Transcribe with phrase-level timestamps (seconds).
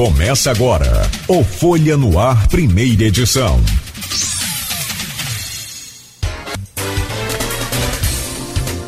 [0.00, 3.60] Começa agora o Folha no Ar, primeira edição.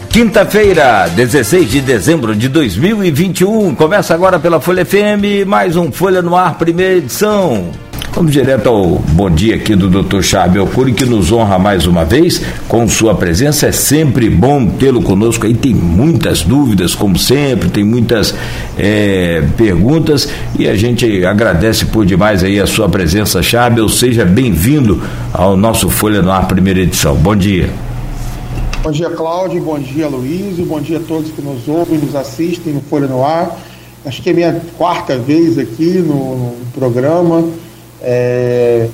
[0.09, 3.75] Quinta-feira, 16 de dezembro de 2021.
[3.75, 7.71] Começa agora pela Folha FM, mais um Folha no Ar, primeira edição.
[8.15, 10.21] Vamos direto ao bom dia aqui do Dr.
[10.21, 13.69] Charbel Cury, que nos honra mais uma vez com sua presença.
[13.69, 15.55] É sempre bom tê-lo conosco aí.
[15.55, 18.35] Tem muitas dúvidas, como sempre, tem muitas
[18.79, 23.89] é, perguntas e a gente agradece por demais aí a sua presença, Charbel.
[23.89, 25.03] Seja bem-vindo
[25.33, 27.17] ao nosso Folha no Ar, primeira edição.
[27.17, 27.71] Bom dia.
[28.83, 29.63] Bom dia, Cláudio.
[29.63, 30.59] Bom dia, Luiz.
[30.59, 33.59] Bom dia a todos que nos ouvem, nos assistem no Folha no Ar.
[34.05, 37.43] Acho que é minha quarta vez aqui no, no programa.
[38.03, 38.89] É,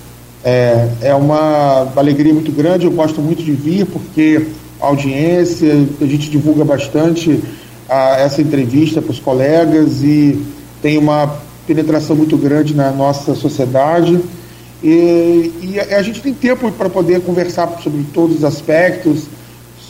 [0.44, 4.46] é, é, uma alegria muito grande, eu gosto muito de vir, porque
[4.80, 7.42] a audiência, a gente divulga bastante
[7.88, 10.40] a, essa entrevista para os colegas e
[10.80, 14.20] tem uma penetração muito grande na nossa sociedade.
[14.83, 19.24] E, e a, a gente tem tempo para poder conversar sobre todos os aspectos,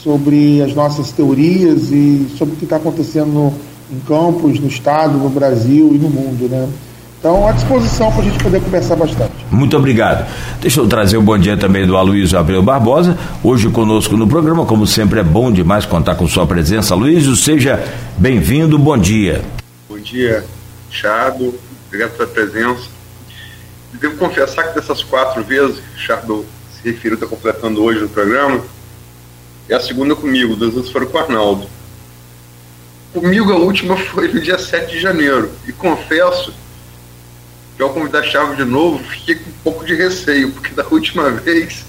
[0.02, 3.54] sobre as nossas teorias e sobre o que está acontecendo no,
[3.92, 6.48] em campos, no Estado, no Brasil e no mundo.
[6.48, 6.68] Né?
[7.18, 9.32] Então, à disposição para a gente poder conversar bastante.
[9.50, 10.24] Muito obrigado.
[10.60, 14.64] Deixa eu trazer o bom dia também do Aloysio Abreu Barbosa, hoje conosco no programa,
[14.64, 16.94] como sempre é bom demais contar com sua presença.
[16.94, 17.82] Aloysio, seja
[18.16, 19.42] bem-vindo, bom dia.
[19.88, 20.44] Bom dia,
[20.90, 21.58] Chado,
[21.88, 22.88] obrigado pela presença.
[23.94, 28.08] Devo confessar que dessas quatro vezes que o Chado se referiu, está completando hoje no
[28.08, 28.60] programa,
[29.68, 31.66] é a segunda comigo, duas vezes foram com o Arnaldo.
[33.12, 36.54] Comigo a última foi no dia 7 de janeiro, e confesso
[37.78, 41.30] que ao convidar Chave de novo, fiquei com um pouco de receio, porque da última
[41.30, 41.86] vez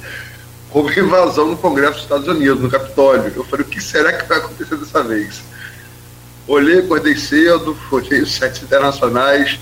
[0.71, 3.33] houve invasão no Congresso dos Estados Unidos, no Capitólio.
[3.35, 5.41] Eu falei, o que será que vai acontecer dessa vez?
[6.47, 9.59] Olhei, acordei cedo, olhei os sites internacionais.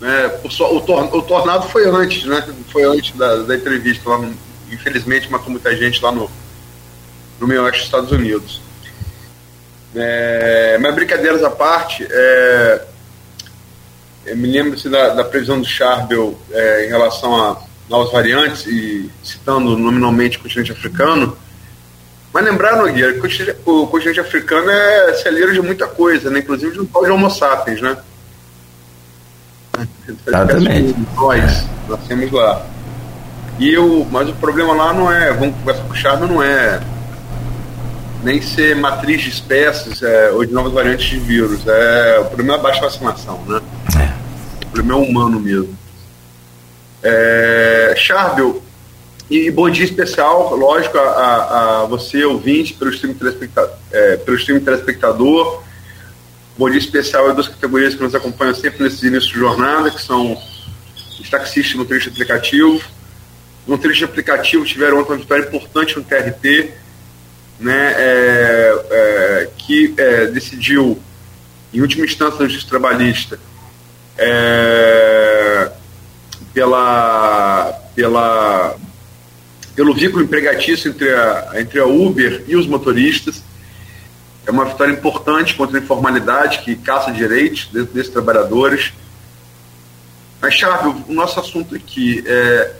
[0.00, 0.48] Né, o,
[0.80, 2.42] tor o, tornado foi antes, né?
[2.72, 4.08] Foi antes da, da entrevista.
[4.08, 4.34] Lá no,
[4.72, 6.30] infelizmente matou muita gente lá no,
[7.38, 8.62] no meio dos Estados Unidos.
[9.94, 12.82] É, mas brincadeiras à parte, é,
[14.30, 19.10] eu me lembro-se da, da, previsão do Charbel é, em relação a novas variantes, e
[19.22, 21.36] citando nominalmente o continente africano.
[22.32, 26.40] Mas lembrar, Nogueira, que o continente africano é celeiro de muita coisa, né?
[26.40, 27.96] inclusive de um tal de Homo sapiens, né?
[30.26, 30.94] Exatamente.
[31.16, 32.66] Nós, nós temos lá.
[33.58, 36.80] E eu, mas o problema lá não é, vamos conversar com o Charbel, não é
[38.22, 41.66] nem ser matriz de espécies é, ou de novas variantes de vírus.
[41.66, 43.60] É, o problema é a baixa vacinação, né?
[44.00, 44.17] É.
[44.68, 45.76] O problema é humano mesmo.
[47.02, 48.62] É, Charbel,
[49.30, 54.60] e bom dia especial, lógico, a, a você, ouvinte, pelo stream, telespectador, é, pelo stream
[54.60, 55.62] telespectador.
[56.56, 60.02] Bom dia especial a duas categorias que nos acompanham sempre nesses inícios de jornada, que
[60.02, 60.36] são
[61.18, 62.82] os taxistas no trecho aplicativo.
[63.66, 66.72] No trecho aplicativo tiveram outra vitória importante no TRT,
[67.58, 71.00] né, é, é, que é, decidiu,
[71.72, 73.38] em última instância, na justiça trabalhista,
[74.18, 75.70] é,
[76.52, 78.76] pela, pela,
[79.76, 83.42] pelo vínculo empregatício entre a, entre a Uber e os motoristas.
[84.44, 88.92] É uma vitória importante contra a informalidade que caça direitos desses trabalhadores.
[90.40, 92.74] Mas, Chave, o nosso assunto aqui é.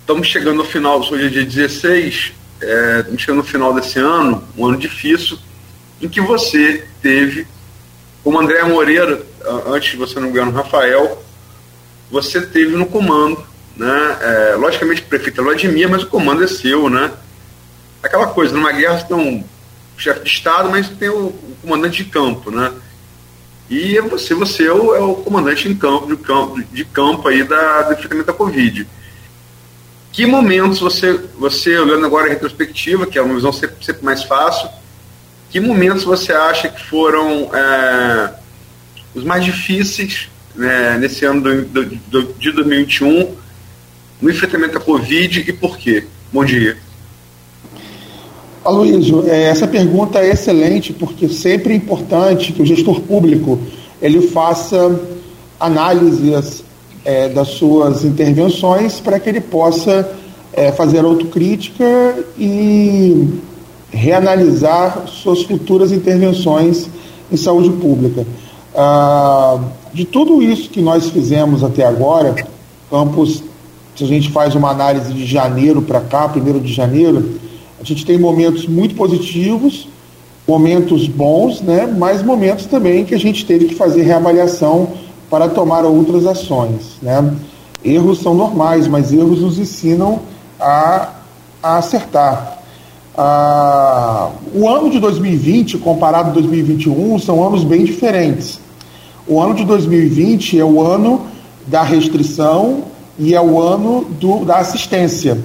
[0.00, 2.32] Estamos chegando ao final, hoje é dia 16,
[2.62, 5.38] é, chegando no final desse ano, um ano difícil,
[6.00, 7.46] em que você teve,
[8.24, 9.22] como André Moreira,
[9.66, 11.22] antes você não ganhar no Rafael,
[12.10, 13.44] você teve no comando,
[13.76, 14.18] né?
[14.20, 17.12] É, logicamente o prefeito é Vladimir, mas o comando é seu, né?
[18.02, 19.44] Aquela coisa, numa guerra você tem um
[19.96, 22.72] chefe de Estado, mas tem o, o, comandante de campo, né?
[23.68, 27.28] E é você, você é o, é o comandante em campo, de campo, de campo
[27.28, 28.86] aí da, enfrentamento da Covid
[30.18, 34.24] que momentos você, você olhando agora a retrospectiva, que é uma visão sempre, sempre mais
[34.24, 34.68] fácil,
[35.48, 38.34] que momentos você acha que foram é,
[39.18, 43.34] os mais difíceis né, nesse ano do, do, do, de 2021
[44.20, 46.04] no enfrentamento à Covid e por quê?
[46.32, 46.76] Bom dia.
[48.64, 53.58] Aloysio, é, essa pergunta é excelente porque sempre é importante que o gestor público
[54.00, 55.00] ele faça
[55.58, 56.64] análises
[57.04, 60.12] é, das suas intervenções para que ele possa
[60.52, 63.40] é, fazer autocrítica e
[63.90, 66.88] reanalisar suas futuras intervenções
[67.30, 68.26] em saúde pública.
[68.80, 69.58] Ah,
[69.92, 72.36] de tudo isso que nós fizemos até agora,
[72.88, 73.42] Campos,
[73.96, 77.40] se a gente faz uma análise de janeiro para cá, primeiro de janeiro,
[77.80, 79.88] a gente tem momentos muito positivos,
[80.46, 84.90] momentos bons, né, mas momentos também que a gente teve que fazer reavaliação
[85.28, 86.98] para tomar outras ações.
[87.02, 87.34] Né?
[87.84, 90.20] Erros são normais, mas erros nos ensinam
[90.60, 91.14] a,
[91.60, 92.62] a acertar.
[93.16, 98.67] Ah, o ano de 2020 comparado a 2021 são anos bem diferentes.
[99.28, 101.26] O ano de 2020 é o ano
[101.66, 102.84] da restrição
[103.18, 105.38] e é o ano do, da assistência.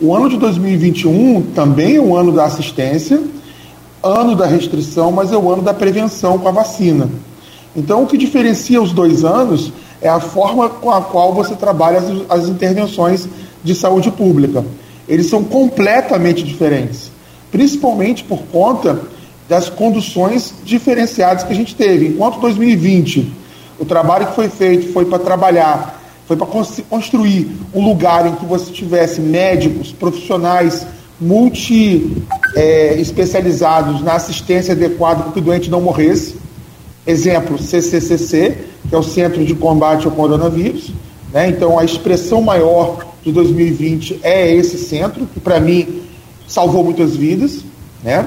[0.00, 3.22] O ano de 2021 também é o ano da assistência,
[4.02, 7.06] ano da restrição, mas é o ano da prevenção com a vacina.
[7.76, 11.98] Então, o que diferencia os dois anos é a forma com a qual você trabalha
[11.98, 13.28] as, as intervenções
[13.62, 14.64] de saúde pública.
[15.06, 17.12] Eles são completamente diferentes,
[17.50, 19.02] principalmente por conta
[19.52, 22.06] das conduções diferenciadas que a gente teve.
[22.06, 23.30] Enquanto 2020,
[23.78, 26.46] o trabalho que foi feito foi para trabalhar, foi para
[26.88, 30.86] construir um lugar em que você tivesse médicos, profissionais
[31.20, 32.24] multi
[32.56, 36.36] é, especializados na assistência adequada para que o doente não morresse.
[37.06, 38.56] Exemplo, CCCC,
[38.88, 40.92] que é o Centro de Combate ao Coronavírus.
[41.30, 41.50] Né?
[41.50, 46.00] Então, a expressão maior de 2020 é esse centro, que para mim
[46.48, 47.58] salvou muitas vidas.
[48.02, 48.26] Né?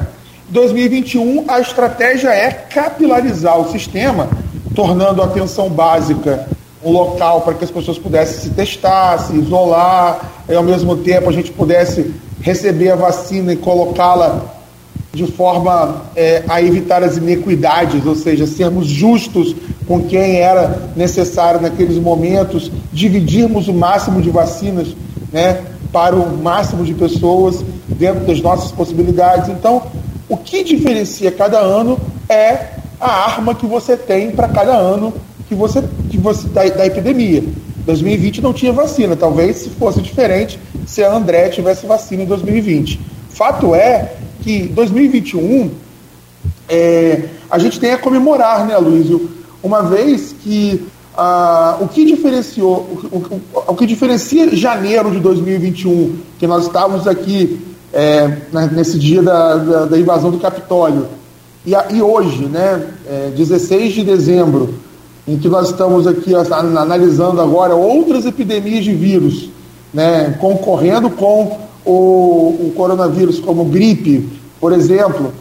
[0.50, 4.30] 2021, a estratégia é capilarizar o sistema,
[4.76, 6.48] tornando a atenção básica
[6.84, 11.28] um local para que as pessoas pudessem se testar, se isolar, e ao mesmo tempo
[11.28, 14.54] a gente pudesse receber a vacina e colocá-la
[15.12, 19.56] de forma é, a evitar as inequidades, ou seja, sermos justos
[19.88, 24.90] com quem era necessário naqueles momentos, dividirmos o máximo de vacinas
[25.32, 29.50] né, para o máximo de pessoas dentro das nossas possibilidades.
[29.50, 29.84] Então,
[30.28, 32.70] o que diferencia cada ano é
[33.00, 35.14] a arma que você tem para cada ano
[35.48, 37.44] que você, que você da, da epidemia.
[37.86, 43.00] 2020 não tinha vacina, talvez se fosse diferente se a André tivesse vacina em 2020.
[43.30, 45.70] Fato é que 2021
[46.68, 49.30] é, a gente tem a comemorar, né, Luísio?
[49.62, 50.88] Uma vez que
[51.18, 52.76] ah, o que diferenciou,
[53.12, 57.60] o, o, o, que diferencia janeiro de 2021, que nós estávamos aqui
[57.94, 58.38] é,
[58.72, 61.08] nesse dia da, da, da, invasão do Capitólio,
[61.66, 64.76] e, e hoje, né, é, 16 de dezembro,
[65.28, 69.50] em que nós estamos aqui analisando agora outras epidemias de vírus,
[69.94, 74.30] né, concorrendo com o, o coronavírus, como gripe,
[74.60, 75.32] por exemplo,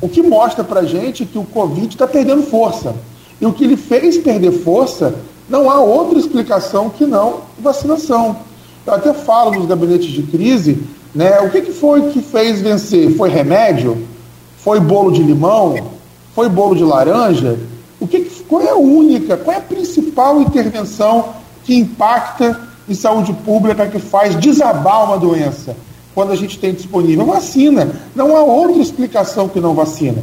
[0.00, 2.94] o que mostra para a gente que o Covid está perdendo força.
[3.40, 5.14] E o que ele fez perder força,
[5.48, 8.36] não há outra explicação que não vacinação.
[8.86, 10.78] Eu até falo nos gabinetes de crise,
[11.14, 13.16] né, o que, que foi que fez vencer?
[13.16, 14.06] Foi remédio?
[14.58, 15.76] Foi bolo de limão?
[16.34, 17.58] Foi bolo de laranja?
[17.98, 21.30] O que, qual é a única, qual é a principal intervenção
[21.64, 22.58] que impacta
[22.88, 25.76] em saúde pública, que faz desabar uma doença?
[26.14, 27.90] quando a gente tem disponível vacina.
[28.14, 30.22] Não há outra explicação que não vacina.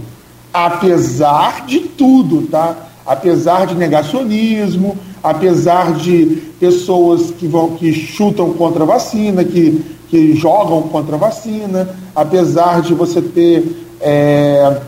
[0.53, 2.75] Apesar de tudo, tá?
[3.05, 10.35] Apesar de negacionismo, apesar de pessoas que vão que chutam contra a vacina, que, que
[10.35, 14.81] jogam contra a vacina, apesar de você ter é,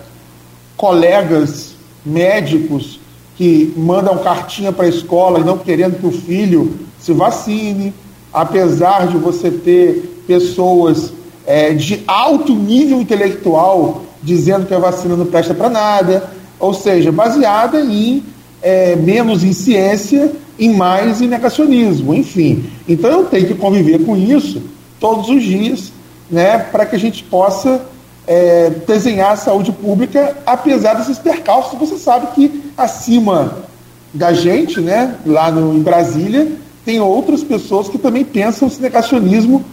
[0.77, 1.75] colegas
[2.05, 2.99] médicos
[3.35, 7.93] que mandam cartinha para a escola não querendo que o filho se vacine,
[8.33, 11.13] apesar de você ter pessoas
[11.45, 16.29] é, de alto nível intelectual dizendo que a vacina não presta para nada,
[16.59, 18.23] ou seja, baseada em
[18.61, 22.65] é, menos em ciência e mais em negacionismo, enfim.
[22.87, 24.61] Então eu tenho que conviver com isso
[24.99, 25.91] todos os dias,
[26.29, 27.81] né, para que a gente possa
[28.27, 31.79] é, desenhar a saúde pública, apesar desses percalços.
[31.79, 33.57] Você sabe que acima
[34.13, 36.51] da gente, né, lá no, em Brasília,
[36.85, 39.63] tem outras pessoas que também pensam esse negacionismo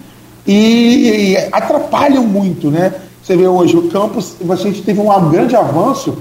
[0.47, 2.95] e, e atrapalham muito, né?
[3.23, 6.17] Você vê hoje o campus, a gente teve um grande avanço,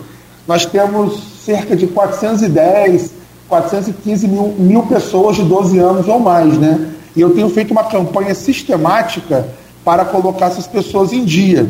[0.47, 3.11] nós temos cerca de 410,
[3.47, 6.94] 415 mil, mil pessoas de 12 anos ou mais, né?
[7.15, 9.47] E eu tenho feito uma campanha sistemática
[9.83, 11.69] para colocar essas pessoas em dia.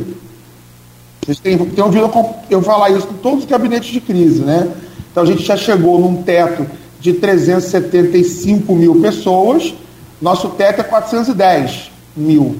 [1.23, 2.09] Vocês têm, têm ouvido
[2.49, 4.71] eu falar isso em todos os gabinetes de crise, né?
[5.11, 6.65] Então a gente já chegou num teto
[6.99, 9.73] de 375 mil pessoas,
[10.21, 12.55] nosso teto é 410 mil.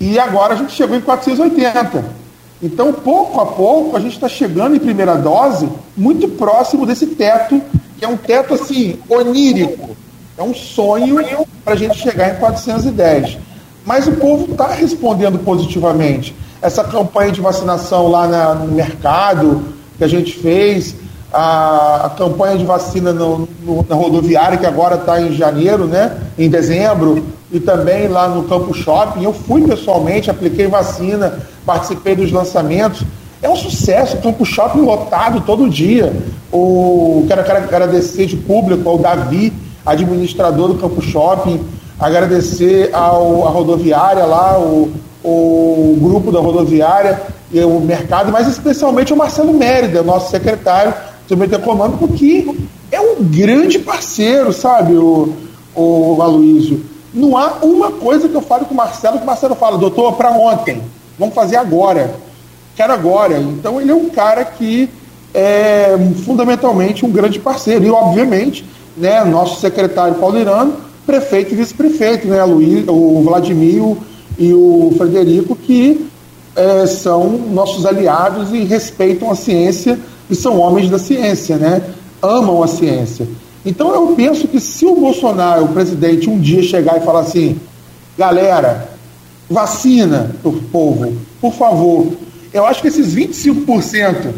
[0.00, 2.04] E agora a gente chegou em 480.
[2.62, 7.60] Então, pouco a pouco, a gente está chegando em primeira dose muito próximo desse teto,
[7.98, 9.96] que é um teto assim, onírico.
[10.36, 11.18] É um sonho
[11.64, 13.38] para a gente chegar em 410.
[13.84, 16.34] Mas o povo está respondendo positivamente.
[16.60, 19.62] Essa campanha de vacinação lá na, no mercado
[19.98, 20.94] que a gente fez,
[21.32, 26.16] a, a campanha de vacina no, no, na rodoviária, que agora está em janeiro, né?
[26.38, 29.22] em dezembro, e também lá no Campo Shopping.
[29.22, 33.02] Eu fui pessoalmente, apliquei vacina, participei dos lançamentos.
[33.42, 36.12] É um sucesso, o Campo Shopping lotado todo dia.
[36.50, 39.52] o, quero, quero agradecer de público ao Davi,
[39.84, 41.60] administrador do Campo Shopping,
[41.98, 47.20] agradecer ao, a rodoviária lá, o, o grupo da rodoviária
[47.52, 53.00] e o mercado, mas especialmente o Marcelo Mérida, nosso secretário do Desenvolvimento Econômico, que é
[53.00, 55.32] um grande parceiro, sabe, o,
[55.74, 56.84] o Aloysio.
[57.12, 60.14] Não há uma coisa que eu falo com o Marcelo que o Marcelo fala, doutor,
[60.14, 60.82] para ontem,
[61.18, 62.14] vamos fazer agora,
[62.74, 63.38] quero agora.
[63.38, 64.90] Então ele é um cara que
[65.32, 67.84] é fundamentalmente um grande parceiro.
[67.84, 68.64] E, obviamente,
[68.96, 70.74] né, nosso secretário Paulo Irano,
[71.06, 73.96] prefeito e vice-prefeito, né, Luiz, o Vladimir
[74.38, 76.06] e o Frederico, que
[76.56, 79.98] é, são nossos aliados e respeitam a ciência
[80.30, 81.82] e são homens da ciência, né?
[82.22, 83.28] amam a ciência.
[83.64, 87.58] Então eu penso que se o Bolsonaro, o presidente, um dia chegar e falar assim,
[88.16, 88.88] galera,
[89.48, 92.12] vacina o povo, por favor.
[92.52, 94.32] Eu acho que esses 25%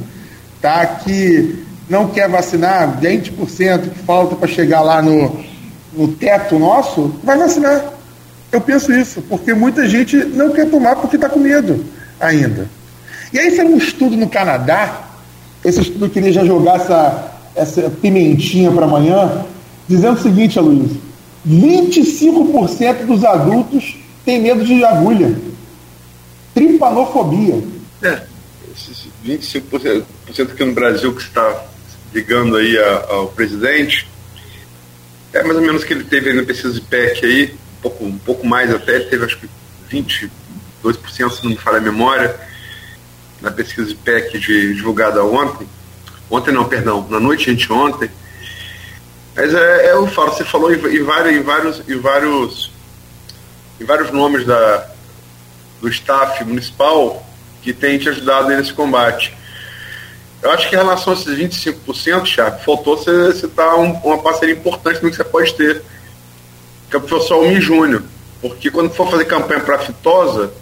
[0.61, 5.45] tá, que não quer vacinar, 20% que falta para chegar lá no,
[5.93, 7.93] no teto nosso, vai vacinar.
[8.51, 11.85] Eu penso isso, porque muita gente não quer tomar porque está com medo
[12.21, 12.69] ainda.
[13.33, 15.03] E aí saiu um estudo no Canadá,
[15.65, 19.45] esse estudo eu queria já jogar essa, essa pimentinha para amanhã,
[19.89, 20.93] dizendo o seguinte, Luiz:
[21.47, 25.37] 25% dos adultos têm medo de agulha.
[26.55, 27.63] Tripanofobia.
[28.03, 28.23] É,
[28.75, 30.05] esses 25%
[30.53, 31.65] aqui no Brasil que está
[32.17, 32.79] ligando aí
[33.11, 34.09] ao presidente,
[35.35, 38.19] é mais ou menos que ele teve na pesquisa de PEC aí, um pouco, um
[38.19, 39.49] pouco mais até, ele teve acho que
[39.93, 40.31] 22%,
[41.31, 42.35] se não me falha a memória,
[43.43, 45.69] na pesquisa de PEC de, divulgada ontem,
[46.31, 48.11] ontem não, perdão, na noite anteontem,
[49.35, 52.73] mas é, é eu falo, você falou em, em, vários, em vários, em vários,
[53.79, 54.89] em vários nomes da,
[55.83, 57.23] do staff municipal
[57.61, 59.37] que tem te ajudado nesse combate.
[60.43, 64.55] Eu acho que em relação a esses 25%, Chaco, faltou você citar um, uma parceria
[64.55, 65.83] importante no que você pode ter,
[66.89, 68.03] que é o professor Almi Júnior.
[68.41, 70.53] Porque quando for fazer campanha para fitosa,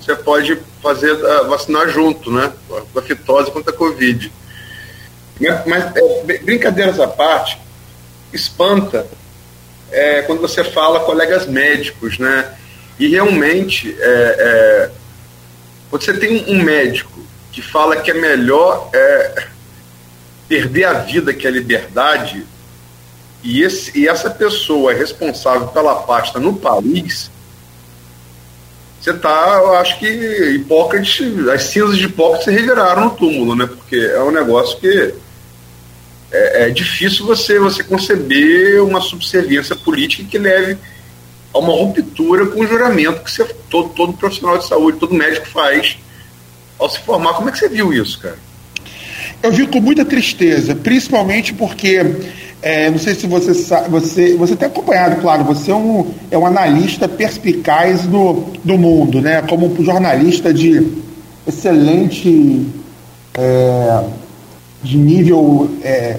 [0.00, 2.52] você pode fazer uh, vacinar junto, né?
[2.92, 4.32] Com a fitose contra a Covid.
[5.40, 7.58] Mas, mas é, brincadeiras à parte,
[8.32, 9.06] espanta
[9.90, 12.56] é, quando você fala colegas médicos, né?
[12.98, 14.90] E realmente, é, é
[15.90, 19.46] quando você tem um médico que fala que é melhor é,
[20.48, 22.46] perder a vida que a liberdade,
[23.42, 27.30] e, esse, e essa pessoa é responsável pela pasta no país,
[29.02, 33.66] você está, eu acho que Hipócrates, as cinzas de Hipócrates se reviraram no túmulo, né?
[33.66, 35.12] Porque é um negócio que
[36.30, 40.78] é, é, difícil você, você conceber uma subserviência política que leve
[41.52, 45.48] a uma ruptura com o juramento que você, todo, todo profissional de saúde, todo médico
[45.48, 45.98] faz
[46.82, 47.34] ao se formar.
[47.34, 48.38] Como é que você viu isso, cara?
[49.42, 52.04] Eu vi com muita tristeza, principalmente porque
[52.62, 56.38] é, não sei se você sabe, você, você tem acompanhado, claro, você é um, é
[56.38, 59.42] um analista perspicaz do, do mundo, né?
[59.42, 60.86] Como jornalista de
[61.46, 62.66] excelente
[63.34, 64.04] é,
[64.82, 66.18] de nível é,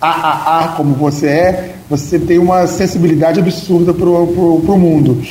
[0.00, 5.22] AAA como você é, você tem uma sensibilidade absurda para o mundo.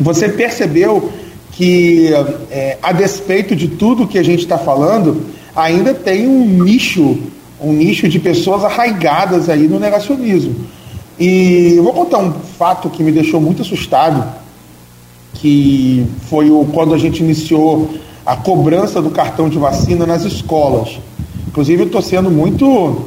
[0.00, 1.12] Você percebeu
[1.60, 2.08] que,
[2.50, 7.18] é, a despeito de tudo que a gente está falando, ainda tem um nicho
[7.62, 10.56] um nicho de pessoas arraigadas aí no negacionismo.
[11.18, 14.26] E eu vou contar um fato que me deixou muito assustado,
[15.34, 17.90] que foi o, quando a gente iniciou
[18.24, 20.98] a cobrança do cartão de vacina nas escolas.
[21.46, 23.04] Inclusive, estou sendo muito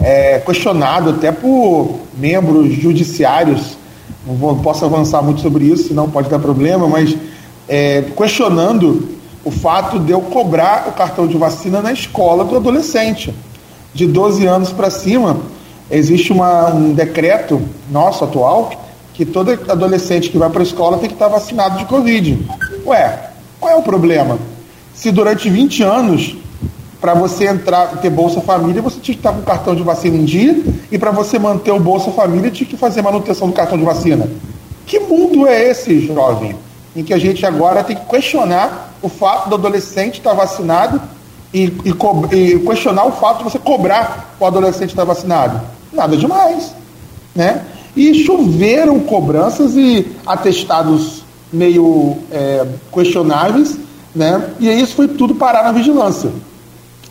[0.00, 3.76] é, questionado até por membros judiciários.
[4.26, 7.14] Não, vou, não posso avançar muito sobre isso, senão pode dar problema, mas
[7.70, 9.08] é, questionando
[9.44, 13.32] o fato de eu cobrar o cartão de vacina na escola do adolescente
[13.94, 15.38] de 12 anos para cima,
[15.88, 18.72] existe uma, um decreto nosso atual
[19.14, 22.44] que todo adolescente que vai para a escola tem que estar vacinado de Covid.
[22.84, 24.36] Ué, qual é o problema?
[24.92, 26.36] Se durante 20 anos,
[27.00, 30.16] para você entrar ter Bolsa Família, você tinha que estar com o cartão de vacina
[30.16, 30.60] em dia,
[30.90, 34.28] e para você manter o Bolsa Família, tinha que fazer manutenção do cartão de vacina.
[34.86, 36.56] Que mundo é esse, jovem?
[36.94, 41.00] Em que a gente agora tem que questionar o fato do adolescente estar vacinado
[41.52, 45.60] e, e, e, questionar o fato de você cobrar o adolescente estar vacinado.
[45.92, 46.74] Nada demais.
[47.34, 47.64] Né?
[47.96, 53.76] E choveram cobranças e atestados meio é, questionáveis,
[54.14, 54.50] né?
[54.60, 56.30] e isso foi tudo parar na vigilância.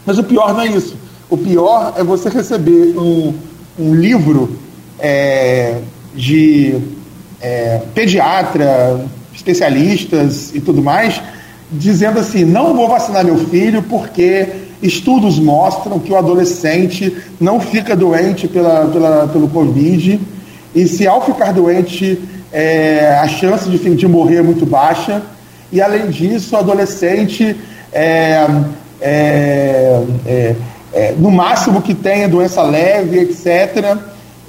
[0.05, 0.95] Mas o pior não é isso.
[1.29, 3.33] O pior é você receber um,
[3.77, 4.57] um livro
[4.97, 5.79] é,
[6.15, 6.79] de
[7.41, 11.21] é, pediatra, especialistas e tudo mais,
[11.71, 14.47] dizendo assim: não vou vacinar meu filho porque
[14.81, 20.21] Estudos mostram que o adolescente não fica doente pela, pela, pelo Covid,
[20.73, 22.21] e se ao ficar doente,
[22.51, 25.21] é, a chance de, de morrer é muito baixa.
[25.71, 27.57] E além disso, o adolescente,
[27.91, 28.47] é,
[29.01, 30.55] é, é,
[30.93, 33.97] é no máximo que tenha doença leve, etc.,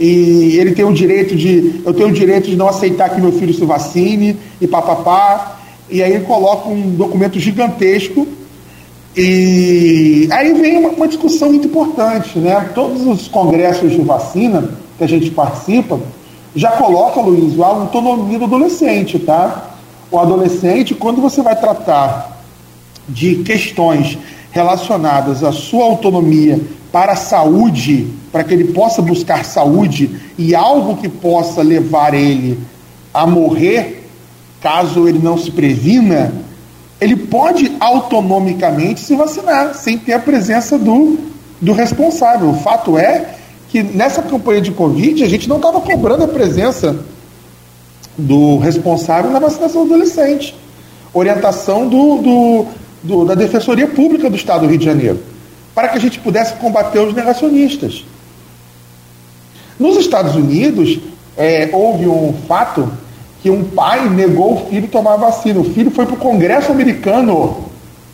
[0.00, 1.82] e ele tem o direito de.
[1.84, 5.58] Eu tenho o direito de não aceitar que meu filho se vacine e papapá.
[5.90, 8.26] E aí ele coloca um documento gigantesco
[9.16, 12.70] e aí vem uma, uma, discussão muito importante, né?
[12.74, 16.00] Todos os congressos de vacina que a gente participa
[16.54, 19.70] já coloca, Luiz, a autonomia do adolescente, tá?
[20.10, 22.40] O adolescente, quando você vai tratar
[23.08, 24.16] de questões
[24.50, 26.60] relacionadas à sua autonomia
[26.92, 32.58] para a saúde, para que ele possa buscar saúde e algo que possa levar ele
[33.12, 34.08] a morrer,
[34.60, 36.32] caso ele não se previna,
[37.00, 41.18] ele pode autonomicamente se vacinar, sem ter a presença do,
[41.60, 42.50] do responsável.
[42.50, 43.34] O fato é
[43.68, 47.04] que nessa campanha de Covid a gente não estava cobrando a presença
[48.18, 50.54] do responsável na vacinação do adolescente.
[51.12, 52.66] Orientação do, do,
[53.02, 55.20] do, da Defensoria Pública do Estado do Rio de Janeiro,
[55.74, 58.04] para que a gente pudesse combater os negacionistas.
[59.78, 60.98] Nos Estados Unidos,
[61.36, 62.90] é, houve um fato
[63.42, 65.58] que um pai negou o filho tomar vacina.
[65.60, 67.64] O filho foi para o Congresso americano.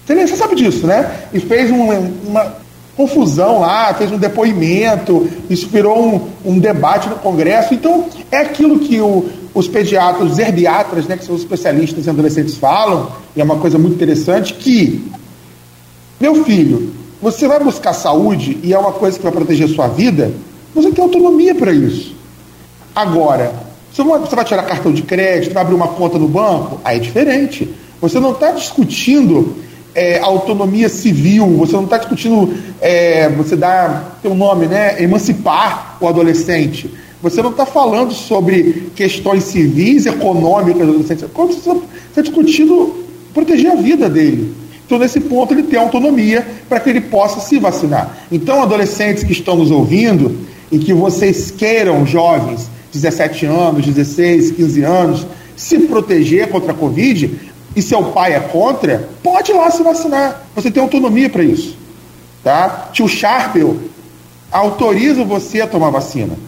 [0.07, 1.11] Você, sabe disso, né?
[1.33, 1.91] E fez um,
[2.29, 2.55] uma
[2.97, 7.75] confusão lá, fez um depoimento, isso virou um, um debate no Congresso.
[7.75, 12.11] Então, é aquilo que o, os pediatras, os herbiatras, né, que são os especialistas em
[12.11, 15.11] adolescentes, falam, e é uma coisa muito interessante, que,
[16.21, 19.89] meu filho, você vai buscar saúde e é uma coisa que vai proteger a sua
[19.89, 20.31] vida,
[20.75, 22.15] você tem autonomia para isso.
[22.95, 23.51] Agora,
[23.91, 24.03] você
[24.37, 26.79] vai tirar cartão de crédito, vai abrir uma conta no banco?
[26.85, 27.75] Aí é diferente.
[27.99, 29.57] Você não está discutindo
[29.95, 35.03] é, autonomia civil, você não está discutindo, é, você dá tem um nome, né?
[35.03, 36.91] Emancipar o adolescente.
[37.23, 41.25] Você não está falando sobre questões civis, econômicas do adolescente.
[41.25, 41.71] Você
[42.09, 44.55] está discutindo proteger a vida dele.
[44.85, 48.17] Então, nesse ponto, ele tem autonomia para que ele possa se vacinar.
[48.31, 50.39] Então, adolescentes que estão nos ouvindo
[50.71, 55.27] e que vocês queiram, jovens, 17 anos, 16, 15 anos,
[55.57, 57.31] se proteger contra a Covid,
[57.75, 60.47] e seu pai é contra, pode ir lá se vacinar.
[60.55, 61.77] Você tem autonomia para isso.
[62.43, 62.89] Tá?
[62.93, 63.77] Tio Sharpel
[64.51, 66.39] autoriza você a tomar vacina.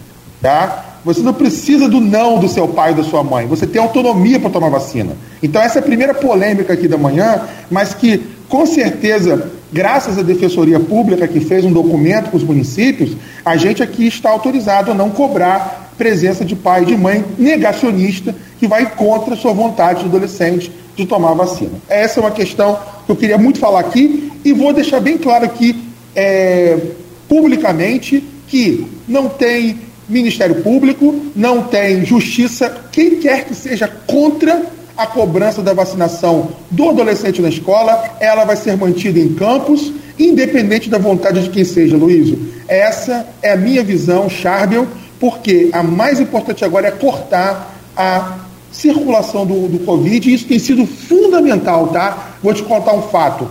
[0.41, 0.85] Tá?
[1.03, 3.47] Você não precisa do não do seu pai e da sua mãe.
[3.47, 5.15] Você tem autonomia para tomar vacina.
[5.41, 10.21] Então, essa é a primeira polêmica aqui da manhã, mas que, com certeza, graças à
[10.21, 14.93] Defensoria Pública, que fez um documento com os municípios, a gente aqui está autorizado a
[14.93, 20.01] não cobrar presença de pai e de mãe negacionista que vai contra a sua vontade
[20.01, 21.71] de adolescente de tomar vacina.
[21.87, 25.45] Essa é uma questão que eu queria muito falar aqui e vou deixar bem claro
[25.45, 25.83] aqui
[26.15, 26.77] é,
[27.27, 34.65] publicamente que não tem Ministério Público, não tem Justiça, quem quer que seja contra
[34.97, 40.89] a cobrança da vacinação do adolescente na escola, ela vai ser mantida em campos, independente
[40.89, 42.37] da vontade de quem seja, Luísio.
[42.67, 44.85] Essa é a minha visão, Charbel,
[45.17, 48.39] porque a mais importante agora é cortar a
[48.71, 52.35] circulação do, do Covid, e isso tem sido fundamental, tá?
[52.43, 53.49] Vou te contar um fato.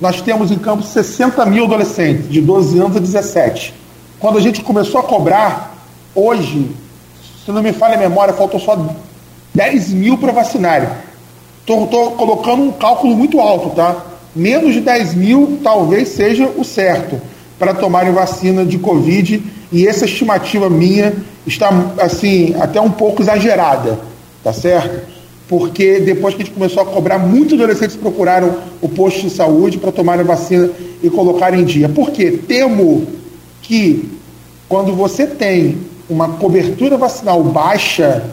[0.00, 3.74] Nós temos em Campos 60 mil adolescentes, de 12 anos a 17.
[4.18, 5.79] Quando a gente começou a cobrar,
[6.14, 6.70] hoje,
[7.44, 8.78] se não me falha a memória, faltou só
[9.54, 11.04] 10 mil para vacinar.
[11.60, 14.04] Estou colocando um cálculo muito alto, tá?
[14.34, 17.20] Menos de 10 mil talvez seja o certo
[17.58, 19.42] para tomarem vacina de Covid
[19.72, 21.12] e essa estimativa minha
[21.46, 21.68] está
[22.00, 24.00] assim até um pouco exagerada,
[24.42, 25.08] tá certo?
[25.48, 29.78] Porque depois que a gente começou a cobrar, muitos adolescentes procuraram o posto de saúde
[29.78, 30.70] para tomar a vacina
[31.02, 31.88] e colocar em dia.
[31.88, 32.30] Por quê?
[32.30, 33.06] Temo
[33.62, 34.08] que
[34.68, 35.76] quando você tem
[36.10, 38.24] uma cobertura vacinal baixa,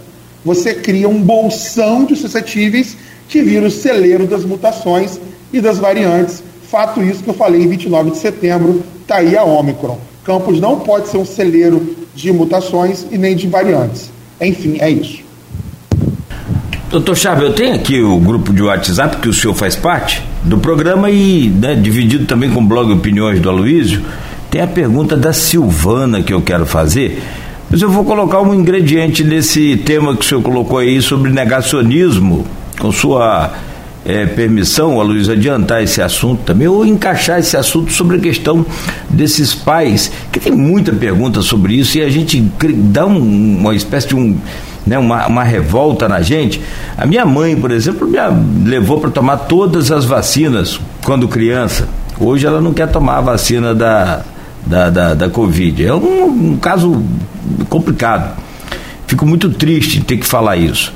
[0.43, 2.97] você cria um bolsão de suscetíveis
[3.29, 5.19] que vira o celeiro das mutações
[5.53, 6.43] e das variantes.
[6.69, 9.97] Fato isso que eu falei em 29 de setembro, está aí a Ômicron.
[10.25, 14.11] Campos não pode ser um celeiro de mutações e nem de variantes.
[14.41, 15.19] Enfim, é isso.
[16.89, 20.57] Doutor Chave, eu tenho aqui o grupo de WhatsApp que o senhor faz parte do
[20.57, 24.01] programa e né, dividido também com o blog Opiniões do Aloísio.
[24.49, 27.21] Tem a pergunta da Silvana que eu quero fazer.
[27.77, 32.43] Mas eu vou colocar um ingrediente nesse tema que o senhor colocou aí sobre negacionismo,
[32.79, 33.53] com sua
[34.03, 38.65] é, permissão, a Luiz, adiantar esse assunto também, ou encaixar esse assunto sobre a questão
[39.07, 42.41] desses pais, que tem muita pergunta sobre isso e a gente
[42.75, 44.35] dá um, uma espécie de um.
[44.83, 46.59] Né, uma, uma revolta na gente.
[46.97, 48.17] A minha mãe, por exemplo, me
[48.67, 51.87] levou para tomar todas as vacinas quando criança
[52.19, 54.21] Hoje ela não quer tomar a vacina da,
[54.65, 55.85] da, da, da Covid.
[55.85, 57.03] É um, um caso
[57.69, 58.37] complicado.
[59.07, 60.93] Fico muito triste de ter que falar isso.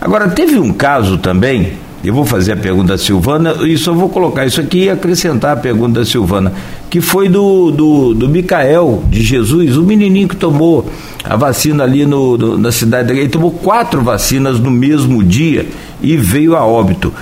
[0.00, 4.10] Agora, teve um caso também, eu vou fazer a pergunta da Silvana e só vou
[4.10, 6.52] colocar isso aqui e acrescentar a pergunta da Silvana,
[6.90, 10.90] que foi do, do, do Micael de Jesus, o menininho que tomou
[11.24, 15.66] a vacina ali no, no na cidade, ele tomou quatro vacinas no mesmo dia
[16.02, 17.12] e veio a óbito.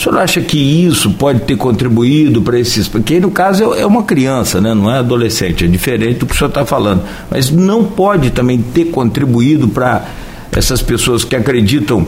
[0.00, 2.88] O senhor acha que isso pode ter contribuído para esses.
[2.88, 4.72] Porque no caso é uma criança, né?
[4.72, 7.02] não é adolescente, é diferente do que o senhor está falando.
[7.30, 10.06] Mas não pode também ter contribuído para
[10.52, 12.06] essas pessoas que acreditam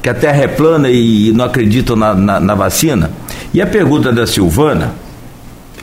[0.00, 3.10] que a Terra é plana e não acreditam na, na, na vacina?
[3.52, 4.94] E a pergunta da Silvana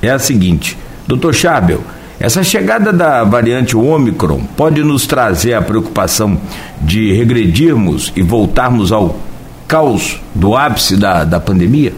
[0.01, 1.81] é a seguinte: doutor Chabel,
[2.17, 6.39] essa chegada da variante Ômicron pode nos trazer a preocupação
[6.81, 9.19] de regredirmos e voltarmos ao
[9.67, 11.93] caos do ápice da, da pandemia?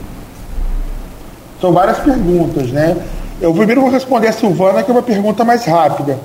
[1.59, 2.95] São várias perguntas, né?
[3.41, 6.19] Eu primeiro vou responder a Silvana, que é uma pergunta mais rápida.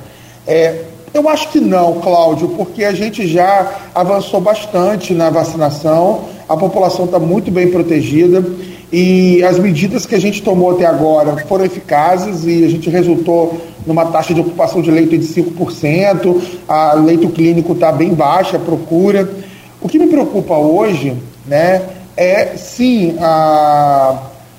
[0.46, 6.56] É, eu acho que não, Cláudio, porque a gente já avançou bastante na vacinação, a
[6.56, 8.42] população está muito bem protegida
[8.90, 13.60] e as medidas que a gente tomou até agora foram eficazes e a gente resultou
[13.86, 18.60] numa taxa de ocupação de leito de 5%, a leito clínico está bem baixa, a
[18.60, 19.30] procura.
[19.80, 21.14] O que me preocupa hoje
[21.46, 21.82] né,
[22.16, 24.18] é sim a,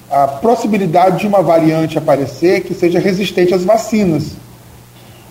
[0.09, 4.31] a possibilidade de uma variante aparecer que seja resistente às vacinas.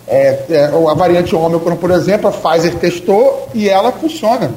[0.07, 4.51] É, é, a variante Ômicron, por exemplo, a Pfizer testou e ela funciona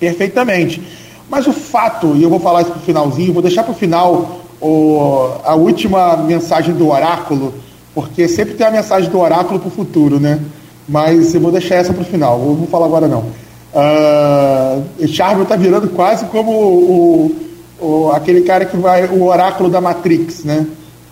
[0.00, 0.82] perfeitamente.
[1.28, 3.74] Mas o fato, e eu vou falar isso para o finalzinho, vou deixar para o
[3.74, 7.54] final o, a última mensagem do oráculo,
[7.94, 10.40] porque sempre tem a mensagem do oráculo para o futuro, né?
[10.88, 13.26] Mas eu vou deixar essa para o final, eu não vou falar agora não.
[13.74, 17.36] Uh, Charvel está virando quase como o,
[17.80, 20.66] o, aquele cara que vai, o oráculo da Matrix, né?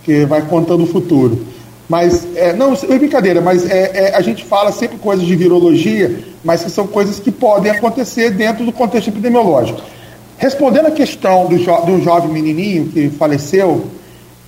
[0.05, 1.47] Que vai contando o futuro.
[1.89, 6.21] Mas, é, não, é brincadeira, mas é, é, a gente fala sempre coisas de virologia,
[6.45, 9.81] mas que são coisas que podem acontecer dentro do contexto epidemiológico.
[10.39, 13.87] Respondendo a questão do, jo do jovem menininho que faleceu,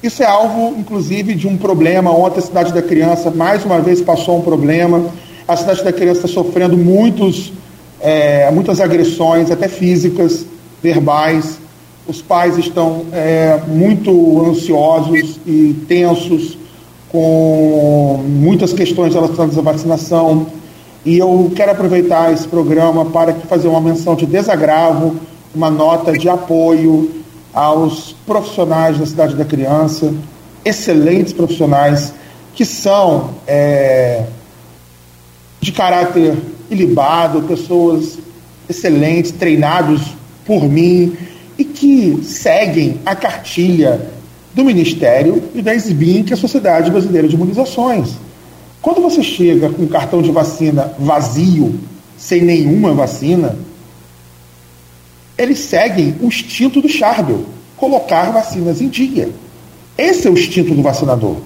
[0.02, 2.10] isso é alvo, inclusive, de um problema.
[2.10, 5.04] Ontem a Cidade da Criança, mais uma vez, passou um problema.
[5.48, 7.52] A Cidade da Criança está sofrendo muitos
[8.02, 10.44] é, muitas agressões, até físicas,
[10.82, 11.58] verbais.
[12.06, 16.58] Os pais estão é, muito ansiosos e tensos
[17.10, 20.46] com muitas questões relacionadas à vacinação.
[21.04, 25.16] E eu quero aproveitar esse programa para fazer uma menção de desagravo,
[25.54, 27.10] uma nota de apoio
[27.54, 30.12] aos profissionais da Cidade da Criança,
[30.64, 32.14] excelentes profissionais
[32.54, 34.24] que são é,
[35.60, 36.36] de caráter
[36.72, 38.18] ilibado, pessoas
[38.68, 41.16] excelentes, treinados por mim
[41.58, 44.10] e que seguem a cartilha
[44.54, 48.10] do Ministério e da SBIM, que é a Sociedade Brasileira de Imunizações.
[48.80, 51.78] Quando você chega com um cartão de vacina vazio,
[52.18, 53.56] sem nenhuma vacina,
[55.38, 57.44] eles seguem o instinto do Charbel,
[57.76, 59.30] colocar vacinas em dia.
[59.96, 61.36] Esse é o instinto do vacinador.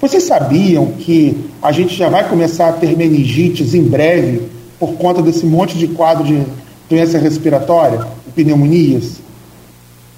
[0.00, 5.22] Vocês sabiam que a gente já vai começar a ter meningites em breve por conta
[5.22, 6.42] desse monte de quadro de
[6.88, 9.20] doença respiratória, pneumonias?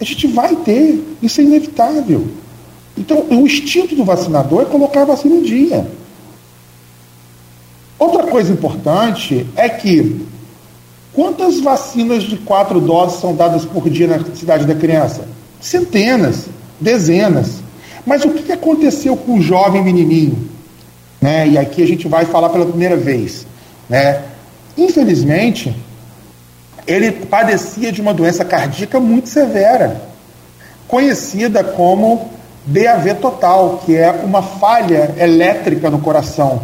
[0.01, 2.27] A gente vai ter, isso é inevitável.
[2.97, 5.87] Então, o instinto do vacinador é colocar a vacina em dia.
[7.99, 10.27] Outra coisa importante é que
[11.13, 15.27] quantas vacinas de quatro doses são dadas por dia na cidade da criança?
[15.61, 16.47] Centenas,
[16.81, 17.63] dezenas.
[18.05, 20.49] Mas o que aconteceu com o jovem menininho?
[21.21, 21.49] Né?
[21.49, 23.47] E aqui a gente vai falar pela primeira vez.
[23.89, 24.23] Né?
[24.77, 25.75] Infelizmente,
[26.87, 30.03] ele padecia de uma doença cardíaca muito severa,
[30.87, 32.31] conhecida como
[32.67, 36.63] DAV total, que é uma falha elétrica no coração.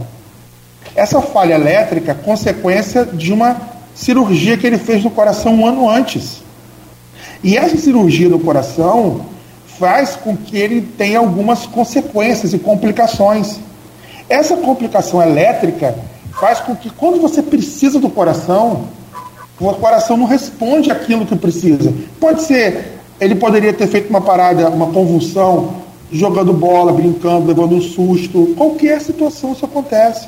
[0.94, 3.56] Essa falha elétrica consequência de uma
[3.94, 6.42] cirurgia que ele fez no coração um ano antes.
[7.42, 9.26] E essa cirurgia no coração
[9.78, 13.58] faz com que ele tenha algumas consequências e complicações.
[14.28, 15.94] Essa complicação elétrica
[16.42, 18.86] faz com que quando você precisa do coração,
[19.60, 21.94] o coração não responde aquilo que precisa.
[22.18, 25.76] Pode ser, ele poderia ter feito uma parada, uma convulsão,
[26.10, 28.54] jogando bola, brincando, levando um susto.
[28.56, 30.26] Qualquer situação isso acontece.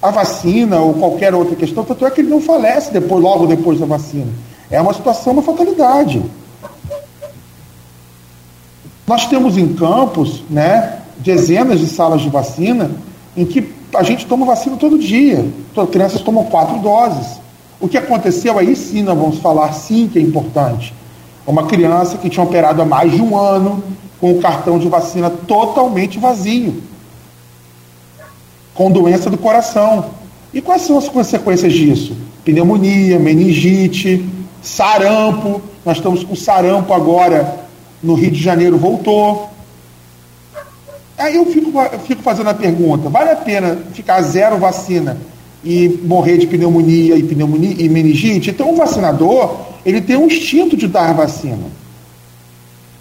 [0.00, 3.80] A vacina ou qualquer outra questão, tanto é que ele não falece depois, logo depois
[3.80, 4.28] da vacina.
[4.70, 6.22] É uma situação, uma fatalidade.
[9.04, 12.92] Nós temos em campos, né, dezenas de salas de vacina
[13.36, 15.44] em que a gente toma vacina todo dia.
[15.76, 17.40] As crianças tomam quatro doses.
[17.80, 20.94] O que aconteceu aí sim, nós vamos falar sim que é importante.
[21.46, 23.82] Uma criança que tinha operado há mais de um ano,
[24.20, 26.82] com o cartão de vacina totalmente vazio,
[28.74, 30.06] com doença do coração.
[30.52, 32.16] E quais são as consequências disso?
[32.44, 34.26] Pneumonia, meningite,
[34.62, 35.60] sarampo.
[35.84, 37.66] Nós estamos com sarampo agora
[38.02, 39.50] no Rio de Janeiro, voltou.
[41.18, 45.16] Aí eu fico, eu fico fazendo a pergunta: vale a pena ficar zero vacina
[45.64, 48.50] e morrer de pneumonia e pneumonia e meningite?
[48.50, 51.64] Então, o vacinador ele tem um instinto de dar vacina.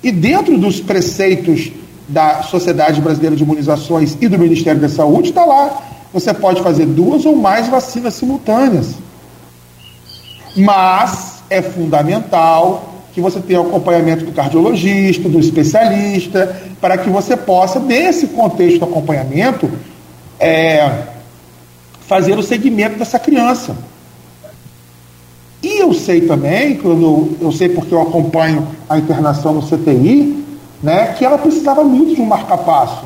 [0.03, 1.71] E dentro dos preceitos
[2.07, 6.85] da Sociedade Brasileira de Imunizações e do Ministério da Saúde está lá: você pode fazer
[6.85, 8.95] duas ou mais vacinas simultâneas.
[10.55, 17.79] Mas é fundamental que você tenha acompanhamento do cardiologista, do especialista, para que você possa,
[17.79, 19.71] nesse contexto do acompanhamento,
[20.37, 21.03] é,
[22.01, 23.73] fazer o segmento dessa criança.
[25.63, 30.43] E eu sei também, quando eu sei porque eu acompanho a internação no CTI,
[30.83, 33.05] né, que ela precisava muito de um marca-passo.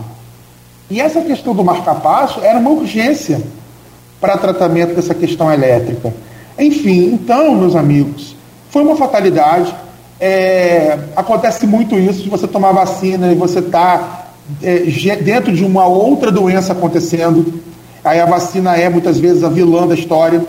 [0.90, 3.44] E essa questão do marca-passo era uma urgência
[4.20, 6.12] para tratamento dessa questão elétrica.
[6.58, 8.36] Enfim, então, meus amigos,
[8.72, 9.72] foi uma fatalidade
[10.20, 14.28] é, acontece muito isso de você tomar vacina e você está
[14.62, 14.80] é,
[15.16, 17.62] dentro de uma outra doença acontecendo.
[18.04, 20.46] Aí a vacina é muitas vezes a vilã da história.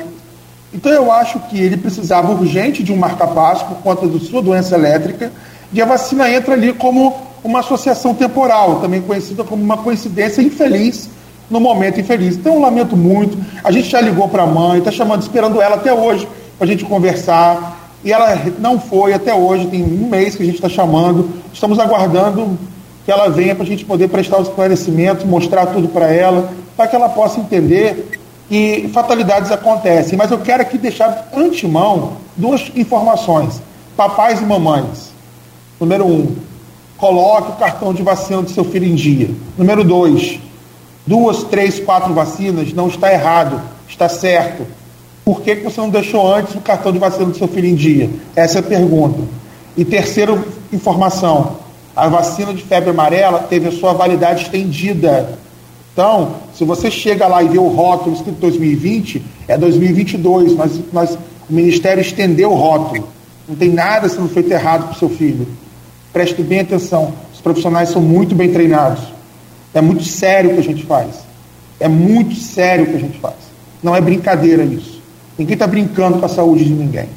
[0.73, 4.75] Então eu acho que ele precisava urgente de um marca-passo por conta da sua doença
[4.75, 5.33] elétrica,
[5.73, 11.09] e a vacina entra ali como uma associação temporal, também conhecida como uma coincidência infeliz
[11.49, 12.37] no momento infeliz.
[12.37, 13.39] Então eu lamento muito.
[13.65, 16.69] A gente já ligou para a mãe, está chamando, esperando ela até hoje para a
[16.71, 20.69] gente conversar e ela não foi até hoje, tem um mês que a gente está
[20.69, 22.59] chamando, estamos aguardando
[23.05, 26.87] que ela venha para a gente poder prestar os esclarecimentos, mostrar tudo para ela, para
[26.87, 28.09] que ela possa entender
[28.49, 30.17] que fatalidades acontecem.
[30.17, 33.61] Mas eu quero aqui deixar antemão duas informações.
[33.97, 35.11] Papais e mamães.
[35.79, 36.37] Número um,
[36.97, 39.31] coloque o cartão de vacina do seu filho em dia.
[39.59, 40.39] Número dois,
[41.07, 44.67] duas, três, quatro vacinas não está errado, está certo
[45.25, 47.75] por que, que você não deixou antes o cartão de vacina do seu filho em
[47.75, 48.11] dia?
[48.35, 49.21] Essa é a pergunta.
[49.77, 50.37] E terceira
[50.73, 51.57] informação:
[51.95, 55.39] a vacina de febre amarela teve a sua validade estendida.
[55.93, 60.55] Então, se você chega lá e vê o rótulo escrito 2020, é 2022,
[60.93, 63.09] mas o Ministério estendeu o rótulo.
[63.49, 65.47] Não tem nada sendo feito errado para o seu filho.
[66.13, 67.13] Preste bem atenção.
[67.35, 69.03] Os profissionais são muito bem treinados.
[69.75, 71.17] É muito sério o que a gente faz.
[71.79, 73.37] É muito sério o que a gente faz.
[73.83, 74.90] Não é brincadeira isso.
[75.41, 77.09] Ninguém está brincando com a saúde de ninguém.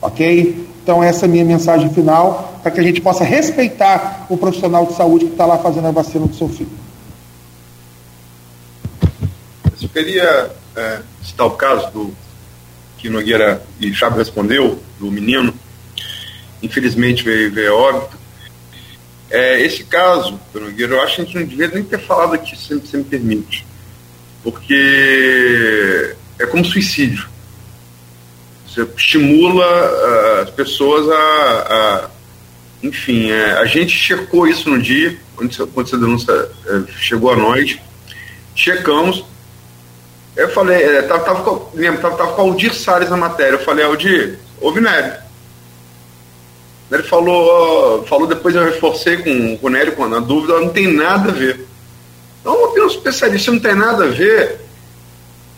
[0.00, 0.66] Ok?
[0.82, 4.86] Então, essa é a minha mensagem final, para que a gente possa respeitar o profissional
[4.86, 6.70] de saúde que está lá fazendo a vacina do seu filho.
[9.82, 12.14] Eu queria é, citar o caso do
[12.96, 15.52] que Nogueira e Chave respondeu, do menino,
[16.62, 18.16] infelizmente veio, veio óbito.
[19.30, 22.56] É, esse caso, Nogueira, eu acho que a gente não devia nem ter falado aqui,
[22.56, 23.66] se você me permite,
[24.42, 27.36] porque é como suicídio.
[28.78, 31.16] Você estimula uh, as pessoas a.
[31.16, 32.10] a
[32.80, 37.36] enfim, é, a gente checou isso no dia, quando, quando essa denúncia é, chegou a
[37.36, 37.76] nós,
[38.54, 39.24] checamos.
[40.36, 43.56] Eu falei, é, tava, tava, com, lembra, tava, tava com o Aldir Salles na matéria.
[43.56, 45.18] Eu falei, Aldir, ouve Nery.
[46.92, 50.86] Ele falou, falou depois eu reforcei com, com o Nery, com a dúvida, não tem
[50.86, 51.66] nada a ver.
[52.40, 54.67] Então, uma opinião especialista não tem nada a ver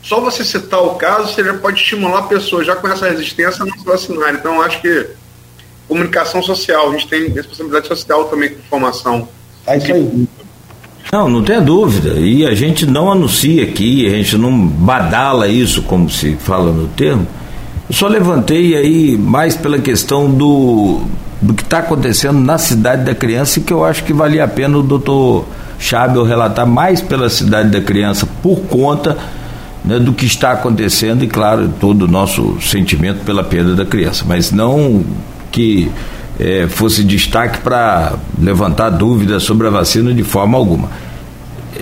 [0.03, 3.67] só você citar o caso, você já pode estimular pessoas já com essa resistência a
[3.67, 4.35] não se vacinar.
[4.35, 5.07] Então, acho que
[5.87, 9.29] comunicação social, a gente tem responsabilidade social também com formação.
[9.67, 10.29] É isso aí.
[11.13, 12.19] Não, não tem dúvida.
[12.19, 16.87] E a gente não anuncia aqui, a gente não badala isso, como se fala no
[16.89, 17.27] termo.
[17.89, 21.01] Eu só levantei aí mais pela questão do,
[21.43, 24.49] do que está acontecendo na cidade da criança e que eu acho que valia a
[24.49, 25.45] pena o doutor
[25.79, 29.19] Chabel relatar mais pela cidade da criança por conta
[29.85, 34.25] né, do que está acontecendo e, claro, todo o nosso sentimento pela perda da criança,
[34.27, 35.05] mas não
[35.51, 35.91] que
[36.39, 40.91] é, fosse destaque para levantar dúvidas sobre a vacina de forma alguma.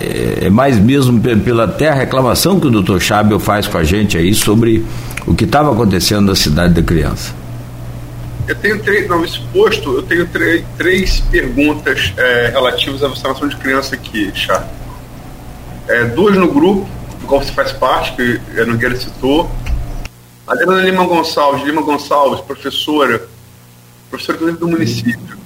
[0.01, 3.85] É, é mais mesmo pela até a reclamação que o doutor Chabel faz com a
[3.85, 4.85] gente aí sobre
[5.27, 7.35] o que estava acontecendo na cidade da criança.
[8.47, 13.57] Eu tenho três, não, exposto, eu tenho três, três perguntas é, relativas à vacinação de
[13.57, 14.67] criança aqui, Chá.
[15.87, 16.89] É, duas no grupo
[17.29, 19.49] qual você faz parte, que a Nogueira citou.
[20.47, 23.29] A Adriana Lima Gonçalves, Lima Gonçalves, professora,
[24.09, 25.37] professora do município.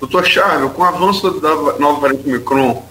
[0.00, 2.84] Doutor Charles, com o avanço da nova variante Omicron,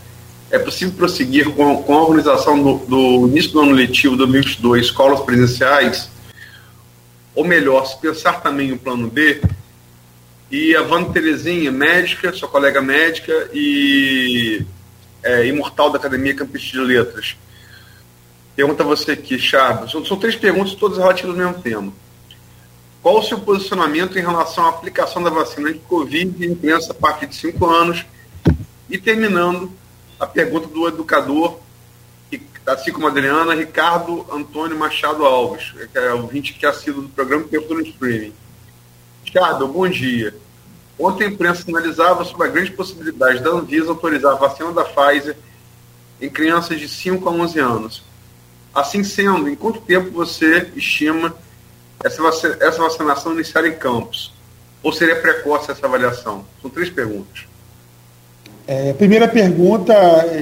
[0.49, 5.19] é possível prosseguir com, com a organização do, do, início do ano letivo 2022, escolas
[5.19, 6.09] presenciais?
[7.35, 9.41] Ou melhor, se pensar também o plano B,
[10.49, 14.65] E a Wanda Terezinha, médica, sua colega médica e
[15.21, 17.35] é, imortal da Academia Campista de Letras.
[18.55, 19.89] Pergunta você aqui, Chabo.
[19.89, 21.91] São, são três perguntas, todas relativas ao mesmo tema.
[23.01, 26.95] Qual o seu posicionamento em relação à aplicação da vacina de Covid em criança a
[26.95, 28.05] partir de 5 anos?
[28.89, 29.71] E terminando,
[30.19, 31.59] a pergunta do educador,
[32.65, 37.01] assim como a Adriana, Ricardo Antônio Machado Alves, que é o 20 que é sido
[37.01, 38.33] do programa que no streaming.
[39.23, 40.33] Ricardo, bom dia.
[40.97, 45.35] Ontem a imprensa sinalizava sobre a grande possibilidade da Anvisa autorizar a vacina da Pfizer
[46.21, 48.04] em crianças de 5 a 11 anos.
[48.75, 51.33] Assim sendo, em quanto tempo você estima
[52.03, 52.21] essa,
[52.81, 54.33] vacinação iniciar em campos?
[54.83, 56.43] Ou seria precoce essa avaliação?
[56.61, 57.45] São três perguntas.
[58.67, 59.93] É, primeira pergunta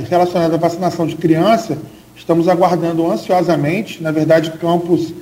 [0.09, 1.77] relacionada à vacinação de criança,
[2.15, 4.01] estamos aguardando ansiosamente.
[4.01, 5.13] Na verdade, Campos,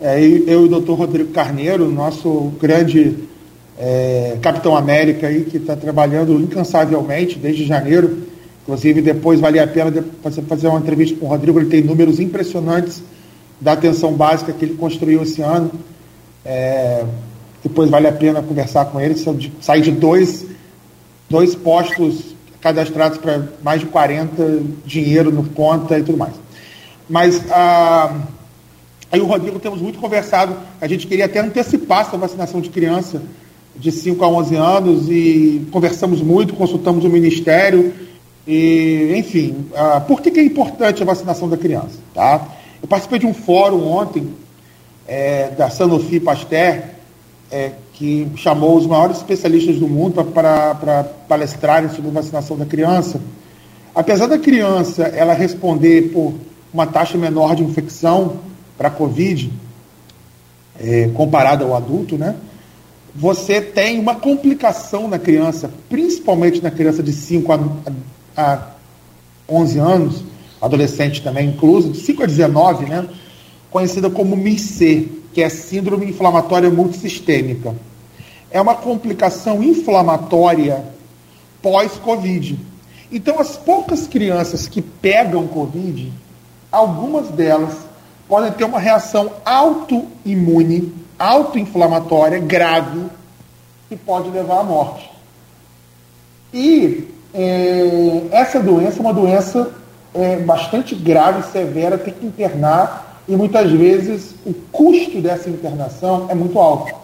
[0.00, 3.16] é, eu e o doutor Rodrigo Carneiro, nosso grande
[3.78, 8.29] é, Capitão América aí, que está trabalhando incansavelmente desde janeiro.
[8.62, 10.04] Inclusive, depois vale a pena
[10.46, 13.02] fazer uma entrevista com o Rodrigo, ele tem números impressionantes
[13.60, 15.70] da atenção básica que ele construiu esse ano.
[16.44, 17.04] É,
[17.62, 19.14] depois vale a pena conversar com ele,
[19.60, 20.46] sair de dois,
[21.28, 26.34] dois postos cadastrados para mais de 40, dinheiro no conta e tudo mais.
[27.08, 28.20] Mas ah,
[29.10, 33.22] aí o Rodrigo temos muito conversado, a gente queria até antecipar essa vacinação de criança
[33.76, 37.92] de 5 a 11 anos e conversamos muito, consultamos o Ministério
[38.46, 41.98] e, enfim, ah, por que, que, é importante a vacinação da criança?
[42.14, 42.48] Tá?
[42.82, 44.34] Eu participei de um fórum ontem
[45.06, 46.82] é, da Sanofi Pasteur,
[47.50, 53.20] é, que chamou os maiores especialistas do mundo para palestrarem sobre vacinação da criança.
[53.94, 56.34] Apesar da criança ela responder por
[56.72, 58.36] uma taxa menor de infecção
[58.78, 59.52] para a Covid,
[60.78, 62.36] é, comparada ao adulto, né?
[63.14, 67.58] Você tem uma complicação na criança, principalmente na criança de 5 a,
[68.40, 68.70] a
[69.48, 70.24] 11 anos,
[70.60, 73.06] adolescente também incluso, de 5 a 19, né?
[73.70, 77.74] Conhecida como MIC, que é Síndrome Inflamatória Multissistêmica.
[78.50, 80.84] É uma complicação inflamatória
[81.62, 82.58] pós-Covid.
[83.12, 86.12] Então, as poucas crianças que pegam Covid,
[86.70, 87.76] algumas delas
[88.28, 93.06] podem ter uma reação autoimune, autoinflamatória grave,
[93.88, 95.10] que pode levar à morte.
[96.52, 99.70] E é, essa doença é uma doença
[100.14, 106.34] é, bastante grave, severa, tem que internar e muitas vezes o custo dessa internação é
[106.34, 106.94] muito alto.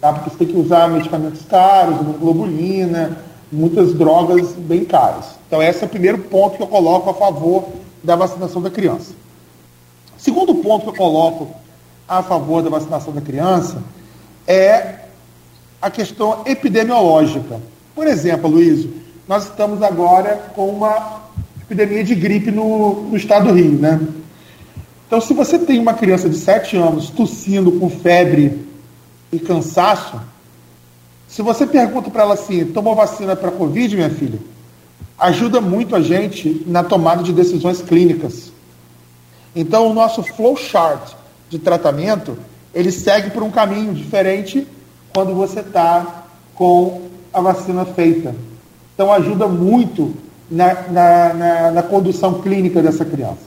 [0.00, 0.12] Tá?
[0.12, 3.18] Porque você tem que usar medicamentos caros, globulina,
[3.50, 5.38] muitas drogas bem caras.
[5.46, 7.64] Então, esse é o primeiro ponto que eu coloco a favor
[8.02, 9.12] da vacinação da criança.
[10.16, 11.48] Segundo ponto que eu coloco
[12.06, 13.82] a favor da vacinação da criança
[14.46, 14.96] é
[15.80, 17.60] a questão epidemiológica.
[17.94, 18.86] Por exemplo, Luiz,
[19.30, 21.20] nós estamos agora com uma
[21.62, 24.00] epidemia de gripe no, no estado do Rio, né?
[25.06, 28.66] Então, se você tem uma criança de 7 anos tossindo com febre
[29.30, 30.20] e cansaço,
[31.28, 34.40] se você pergunta para ela assim, tomou vacina para Covid, minha filha?
[35.16, 38.50] Ajuda muito a gente na tomada de decisões clínicas.
[39.54, 41.12] Então, o nosso flowchart
[41.48, 42.36] de tratamento,
[42.74, 44.66] ele segue por um caminho diferente
[45.14, 48.49] quando você está com a vacina feita.
[49.00, 50.12] Então, ajuda muito
[50.50, 53.40] na, na, na, na condução clínica dessa criança.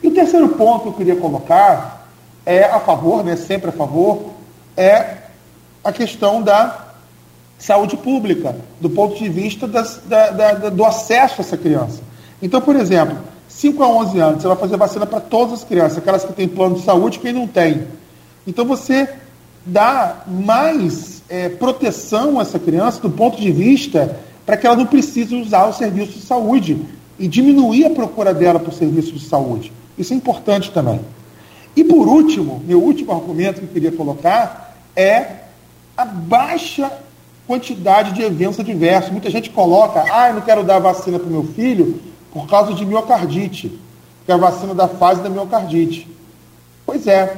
[0.00, 2.06] E o terceiro ponto que eu queria colocar
[2.46, 4.26] é a favor, né, sempre a favor,
[4.76, 5.16] é
[5.82, 6.90] a questão da
[7.58, 12.00] saúde pública, do ponto de vista das, da, da, do acesso a essa criança.
[12.40, 15.98] Então, por exemplo, 5 a 11 anos, você vai fazer vacina para todas as crianças,
[15.98, 17.82] aquelas que têm plano de saúde e quem não tem.
[18.46, 19.08] Então, você
[19.66, 24.86] dá mais é, proteção a essa criança do ponto de vista para que ela não
[24.86, 26.78] precise usar o serviço de saúde
[27.18, 29.72] e diminuir a procura dela por serviço de saúde.
[29.96, 31.00] Isso é importante também.
[31.76, 35.26] E por último, meu último argumento que eu queria colocar é
[35.96, 36.90] a baixa
[37.46, 39.10] quantidade de eventos adversos.
[39.10, 42.00] Muita gente coloca, ah, eu não quero dar vacina para o meu filho
[42.32, 43.68] por causa de miocardite,
[44.24, 46.08] que é a vacina da fase da miocardite.
[46.84, 47.36] Pois é.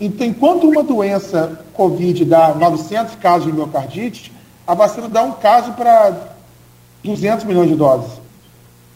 [0.00, 4.32] Então, enquanto uma doença Covid dá 900 casos de miocardite,
[4.66, 6.33] a vacina dá um caso para
[7.04, 8.10] 200 milhões de doses.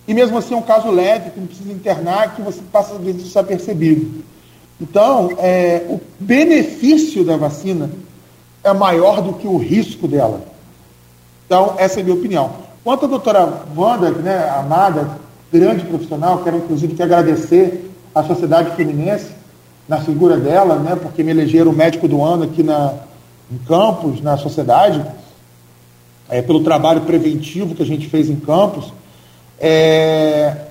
[0.07, 3.01] E mesmo assim é um caso leve, que não precisa internar, que você passa às
[3.01, 4.25] vezes desapercebido.
[4.81, 7.91] Então, é, o benefício da vacina
[8.65, 10.41] é maior do que o risco dela.
[11.45, 12.53] Então, essa é a minha opinião.
[12.83, 15.19] Quanto à doutora Wanda, né, amada,
[15.53, 19.33] grande profissional, quero inclusive te agradecer à Sociedade Fluminense,
[19.89, 22.95] na figura dela, né, porque me elegeram o médico do ano aqui na,
[23.51, 25.03] em Campos, na sociedade,
[26.29, 28.93] é, pelo trabalho preventivo que a gente fez em Campos.
[29.59, 30.67] É,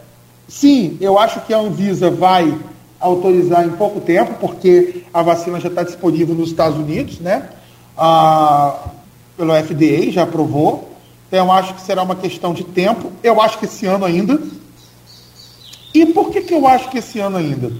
[0.47, 2.57] sim, eu acho que a Anvisa vai
[2.99, 7.49] autorizar em pouco tempo, porque a vacina já está disponível nos Estados Unidos, né?
[9.35, 10.91] Pelo FDA, já aprovou.
[11.27, 13.11] Então, eu acho que será uma questão de tempo.
[13.21, 14.39] Eu acho que esse ano ainda.
[15.93, 17.71] E por que, que eu acho que esse ano ainda?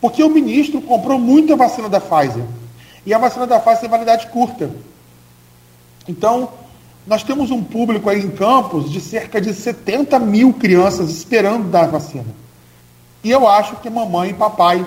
[0.00, 2.44] Porque o ministro comprou muita vacina da Pfizer.
[3.06, 4.70] E a vacina da Pfizer tem validade curta.
[6.06, 6.50] Então,
[7.06, 11.88] nós temos um público aí em Campos de cerca de 70 mil crianças esperando dar
[11.88, 12.26] vacina.
[13.22, 14.84] E eu acho que mamãe e papai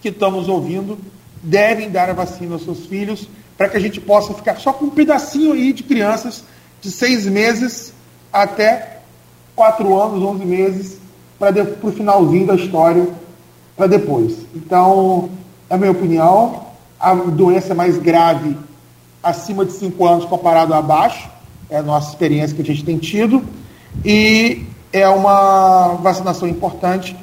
[0.00, 0.98] que estamos ouvindo
[1.42, 4.86] devem dar a vacina aos seus filhos para que a gente possa ficar só com
[4.86, 6.44] um pedacinho aí de crianças
[6.80, 7.92] de seis meses
[8.32, 9.00] até
[9.54, 10.98] quatro anos, onze meses,
[11.38, 13.08] para o finalzinho da história,
[13.74, 14.36] para depois.
[14.54, 15.30] Então,
[15.70, 16.66] é a minha opinião,
[17.00, 18.56] a doença mais grave
[19.28, 21.28] acima de cinco anos comparado a abaixo,
[21.68, 23.42] é a nossa experiência que a gente tem tido,
[24.04, 27.16] e é uma vacinação importante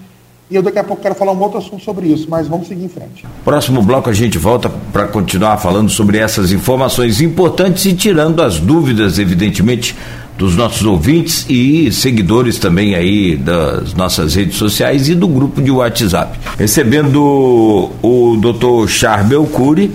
[0.53, 2.83] e eu daqui a pouco quero falar um outro assunto sobre isso, mas vamos seguir
[2.83, 3.25] em frente.
[3.43, 8.59] Próximo bloco a gente volta para continuar falando sobre essas informações importantes e tirando as
[8.59, 9.95] dúvidas, evidentemente,
[10.37, 15.71] dos nossos ouvintes e seguidores também aí das nossas redes sociais e do grupo de
[15.71, 16.37] WhatsApp.
[16.57, 18.87] Recebendo o Dr.
[18.87, 19.91] Charbel Cury,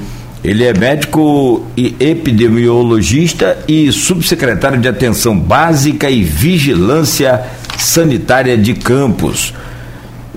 [0.49, 7.43] ele é médico e epidemiologista e subsecretário de Atenção Básica e Vigilância
[7.77, 9.53] Sanitária de Campos.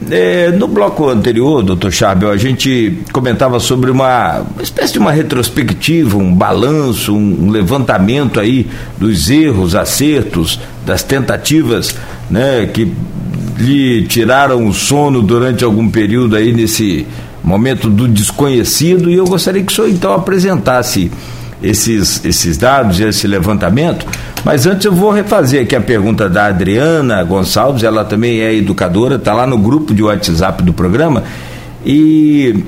[0.10, 5.14] É, no bloco anterior, doutor Chabel, a gente comentava sobre uma, uma, espécie de uma
[5.14, 11.96] retrospectiva, um balanço, um, um, levantamento aí dos erros, acertos, das tentativas
[12.30, 12.92] né, que
[13.58, 17.08] lhe tiraram o sono durante algum período aí nesse
[17.44, 21.12] momento do desconhecido e eu gostaria que o senhor então apresentasse
[21.62, 24.06] esses, esses dados, esse levantamento.
[24.44, 29.16] Mas antes eu vou refazer aqui a pergunta da Adriana Gonçalves, ela também é educadora,
[29.16, 31.24] está lá no grupo de WhatsApp do programa.
[31.86, 32.64] E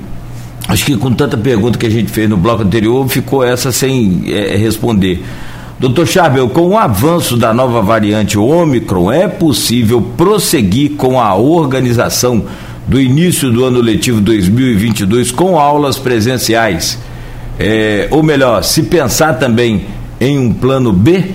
[0.68, 4.22] acho que com tanta pergunta que a gente fez no bloco anterior, ficou essa sem
[4.26, 5.24] é, responder.
[5.78, 12.44] Doutor Charbel, com o avanço da nova variante Ômicron, é possível prosseguir com a organização
[12.86, 16.98] do início do ano letivo 2022 com aulas presenciais?
[17.58, 19.86] É, ou melhor, se pensar também
[20.20, 21.32] em um plano B?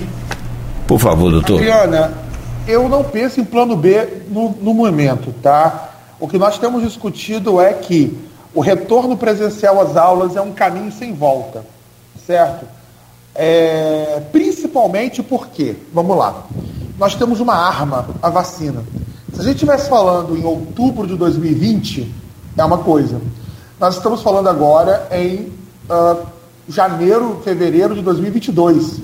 [0.86, 1.56] Por favor, doutor.
[1.56, 2.12] Adriana,
[2.66, 5.90] eu não penso em plano B no, no momento, tá?
[6.18, 8.16] O que nós temos discutido é que
[8.54, 11.64] o retorno presencial às aulas é um caminho sem volta,
[12.26, 12.66] certo?
[13.34, 16.44] É, principalmente porque, vamos lá,
[16.98, 18.84] nós temos uma arma, a vacina.
[19.32, 22.12] Se a gente estivesse falando em outubro de 2020,
[22.56, 23.20] é uma coisa.
[23.78, 25.52] Nós estamos falando agora em
[25.88, 26.26] uh,
[26.68, 29.00] janeiro, fevereiro de 2022,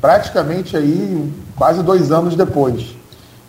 [0.00, 2.94] praticamente aí quase dois anos depois.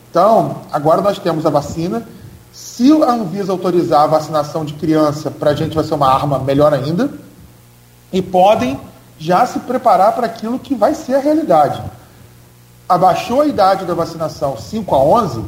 [0.09, 2.07] Então, agora nós temos a vacina.
[2.51, 6.39] Se a Anvisa autorizar a vacinação de criança, para a gente vai ser uma arma
[6.39, 7.09] melhor ainda.
[8.11, 8.79] E podem
[9.17, 11.81] já se preparar para aquilo que vai ser a realidade.
[12.87, 15.43] Abaixou a idade da vacinação 5 a 11,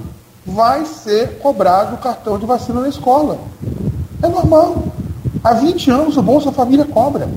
[0.45, 3.39] vai ser cobrado o cartão de vacina na escola.
[4.21, 4.83] É normal.
[5.43, 7.27] Há 20 anos o Bolsa Família cobra.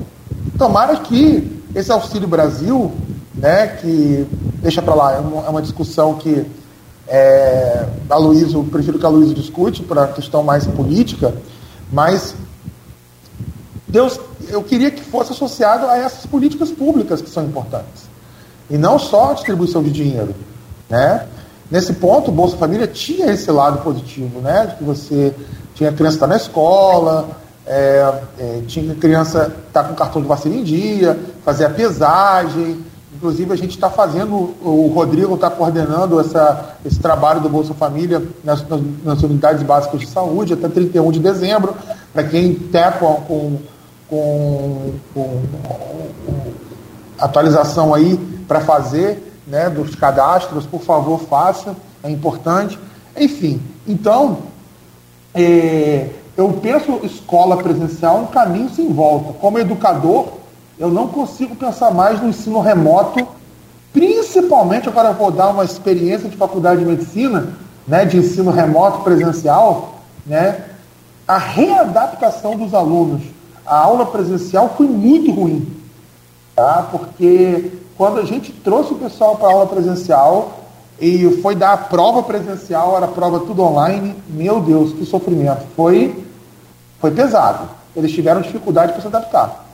[0.57, 2.91] Tomara que esse Auxílio Brasil,
[3.35, 4.27] né, que
[4.61, 6.45] deixa para lá, é uma, é uma, discussão que
[7.07, 11.33] é, a Luísa, prefiro que a Luísa discute para a questão mais política,
[11.91, 12.35] mas
[13.87, 18.07] Deus, eu queria que fosse associado a essas políticas públicas que são importantes.
[18.69, 20.35] E não só a distribuição de dinheiro.
[20.87, 21.27] Né?
[21.69, 24.67] Nesse ponto, o Bolsa Família tinha esse lado positivo, né?
[24.67, 25.33] De que você
[25.75, 27.29] tinha criança estar tá na escola,
[27.65, 32.83] é, é, tinha criança estar tá com cartão de vacina em dia, fazer a pesagem.
[33.15, 38.23] Inclusive, a gente está fazendo, o Rodrigo está coordenando essa, esse trabalho do Bolsa Família
[38.43, 41.75] nas, nas, nas, unidades básicas de saúde até 31 de dezembro,
[42.13, 43.57] para quem está com, com,
[44.09, 45.41] com, com,
[47.19, 48.17] atualização aí
[48.47, 52.79] para fazer né, dos cadastros, por favor, faça, é importante.
[53.17, 54.37] Enfim, então,
[55.33, 59.33] é, eu penso escola presencial um caminho sem volta.
[59.33, 60.27] Como educador,
[60.77, 63.27] eu não consigo pensar mais no ensino remoto,
[63.91, 67.53] principalmente agora vou dar uma experiência de faculdade de medicina,
[67.87, 69.95] né, de ensino remoto presencial,
[70.25, 70.63] né,
[71.27, 73.23] a readaptação dos alunos.
[73.65, 75.67] A aula presencial foi muito ruim,
[76.55, 76.87] tá?
[76.91, 80.61] Porque quando a gente trouxe o pessoal para aula presencial,
[81.01, 84.15] e foi dar a prova presencial, era prova tudo online.
[84.29, 85.65] Meu Deus, que sofrimento.
[85.75, 86.25] Foi
[86.97, 87.67] foi pesado.
[87.93, 89.65] Eles tiveram dificuldade para se adaptar.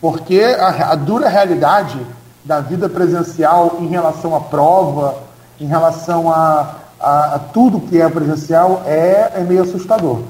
[0.00, 2.04] Porque a, a, dura realidade
[2.44, 5.18] da vida presencial em relação à prova,
[5.60, 10.22] em relação a, a, a tudo que é presencial, é, é meio assustador.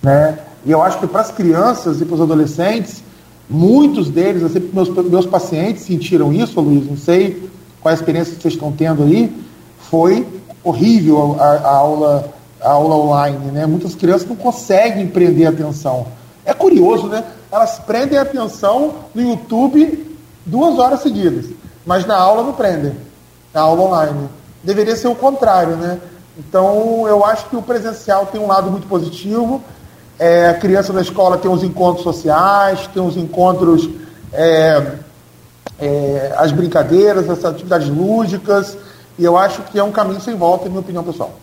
[0.00, 0.38] Né?
[0.64, 3.03] E eu acho que para as crianças e para os adolescentes,
[3.48, 7.48] muitos deles, eu meus, meus pacientes sentiram isso, Luiz, não sei
[7.80, 9.30] qual a experiência que vocês estão tendo aí,
[9.90, 10.26] foi
[10.62, 13.52] horrível a, a aula, a aula online.
[13.52, 13.66] Né?
[13.66, 16.06] Muitas crianças não conseguem prender atenção.
[16.44, 17.24] É curioso, né?
[17.50, 21.46] Elas prendem atenção no YouTube duas horas seguidas,
[21.86, 22.92] mas na aula não prendem,
[23.52, 24.28] na aula online.
[24.62, 25.98] Deveria ser o contrário, né?
[26.38, 29.62] Então, eu acho que o presencial tem um lado muito positivo.
[30.18, 33.88] É, a criança na escola tem os encontros sociais, tem os encontros,
[34.32, 34.92] é,
[35.78, 38.78] é, as brincadeiras, as atividades lúdicas,
[39.18, 41.38] e eu acho que é um caminho sem volta, em minha opinião pessoal.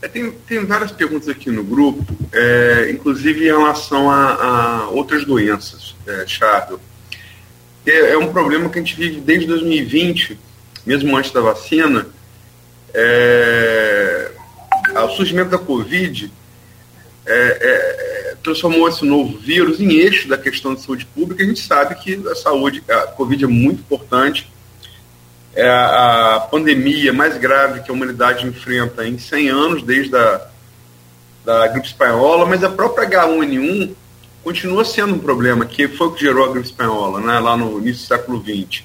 [0.00, 5.24] É, tem, tem várias perguntas aqui no grupo, é, inclusive em relação a, a outras
[5.24, 6.78] doenças, é, Chável.
[7.86, 10.38] É, é, um problema que a gente vive desde 2020,
[10.86, 12.06] mesmo antes da vacina.
[12.92, 14.30] É,
[14.94, 16.30] o surgimento da Covid
[17.26, 21.42] é, é, transformou esse novo vírus em eixo da questão de saúde pública.
[21.42, 24.52] A gente sabe que a saúde, a Covid é muito importante
[25.56, 30.48] é a, pandemia mais grave que a humanidade enfrenta em 100 anos, desde a
[31.44, 33.94] da gripe espanhola, mas a própria H1N1
[34.42, 37.78] continua sendo um problema, que foi o que gerou a gripe espanhola, né, lá no
[37.78, 38.82] início do século XX,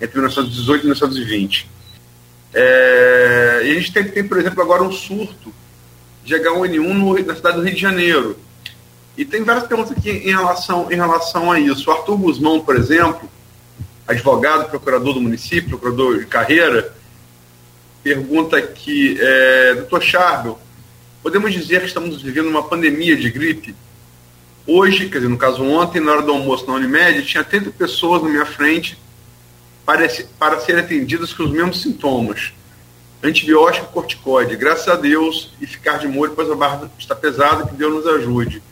[0.00, 1.70] entre 1918 e 1920.
[2.54, 5.52] É, e a gente tem, tem, por exemplo, agora um surto
[6.28, 8.38] de H1N1 no, na cidade do Rio de Janeiro.
[9.16, 11.88] E tem várias perguntas aqui em relação, em relação a isso.
[11.88, 13.28] O Arthur Guzmão, por exemplo,
[14.06, 16.94] advogado, procurador do município, procurador de carreira,
[18.02, 20.58] pergunta aqui, é, doutor Charbel,
[21.22, 23.74] podemos dizer que estamos vivendo uma pandemia de gripe?
[24.66, 28.22] Hoje, quer dizer, no caso ontem, na hora do almoço na Unimed, tinha 30 pessoas
[28.22, 28.98] na minha frente
[29.84, 30.06] para,
[30.38, 32.52] para serem atendidas com os mesmos sintomas.
[33.22, 34.56] Antibiótico e corticóide.
[34.56, 38.06] Graças a Deus, e ficar de molho, pois a barra está pesada, que Deus nos
[38.06, 38.62] ajude.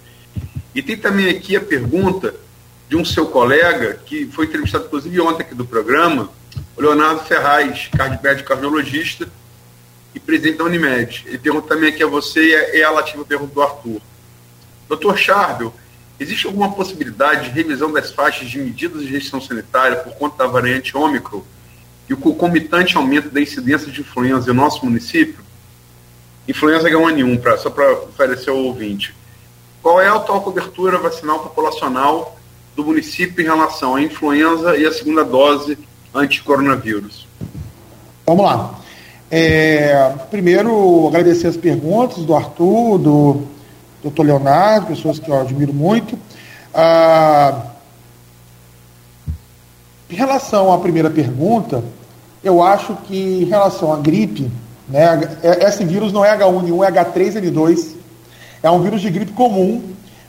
[0.74, 2.34] E tem também aqui a pergunta
[2.88, 6.30] de um seu colega, que foi entrevistado inclusive ontem aqui do programa,
[6.76, 9.28] o Leonardo Ferraz, cardiopédico cardiologista
[10.14, 11.24] e presidente da Unimed.
[11.26, 14.00] Ele pergunta também aqui a você e a pergunta do Arthur.
[14.88, 15.74] Doutor Charbel,
[16.20, 20.46] existe alguma possibilidade de revisão das faixas de medidas de restrição sanitária por conta da
[20.46, 21.42] variante Ômicron
[22.08, 25.44] e o concomitante aumento da incidência de influenza em nosso município?
[26.48, 29.14] Influenza H1N1, pra, só para oferecer ao ouvinte.
[29.82, 32.36] Qual é a atual cobertura vacinal populacional
[32.74, 35.78] do município em relação à influenza e a segunda dose
[36.14, 37.26] anti-coronavírus?
[38.26, 38.74] Vamos lá.
[39.30, 43.42] É, primeiro, agradecer as perguntas do Arthur, do
[44.02, 46.16] doutor Leonardo, pessoas que eu admiro muito.
[46.72, 47.72] Ah,
[50.08, 51.82] em relação à primeira pergunta,
[52.46, 54.50] eu acho que em relação à gripe,
[54.88, 57.88] né, é, esse vírus não é H1N1, é H3N2,
[58.62, 59.82] é um vírus de gripe comum,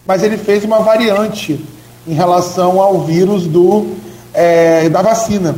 [0.05, 1.63] mas ele fez uma variante
[2.07, 3.95] em relação ao vírus do,
[4.33, 5.55] é, da vacina.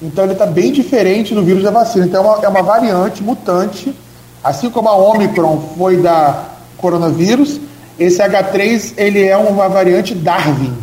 [0.00, 2.06] Então ele está bem diferente do vírus da vacina.
[2.06, 3.94] Então é uma, é uma variante mutante,
[4.42, 6.46] assim como a Omicron foi da
[6.78, 7.60] coronavírus,
[7.96, 10.76] esse H3 ele é uma variante Darwin,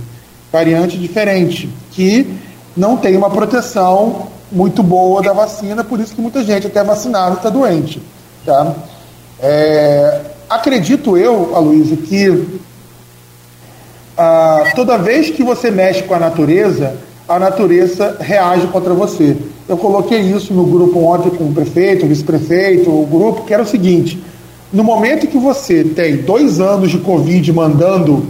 [0.49, 2.25] variante diferente, que
[2.77, 7.35] não tem uma proteção muito boa da vacina, por isso que muita gente até vacinada
[7.35, 8.01] está doente.
[8.45, 8.73] Tá?
[9.39, 12.59] É, acredito eu, Aloysio, que
[14.17, 16.97] ah, toda vez que você mexe com a natureza,
[17.27, 19.37] a natureza reage contra você.
[19.67, 23.63] Eu coloquei isso no grupo ontem com o prefeito, o vice-prefeito, o grupo, que era
[23.63, 24.21] o seguinte:
[24.73, 28.25] no momento que você tem dois anos de Covid mandando,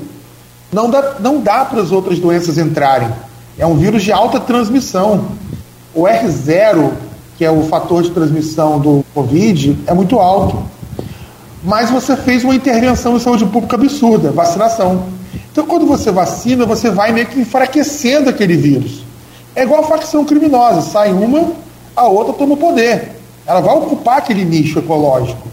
[0.72, 3.10] não dá, não dá para as outras doenças entrarem.
[3.58, 5.26] É um vírus de alta transmissão.
[5.94, 6.92] O R0,
[7.38, 10.62] que é o fator de transmissão do Covid, é muito alto.
[11.64, 15.06] Mas você fez uma intervenção em saúde pública absurda, vacinação.
[15.52, 19.04] Então, quando você vacina, você vai meio que enfraquecendo aquele vírus.
[19.56, 21.52] É igual a facção criminosa: sai uma,
[21.96, 23.20] a outra toma o poder.
[23.46, 25.48] Ela vai ocupar aquele nicho ecológico.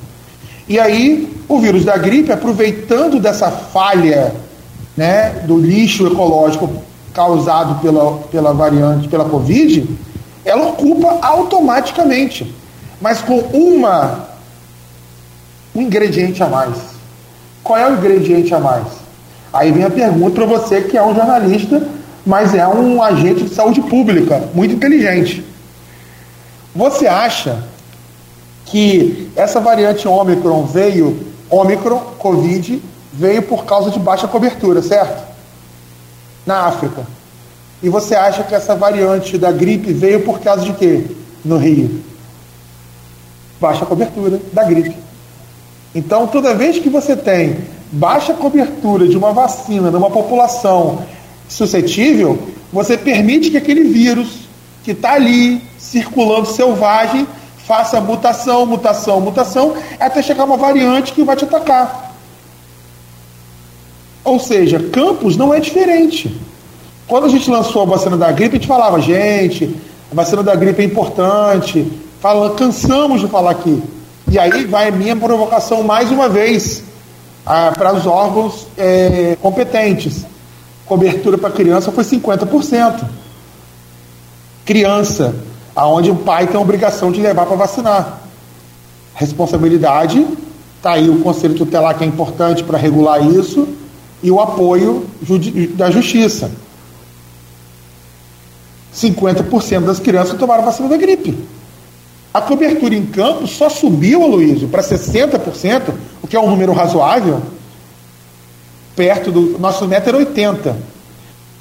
[0.68, 4.34] E aí, o vírus da gripe, aproveitando dessa falha
[4.96, 6.70] né, do lixo ecológico
[7.12, 9.88] causado pela, pela variante, pela Covid,
[10.46, 12.54] ela ocupa automaticamente,
[13.00, 14.26] mas com uma
[15.74, 16.74] um ingrediente a mais.
[17.62, 18.86] Qual é o ingrediente a mais?
[19.52, 21.86] Aí vem a pergunta para você que é um jornalista,
[22.24, 25.44] mas é um agente de saúde pública, muito inteligente.
[26.74, 27.64] Você acha
[28.64, 32.82] que essa variante Ômicron veio, Ômicron, Covid,
[33.12, 35.22] veio por causa de baixa cobertura, certo?
[36.44, 37.06] Na África.
[37.82, 41.04] E você acha que essa variante da gripe veio por causa de quê
[41.44, 42.02] no Rio?
[43.60, 44.96] Baixa cobertura da gripe.
[45.94, 47.58] Então, toda vez que você tem
[47.92, 51.04] baixa cobertura de uma vacina numa população
[51.48, 52.38] suscetível,
[52.72, 54.46] você permite que aquele vírus
[54.82, 57.26] que está ali circulando selvagem
[57.58, 62.14] faça mutação, mutação, mutação, até chegar uma variante que vai te atacar.
[64.22, 66.34] Ou seja, campus não é diferente.
[67.06, 69.76] Quando a gente lançou a vacina da gripe, a gente falava, gente,
[70.10, 71.86] a vacina da gripe é importante,
[72.20, 73.80] fala, cansamos de falar aqui.
[74.28, 76.82] E aí vai minha provocação mais uma vez
[77.44, 80.26] para os órgãos é, competentes.
[80.84, 83.04] Cobertura para criança foi 50%.
[84.64, 85.32] Criança,
[85.76, 88.20] aonde o pai tem a obrigação de levar para vacinar.
[89.14, 90.26] Responsabilidade,
[90.76, 93.68] está aí o Conselho Tutelar que é importante para regular isso,
[94.24, 95.06] e o apoio
[95.74, 96.50] da Justiça.
[98.96, 101.36] 50% das crianças tomaram vacina da gripe.
[102.32, 107.42] A cobertura em campo só subiu, Aloysio, para 60%, o que é um número razoável,
[108.94, 109.58] perto do.
[109.58, 110.74] Nosso meta era 80%.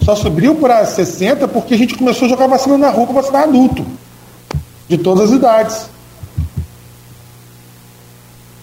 [0.04, 3.44] Só subiu para 60% porque a gente começou a jogar vacina na rua para vacinar
[3.44, 3.86] adulto,
[4.88, 5.90] de todas as idades.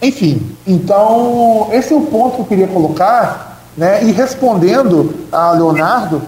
[0.01, 4.03] Enfim, então, esse é o ponto que eu queria colocar, né?
[4.03, 6.21] E respondendo a Leonardo,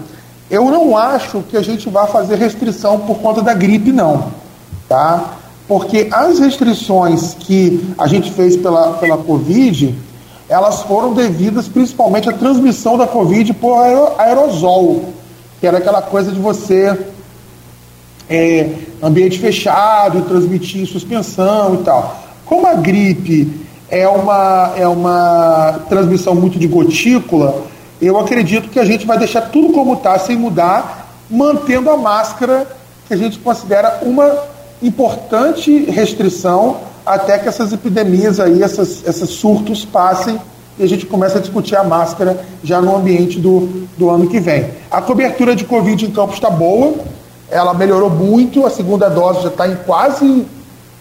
[0.50, 4.30] eu não acho que a gente vá fazer restrição por conta da gripe, não.
[4.88, 5.34] Tá?
[5.66, 9.94] Porque as restrições que a gente fez pela, pela Covid,
[10.48, 13.76] elas foram devidas principalmente à transmissão da Covid por
[14.18, 15.12] aerosol,
[15.60, 16.96] que era aquela coisa de você
[18.28, 18.70] é,
[19.02, 22.24] ambiente fechado, transmitir em suspensão e tal.
[22.44, 27.65] Como a gripe é uma, é uma transmissão muito de gotícula,
[28.00, 32.66] eu acredito que a gente vai deixar tudo como está, sem mudar, mantendo a máscara,
[33.06, 34.44] que a gente considera uma
[34.82, 40.38] importante restrição até que essas epidemias aí, essas, esses surtos passem
[40.78, 44.40] e a gente começa a discutir a máscara já no ambiente do, do ano que
[44.40, 44.70] vem.
[44.90, 46.94] A cobertura de Covid em Campos está boa,
[47.50, 50.44] ela melhorou muito, a segunda dose já está em quase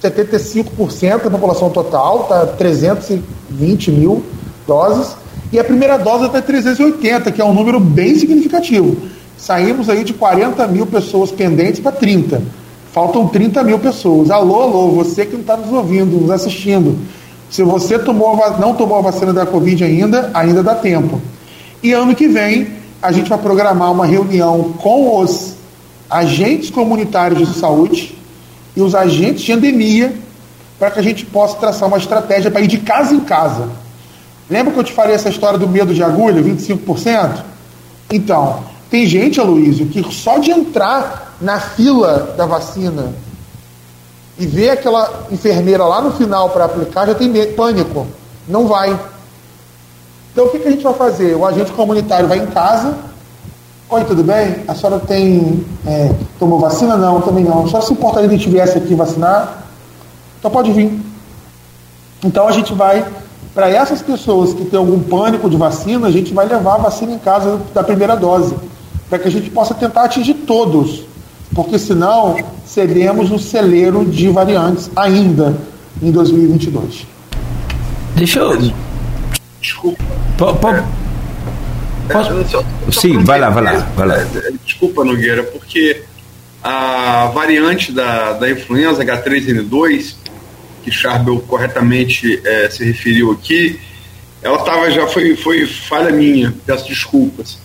[0.01, 4.23] 75% da população total, está 320 mil
[4.67, 5.15] doses.
[5.56, 8.97] E a primeira dose até 380, que é um número bem significativo.
[9.38, 12.41] Saímos aí de 40 mil pessoas pendentes para 30.
[12.91, 14.30] Faltam 30 mil pessoas.
[14.30, 16.99] Alô, alô, você que não está nos ouvindo, nos assistindo.
[17.49, 21.22] Se você tomou não tomou a vacina da Covid ainda, ainda dá tempo.
[21.82, 22.68] E ano que vem,
[23.01, 25.53] a gente vai programar uma reunião com os
[26.10, 28.14] agentes comunitários de saúde
[28.76, 30.14] e os agentes de endemia
[30.78, 33.84] para que a gente possa traçar uma estratégia para ir de casa em casa
[34.49, 37.43] Lembra que eu te falei essa história do medo de agulha, 25%?
[38.11, 43.13] Então, tem gente, Aloysio, que só de entrar na fila da vacina
[44.37, 48.05] e ver aquela enfermeira lá no final para aplicar, já tem pânico.
[48.47, 48.97] Não vai.
[50.31, 51.35] Então, o que, que a gente vai fazer?
[51.35, 52.95] O agente comunitário vai em casa.
[53.89, 54.63] Oi, tudo bem?
[54.67, 55.65] A senhora tem.
[55.87, 56.97] É, tomou vacina?
[56.97, 57.63] Não, também não.
[57.63, 59.63] A senhora se importaria de viesse aqui vacinar?
[60.39, 60.99] Então pode vir.
[62.23, 63.05] Então a gente vai
[63.56, 67.14] para essas pessoas que têm algum pânico de vacina, a gente vai levar a vacina
[67.14, 68.53] em casa da primeira dose,
[69.10, 71.06] para que a gente possa tentar atingir todos,
[71.53, 72.36] porque senão
[72.66, 75.58] seremos um celeiro de variantes ainda
[76.03, 77.08] em 2022.
[78.16, 78.72] Deixa eu.
[79.62, 80.03] Desculpa.
[80.38, 80.84] Po, é,
[82.12, 82.43] Posso...
[82.49, 84.16] Só, só Sim, vai lá, vai lá, vai lá.
[84.18, 86.03] É, desculpa, Nogueira, porque
[86.62, 90.16] a variante da, da influenza H3N2
[90.86, 93.79] que Charbel corretamente é, se referiu aqui,
[94.41, 97.57] ela estava já foi, foi falha minha, peço desculpas.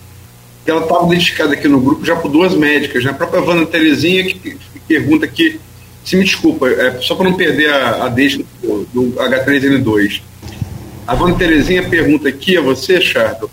[0.65, 3.11] Ela estava identificada aqui no grupo já por duas médicas, né?
[3.11, 5.59] a própria Vana Terezinha que, que pergunta aqui,
[6.03, 10.21] se me desculpa, é, só para não perder a, a deixa do, do H3N2.
[11.05, 13.49] A Vana Terezinha pergunta aqui a você, Charbel,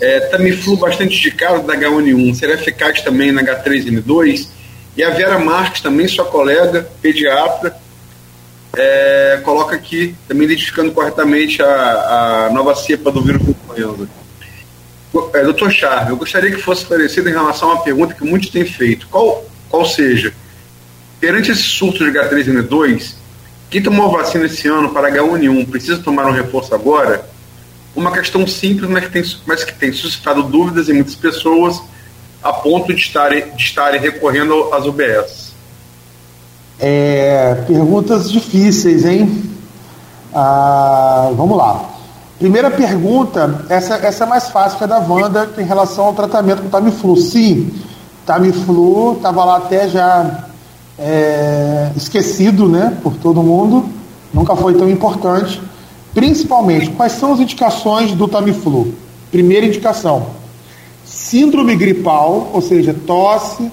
[0.00, 4.48] é, Tamiflu bastante indicado da H1N1, será eficaz também na H3N2?
[4.96, 7.76] E a Vera Marques, também sua colega, pediatra,
[8.76, 14.08] é, coloca aqui, também identificando corretamente a, a nova cepa do vírus influenza.
[15.34, 18.50] É, doutor Charles, eu gostaria que fosse esclarecido em relação a uma pergunta que muitos
[18.50, 19.08] têm feito.
[19.08, 20.32] Qual, qual seja,
[21.18, 23.14] perante esse surto de H3N2,
[23.68, 27.28] quem tomou vacina esse ano para H1N1 precisa tomar um reforço agora?
[27.94, 31.82] Uma questão simples, mas que tem, mas que tem suscitado dúvidas em muitas pessoas
[32.42, 35.39] a ponto de estarem, de estarem recorrendo às UBS.
[36.80, 39.42] É, perguntas difíceis, hein?
[40.34, 41.90] Ah, vamos lá.
[42.38, 46.62] Primeira pergunta, essa, essa é mais fácil que a da Wanda, em relação ao tratamento
[46.62, 47.16] com Tamiflu.
[47.18, 47.70] Sim,
[48.24, 50.44] Tamiflu estava lá até já
[50.98, 53.84] é, esquecido né, por todo mundo,
[54.32, 55.60] nunca foi tão importante.
[56.14, 58.94] Principalmente, quais são as indicações do Tamiflu?
[59.30, 60.28] Primeira indicação:
[61.04, 63.70] síndrome gripal, ou seja, tosse,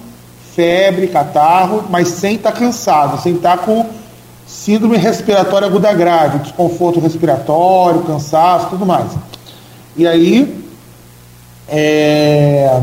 [0.58, 3.86] febre, catarro, mas sem estar tá cansado, sem estar tá com
[4.44, 9.06] síndrome respiratória aguda grave, desconforto respiratório, cansaço, tudo mais.
[9.96, 10.68] E aí,
[11.68, 12.82] é,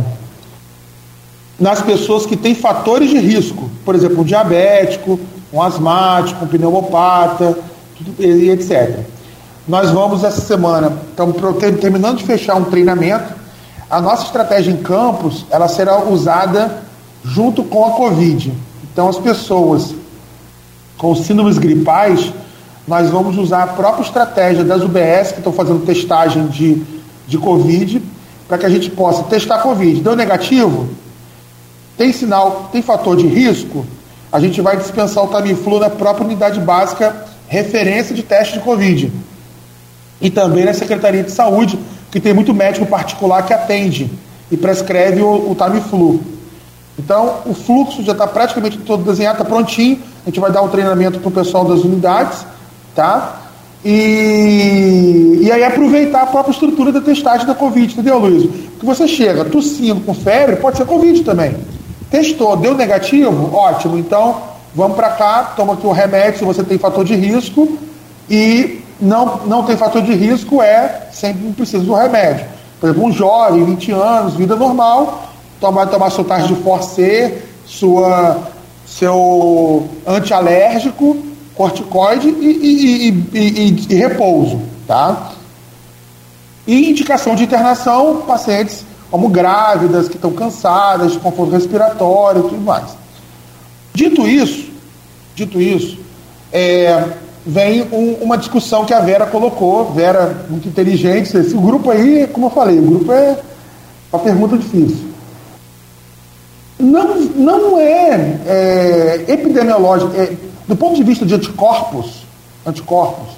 [1.60, 5.20] nas pessoas que têm fatores de risco, por exemplo, um diabético,
[5.52, 7.58] um asmático, um pneumopata,
[8.18, 9.02] e etc.
[9.68, 11.36] Nós vamos essa semana, estamos
[11.82, 13.34] terminando de fechar um treinamento.
[13.90, 16.85] A nossa estratégia em campos, ela será usada
[17.26, 18.54] junto com a Covid.
[18.92, 19.96] Então, as pessoas
[20.98, 22.32] com síndromes gripais,
[22.88, 26.82] nós vamos usar a própria estratégia das UBS que estão fazendo testagem de,
[27.28, 28.02] de Covid,
[28.48, 30.02] para que a gente possa testar Covid.
[30.02, 30.88] Deu negativo?
[31.98, 33.86] Tem sinal, tem fator de risco?
[34.32, 39.12] A gente vai dispensar o Tamiflu na própria unidade básica referência de teste de Covid.
[40.22, 41.80] E também na Secretaria de Saúde,
[42.12, 44.10] que tem muito médico particular que atende
[44.52, 46.22] e prescreve o, o Tamiflu.
[46.98, 50.00] Então, o fluxo já está praticamente todo desenhado, está prontinho.
[50.26, 52.46] A gente vai dar um treinamento para o pessoal das unidades,
[52.96, 53.42] tá?
[53.84, 58.50] E, e aí aproveitar a própria estrutura da testagem da Covid, entendeu, Luiz?
[58.72, 61.56] Porque você chega tossindo com febre, pode ser Covid também.
[62.10, 63.54] Testou, deu negativo?
[63.54, 63.98] Ótimo.
[63.98, 64.42] Então,
[64.74, 67.78] vamos para cá, toma aqui o remédio se você tem fator de risco.
[68.28, 72.46] E não, não tem fator de risco, é sempre precisa do remédio.
[72.80, 77.34] Por exemplo, um jovem, 20 anos, vida normal, toma, tomar sua taxa de force,
[77.66, 78.50] sua,
[78.86, 81.18] seu antialérgico,
[81.56, 84.62] corticoide e, e, e, e, repouso.
[84.88, 85.32] Tá?
[86.68, 92.62] E indicação de internação, pacientes como grávidas, que estão cansadas, de conforto respiratório e tudo
[92.62, 92.98] mais.
[93.94, 94.70] Dito isso,
[95.36, 95.98] dito isso,
[96.52, 97.12] é,
[97.46, 102.48] vem um, uma discussão que a Vera colocou, Vera muito inteligente, esse grupo aí, como
[102.48, 103.38] eu falei, o grupo é
[104.12, 105.15] uma pergunta difícil.
[106.78, 110.36] Não, não é, é epidemiológico, é,
[110.68, 112.26] do ponto de vista de anticorpos,
[112.66, 113.30] anticorpos,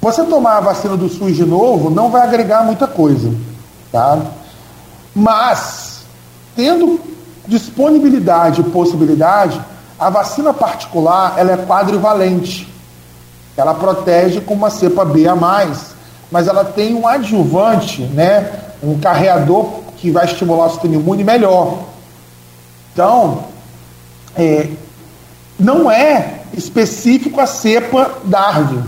[0.00, 3.32] você tomar a vacina do SUS de novo não vai agregar muita coisa,
[3.90, 4.18] tá?
[5.14, 6.02] Mas,
[6.54, 7.00] tendo
[7.46, 9.60] disponibilidade e possibilidade,
[9.98, 12.68] a vacina particular ela é quadrivalente.
[13.56, 15.94] Ela protege com uma cepa B a mais,
[16.30, 18.52] mas ela tem um adjuvante, né,
[18.82, 21.78] um carreador que vai estimular o sistema imune melhor.
[22.94, 23.44] Então,
[24.34, 24.70] é,
[25.58, 28.82] não é específico a cepa Darwin.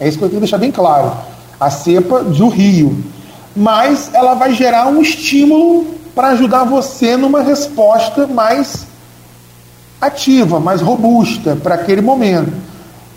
[0.00, 1.12] É isso que eu tenho que deixar bem claro.
[1.60, 3.12] A cepa do Rio
[3.54, 8.86] mas ela vai gerar um estímulo para ajudar você numa resposta mais
[10.00, 12.52] ativa, mais robusta para aquele momento.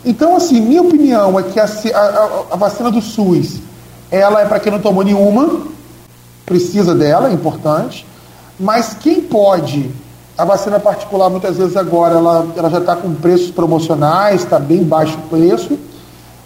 [0.04, 3.60] Então, assim, minha opinião é que a, a, a vacina do SUS,
[4.10, 5.66] ela é para quem não tomou nenhuma,
[6.44, 8.06] precisa dela, é importante,
[8.58, 9.90] mas quem pode,
[10.36, 14.82] a vacina particular muitas vezes agora ela, ela já está com preços promocionais, está bem
[14.82, 15.78] baixo o preço,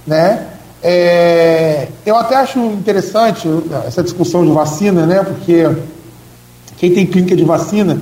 [0.07, 0.47] né?
[0.83, 3.49] É, eu até acho interessante
[3.87, 5.23] essa discussão de vacina, né?
[5.23, 5.69] Porque
[6.79, 8.01] quem tem clínica de vacina,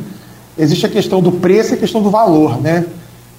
[0.57, 2.84] existe a questão do preço e a questão do valor, né?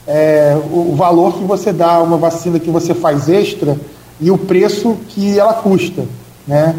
[0.07, 3.79] É, o, o, valor que você dá a uma vacina que você faz extra
[4.19, 6.03] e o preço que ela custa,
[6.47, 6.75] né?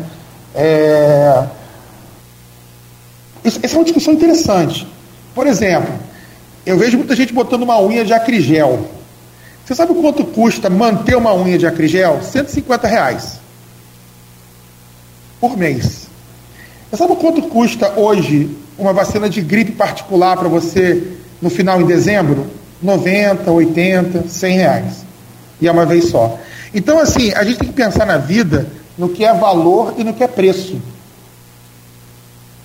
[0.52, 1.44] É,
[3.44, 4.86] essa é uma discussão interessante.
[5.34, 5.92] Por exemplo,
[6.64, 8.88] eu vejo muita gente botando uma unha de acrigel
[9.70, 12.20] você sabe quanto custa manter uma unha de acrigel?
[12.20, 13.38] 150 reais
[15.40, 16.08] por mês.
[16.90, 21.86] Você sabe quanto custa hoje uma vacina de gripe particular para você no final em
[21.86, 22.48] dezembro?
[22.82, 25.04] 90, 80, 100 reais.
[25.60, 26.36] E é uma vez só.
[26.74, 28.66] Então, assim, a gente tem que pensar na vida
[28.98, 30.82] no que é valor e no que é preço.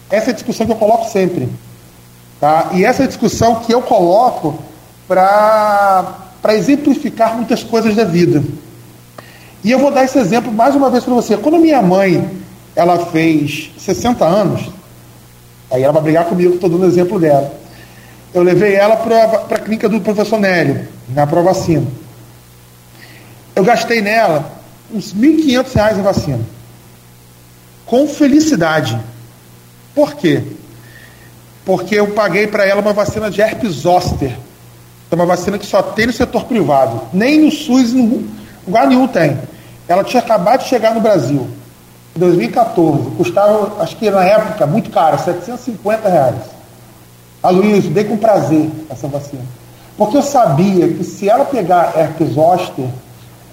[0.09, 1.47] Essa é a discussão que eu coloco sempre.
[2.39, 2.69] Tá?
[2.73, 4.59] E essa é discussão que eu coloco
[5.07, 8.43] para exemplificar muitas coisas da vida.
[9.63, 11.37] E eu vou dar esse exemplo mais uma vez para você.
[11.37, 12.29] Quando minha mãe
[12.75, 14.69] ela fez 60 anos,
[15.71, 17.51] aí ela vai brigar comigo, estou dando exemplo dela.
[18.33, 21.87] Eu levei ela para a clínica do professor Nélio, na Provacina.
[23.55, 24.51] Eu gastei nela
[24.93, 26.41] uns R$ 1.500 em vacina.
[27.85, 28.99] Com felicidade.
[29.95, 30.43] Por quê?
[31.65, 34.37] Porque eu paguei para ela uma vacina de herpes zoster,
[35.11, 37.01] é uma vacina que só tem no setor privado.
[37.13, 38.27] Nem no SUS, em
[38.65, 39.37] lugar nenhum tem.
[39.87, 41.47] Ela tinha acabado de chegar no Brasil.
[42.15, 43.11] Em 2014.
[43.17, 46.35] Custava, acho que na época, muito cara, 750 reais.
[47.41, 49.43] A Luiz, dei com prazer essa vacina.
[49.97, 52.85] Porque eu sabia que se ela pegar herpes zoster,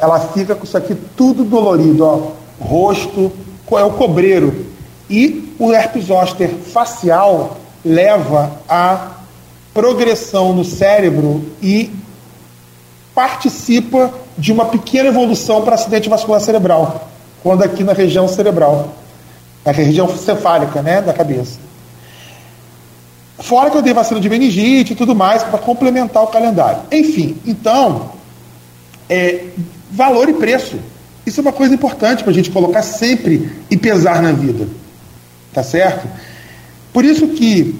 [0.01, 2.33] ela fica com isso aqui tudo dolorido, ó.
[2.61, 3.31] Rosto,
[3.73, 4.67] é o cobreiro.
[5.09, 9.13] E o herpes zoster facial leva a
[9.75, 11.91] progressão no cérebro e
[13.15, 17.09] participa de uma pequena evolução para acidente vascular cerebral,
[17.43, 18.95] quando aqui na região cerebral,
[19.65, 21.59] na região cefálica, né, da cabeça.
[23.39, 26.83] Fora que eu dei vacina de meningite e tudo mais para complementar o calendário.
[26.93, 28.13] Enfim, então,
[29.09, 29.47] é,
[29.91, 30.79] valor e preço.
[31.27, 34.69] Isso é uma coisa importante para a gente colocar sempre e pesar na vida.
[35.53, 36.09] Tá certo?
[36.93, 37.75] Por isso que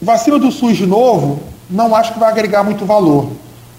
[0.00, 3.28] vacina do SUS de novo, não acho que vai agregar muito valor.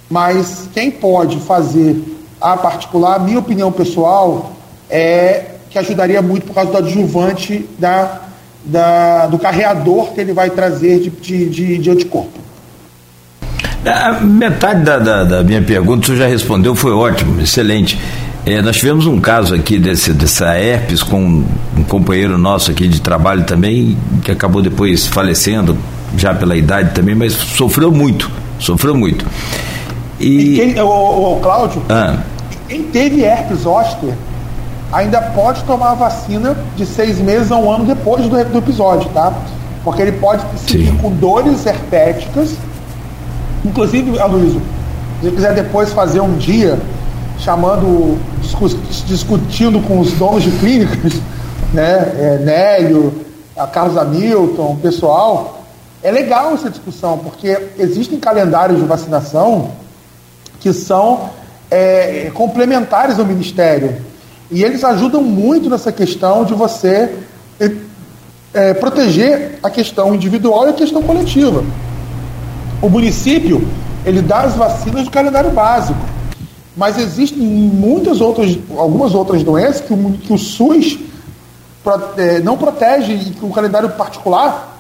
[0.10, 2.02] Mas quem pode fazer
[2.40, 4.52] a particular, minha opinião pessoal,
[4.90, 8.28] é que ajudaria muito por causa do adjuvante da
[8.68, 12.38] da, do carreador que ele vai trazer de, de, de, de anticorpo.
[13.86, 17.98] A metade da, da, da, minha pergunta você já respondeu, foi ótimo, excelente.
[18.48, 23.02] É, nós tivemos um caso aqui desse, dessa herpes com um companheiro nosso aqui de
[23.02, 25.78] trabalho também, que acabou depois falecendo,
[26.16, 29.26] já pela idade também, mas sofreu muito, sofreu muito.
[30.18, 32.20] E, e quem, o, o Cláudio, ah.
[32.70, 34.14] quem teve herpes zoster
[34.94, 39.10] ainda pode tomar a vacina de seis meses a um ano depois do, do episódio,
[39.10, 39.34] tá?
[39.84, 42.56] Porque ele pode seguir com dores herpéticas.
[43.66, 44.62] Inclusive, Aloysio,
[45.22, 46.80] se quiser depois fazer um dia
[47.40, 48.18] chamando,
[49.06, 51.14] discutindo com os donos de clínicas,
[51.74, 53.14] né, é, Nélio,
[53.56, 55.64] a Carlos Hamilton, o pessoal,
[56.04, 59.72] é legal essa discussão, porque existem calendários de vacinação
[60.60, 61.30] que são
[61.70, 63.96] é, complementares ao Ministério.
[64.50, 67.14] E eles ajudam muito nessa questão de você
[67.60, 67.72] é,
[68.54, 71.64] é, proteger a questão individual e a questão coletiva.
[72.82, 73.68] O município
[74.06, 76.00] ele dá as vacinas do calendário básico,
[76.78, 81.00] mas existem muitas outras, algumas outras doenças que o, que o SUS
[82.18, 84.78] é, não protege e que o calendário particular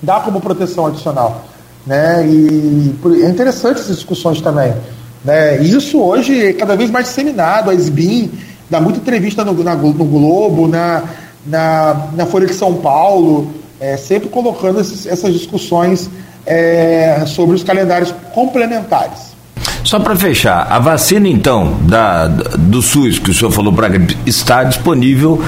[0.00, 1.44] dá como proteção adicional.
[1.84, 2.24] Né?
[2.26, 4.72] E é interessante essas discussões também.
[5.24, 5.60] Né?
[5.60, 8.30] Isso hoje é cada vez mais disseminado, a SBIM
[8.70, 11.02] dá muita entrevista no, na, no Globo, na,
[11.44, 16.08] na, na Folha de São Paulo, é, sempre colocando esses, essas discussões
[16.46, 19.33] é, sobre os calendários complementares.
[19.84, 23.88] Só para fechar, a vacina então da, do SUS que o senhor falou para
[24.24, 25.44] está disponível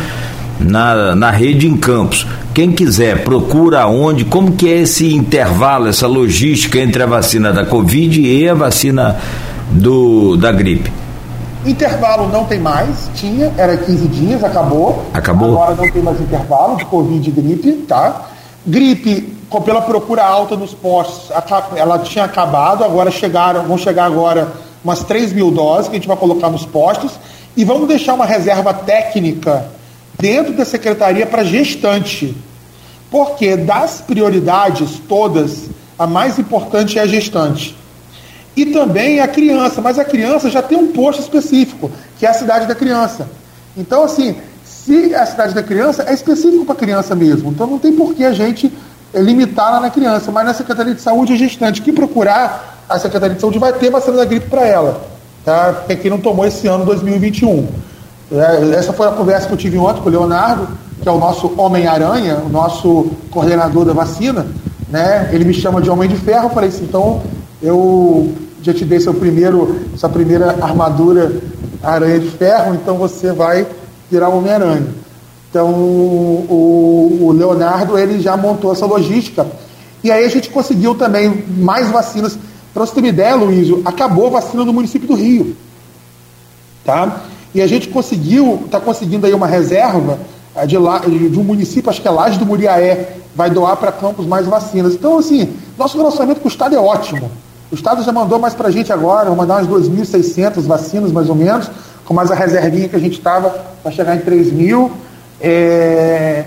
[0.60, 2.26] na, na rede em Campos.
[2.52, 7.64] Quem quiser, procura onde, como que é esse intervalo, essa logística entre a vacina da
[7.64, 9.16] Covid e a vacina
[9.70, 10.92] do, da gripe?
[11.64, 15.04] Intervalo não tem mais, tinha, era 15 dias, acabou.
[15.12, 15.54] Acabou.
[15.54, 18.26] Agora não tem mais intervalo de Covid e gripe, tá?
[18.66, 21.30] Gripe, pela procura alta nos postos,
[21.76, 26.08] ela tinha acabado, agora chegaram, vão chegar agora umas 3 mil doses que a gente
[26.08, 27.12] vai colocar nos postos
[27.56, 29.68] e vamos deixar uma reserva técnica
[30.18, 32.36] dentro da secretaria para gestante.
[33.10, 37.76] Porque das prioridades todas, a mais importante é a gestante
[38.56, 42.34] e também a criança, mas a criança já tem um posto específico, que é a
[42.34, 43.28] cidade da criança.
[43.76, 44.34] Então, assim,
[44.64, 48.24] se a cidade da criança é específico para criança mesmo, então não tem por que
[48.24, 48.72] a gente
[49.20, 51.82] limitar lá na criança, mas na Secretaria de Saúde é gestante.
[51.82, 55.00] Que procurar, a Secretaria de Saúde vai ter vacina da gripe para ela,
[55.44, 55.72] tá?
[55.72, 57.66] Porque quem não tomou esse ano 2021.
[58.32, 60.68] É, essa foi a conversa que eu tive ontem com o Leonardo,
[61.00, 64.46] que é o nosso Homem-Aranha, o nosso coordenador da vacina,
[64.88, 65.30] né?
[65.32, 67.22] Ele me chama de Homem de Ferro, eu falei assim, então
[67.62, 71.32] eu já te dei seu primeiro, sua primeira armadura
[71.82, 73.66] aranha de ferro, então você vai
[74.10, 74.86] virar Homem-Aranha.
[75.50, 79.46] Então o, o, Leonardo ele já montou essa logística.
[80.02, 82.38] E aí a gente conseguiu também mais vacinas.
[82.72, 85.56] Para você ter uma ideia, Luísio, acabou a vacina no município do Rio.
[86.84, 87.22] Tá?
[87.54, 90.18] E a gente conseguiu, está conseguindo aí uma reserva
[90.66, 94.26] de, lá, de um município, acho que é Laje do Muriaé, vai doar para campos
[94.26, 94.94] mais vacinas.
[94.94, 97.30] Então, assim, nosso relacionamento com o Estado é ótimo.
[97.70, 101.28] O Estado já mandou mais para a gente agora, vou mandar umas 2.600 vacinas, mais
[101.28, 101.70] ou menos,
[102.04, 103.50] com mais a reservinha que a gente estava
[103.82, 104.92] para chegar em 3 mil.
[105.40, 106.44] É,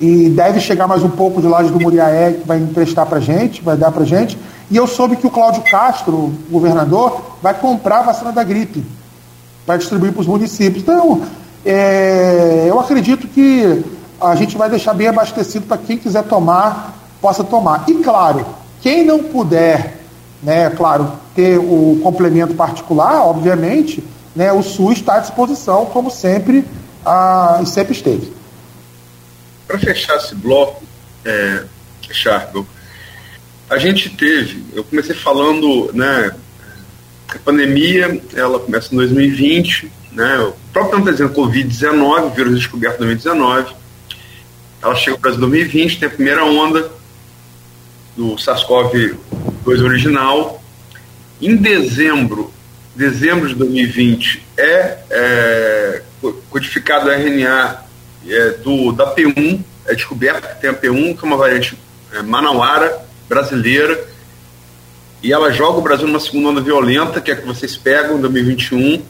[0.00, 3.62] e deve chegar mais um pouco de laje do Muriaé, que vai emprestar para gente,
[3.62, 4.38] vai dar para gente.
[4.70, 8.84] E eu soube que o Cláudio Castro, governador, vai comprar a vacina da gripe
[9.64, 10.82] para distribuir para os municípios.
[10.82, 11.22] Então,
[11.64, 13.84] é, eu acredito que
[14.20, 17.84] a gente vai deixar bem abastecido para quem quiser tomar, possa tomar.
[17.86, 18.44] E claro,
[18.80, 20.02] quem não puder
[20.42, 24.02] né, claro, ter o complemento particular, obviamente,
[24.34, 26.66] né, o SUS está à disposição, como sempre,
[27.04, 28.32] a, sempre esteve.
[29.66, 30.82] Para fechar esse bloco,
[31.24, 31.64] é,
[33.70, 36.34] a gente teve, eu comecei falando, né,
[37.28, 42.96] a pandemia, ela começa em 2020, né, o próprio nome está dizendo Covid-19, vírus descoberto
[42.96, 43.74] em 2019,
[44.82, 46.90] ela chega para o Brasil em 2020, tem a primeira onda
[48.16, 50.62] do SARS-CoV-2 original.
[51.40, 52.52] Em dezembro,
[52.94, 56.02] dezembro de 2020, é, é
[56.50, 57.84] codificado RNA
[58.26, 61.76] é, do, da P1, é descoberto que tem a P1, que é uma variante
[62.12, 64.12] é, manauara brasileira,
[65.22, 68.20] e ela joga o Brasil numa segunda onda violenta, que é que vocês pegam em
[68.20, 69.02] 2021.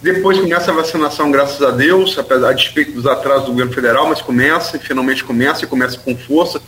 [0.00, 4.08] Depois começa a vacinação, graças a Deus, apesar a despeito dos atrasos do governo federal,
[4.08, 6.60] mas começa, e finalmente começa, e começa com força,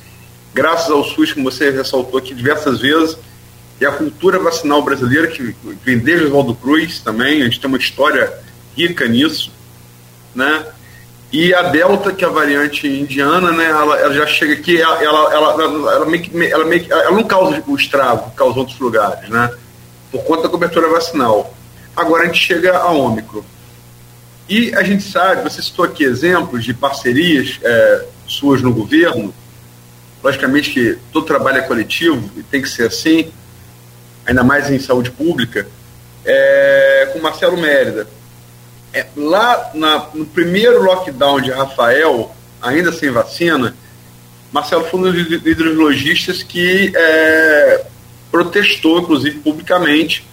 [0.53, 3.17] graças ao SUS, como você ressaltou aqui diversas vezes,
[3.81, 7.79] e a cultura vacinal brasileira, que vem desde Oswaldo Cruz também, a gente tem uma
[7.79, 8.33] história
[8.77, 9.53] rica nisso,
[10.35, 10.67] né?
[11.33, 15.03] E a Delta, que é a variante indiana, né, ela, ela já chega aqui, ela,
[15.03, 18.57] ela, ela, ela, meio que, ela, meio que, ela não causa o estrago que causa
[18.61, 19.51] outros lugares, né?
[20.13, 21.53] Por conta da cobertura vacinal.
[21.97, 23.43] Agora a gente chega a Ômicron.
[24.49, 29.35] E a gente sabe, você citou aqui exemplos de parcerias é, suas no governo,
[30.23, 33.33] logicamente que todo trabalho é coletivo e tem que ser assim,
[34.25, 35.67] ainda mais em saúde pública,
[36.25, 38.07] é, com Marcelo Mérida
[38.95, 43.77] é, lá na, no primeiro lockdown de Rafael, ainda sem vacina,
[44.53, 47.85] Marcelo foi um dos líderes lojistas que é,
[48.31, 50.25] protestou, inclusive publicamente,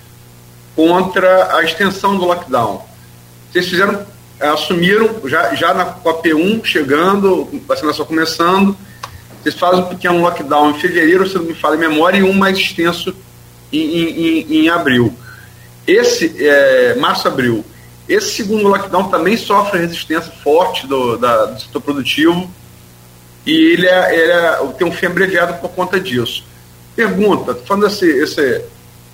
[0.75, 2.85] contra a extensão do lockdown.
[3.51, 4.05] Vocês fizeram,
[4.39, 8.77] é, assumiram, já, já na, com a P1 chegando, vacinação começando,
[9.41, 12.33] vocês fazem um pequeno lockdown em fevereiro, se não me fala em memória, e um
[12.33, 13.15] mais extenso
[13.73, 15.15] em, em, em, em abril.
[15.87, 17.65] Esse, é, março-abril,
[18.07, 22.49] esse segundo lockdown também sofre resistência forte do, da, do setor produtivo
[23.45, 26.43] e ele, é, ele é, tem um fim abreviado por conta disso.
[26.95, 28.63] Pergunta, falando essa,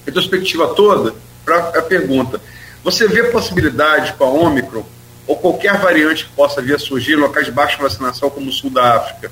[0.06, 1.14] retrospectiva toda,
[1.46, 2.42] para a pergunta,
[2.84, 4.84] você vê possibilidade com a Ômicron
[5.28, 8.54] ou qualquer variante que possa vir a surgir em locais de baixa vacinação como o
[8.54, 9.30] sul da África,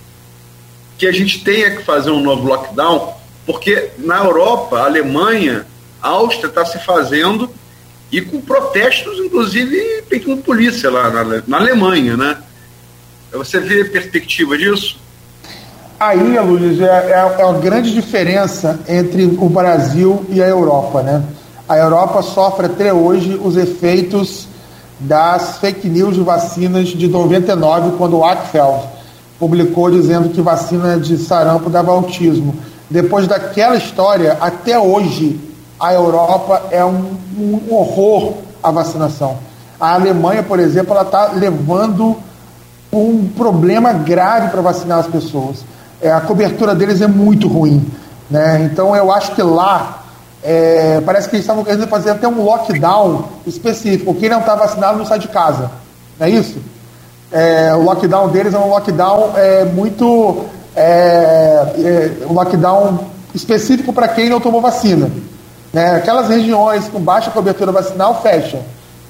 [0.98, 5.66] que a gente tenha que fazer um novo lockdown, porque na Europa, a Alemanha,
[6.02, 7.50] a Áustria está se fazendo
[8.16, 12.38] e com protestos, inclusive, feito com polícia lá na, na Alemanha, né?
[13.34, 14.98] Você vê perspectiva disso?
[16.00, 21.22] Aí, Luiz, é, é, é a grande diferença entre o Brasil e a Europa, né?
[21.68, 24.48] A Europa sofre até hoje os efeitos
[24.98, 28.82] das fake news de vacinas de 99, quando o Ackfeld
[29.38, 32.56] publicou dizendo que vacina de sarampo dava autismo.
[32.90, 35.38] Depois daquela história, até hoje,
[35.80, 39.38] a Europa é um, um horror a vacinação.
[39.80, 42.18] A Alemanha, por exemplo, ela está levando
[42.92, 45.64] um problema grave para vacinar as pessoas.
[46.02, 47.86] É, a cobertura deles é muito ruim.
[48.30, 48.64] Né?
[48.72, 50.04] Então eu acho que lá
[50.44, 54.16] é, parece que eles estavam querendo fazer até um lockdown específico.
[54.16, 55.70] Quem não está vacinado não sai de casa.
[56.20, 56.58] Não é isso?
[57.32, 60.46] É, o lockdown deles é um lockdown é, muito.
[60.76, 63.00] É, é um lockdown
[63.34, 65.10] específico para quem não tomou vacina.
[65.76, 65.98] Né?
[65.98, 68.64] Aquelas regiões com baixa cobertura vacinal fecham.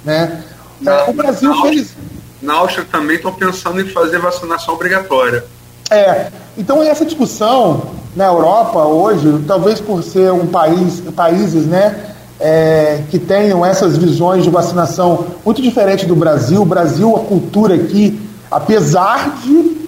[0.03, 0.43] Né?
[0.82, 1.95] Na, é, o Brasil na fez.
[2.41, 5.45] Na Áustria também estão pensando em fazer vacinação obrigatória.
[5.91, 7.84] É, então essa discussão
[8.16, 14.43] na Europa hoje, talvez por ser um país, países, né, é, que tenham essas visões
[14.43, 16.63] de vacinação muito diferente do Brasil.
[16.63, 19.86] O Brasil, a cultura aqui, apesar de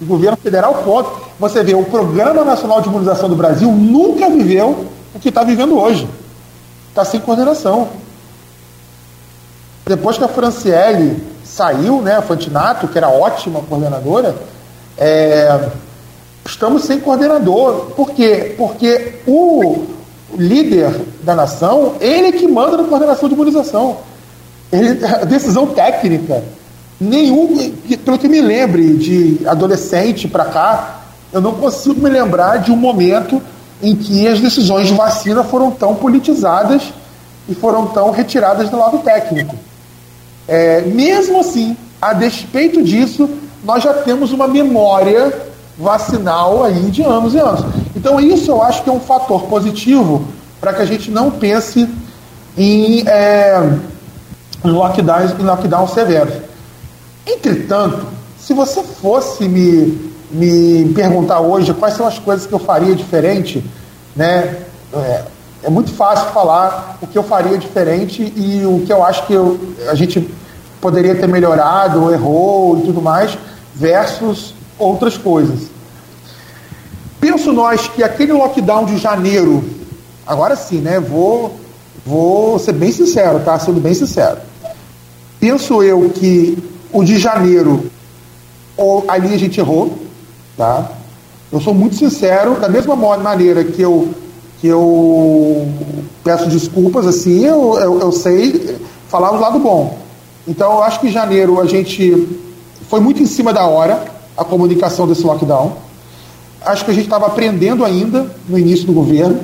[0.00, 1.08] o governo federal pode,
[1.38, 5.78] você vê o Programa Nacional de Imunização do Brasil nunca viveu o que está vivendo
[5.78, 6.06] hoje.
[6.90, 7.88] Está sem coordenação.
[9.86, 14.36] Depois que a Franciele saiu, né, a Fantinato, que era ótima coordenadora,
[14.98, 15.68] é,
[16.44, 17.92] estamos sem coordenador.
[17.96, 18.54] Por quê?
[18.58, 19.86] Porque o
[20.36, 23.98] líder da nação, ele é que manda na coordenação de imunização.
[24.70, 26.44] Ele, a decisão técnica,
[27.00, 27.72] nenhum,
[28.04, 31.00] pelo que me lembre de adolescente para cá,
[31.32, 33.40] eu não consigo me lembrar de um momento
[33.82, 36.82] em que as decisões de vacina foram tão politizadas
[37.48, 39.54] e foram tão retiradas do lado técnico.
[40.48, 43.28] É, mesmo assim, a despeito disso,
[43.64, 45.32] nós já temos uma memória
[45.78, 47.64] vacinal aí de anos e anos.
[47.94, 50.26] Então isso eu acho que é um fator positivo
[50.60, 51.88] para que a gente não pense
[52.56, 53.60] em, é,
[54.64, 56.34] em lockdowns, em lockdown severos.
[57.26, 58.06] Entretanto,
[58.38, 63.64] se você fosse me me perguntar hoje quais são as coisas que eu faria diferente,
[64.14, 64.56] né?
[64.92, 65.24] É,
[65.64, 69.32] é, muito fácil falar o que eu faria diferente e o que eu acho que
[69.32, 69.58] eu,
[69.88, 70.28] a gente
[70.80, 73.36] poderia ter melhorado, errou e tudo mais,
[73.74, 75.68] versus outras coisas.
[77.20, 79.64] Penso nós que aquele lockdown de janeiro,
[80.26, 81.00] agora sim, né?
[81.00, 81.58] Vou,
[82.04, 83.58] vou ser bem sincero, tá?
[83.58, 84.38] Sendo bem sincero.
[85.40, 86.56] Penso eu que
[86.92, 87.90] o de janeiro,
[89.08, 90.05] ali a gente errou,
[90.56, 90.90] tá?
[91.50, 94.08] Eu sou muito sincero, da mesma maneira que eu,
[94.60, 95.68] que eu
[96.24, 98.78] peço desculpas, assim, eu, eu, eu sei
[99.08, 99.98] falar o lado bom.
[100.46, 102.38] Então, eu acho que em janeiro a gente
[102.88, 104.04] foi muito em cima da hora
[104.36, 105.76] a comunicação desse lockdown.
[106.60, 109.40] Acho que a gente estava aprendendo ainda no início do governo.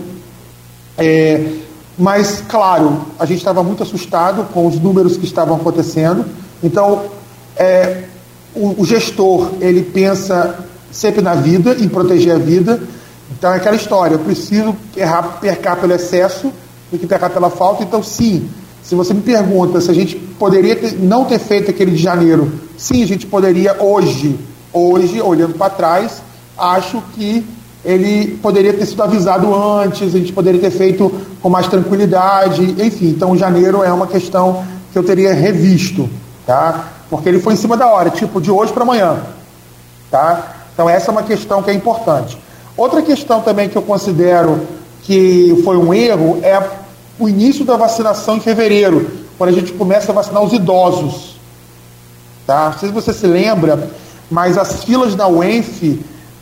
[0.98, 1.52] É,
[1.98, 6.24] mas, claro, a gente estava muito assustado com os números que estavam acontecendo.
[6.62, 7.02] Então,
[7.56, 8.04] é,
[8.54, 12.80] o, o, gestor, ele pensa sempre na vida, em proteger a vida.
[13.30, 16.52] Então, é aquela história, eu preciso errar, percar pelo excesso
[16.90, 17.82] do que percar pela falta.
[17.82, 18.48] Então, sim,
[18.82, 22.52] se você me pergunta se a gente poderia ter, não ter feito aquele de janeiro,
[22.76, 24.38] sim, a gente poderia hoje,
[24.72, 26.22] hoje, olhando para trás,
[26.58, 27.44] acho que
[27.84, 33.08] ele poderia ter sido avisado antes, a gente poderia ter feito com mais tranquilidade, enfim.
[33.08, 36.08] Então, janeiro é uma questão que eu teria revisto,
[36.46, 36.88] tá?
[37.08, 39.20] Porque ele foi em cima da hora, tipo de hoje para amanhã,
[40.10, 40.61] tá?
[40.72, 42.38] Então, essa é uma questão que é importante.
[42.76, 44.60] Outra questão também que eu considero
[45.02, 46.60] que foi um erro é
[47.18, 51.36] o início da vacinação em fevereiro, quando a gente começa a vacinar os idosos,
[52.46, 52.70] tá?
[52.70, 53.90] Não sei se você se lembra,
[54.30, 56.00] mas as filas da UENF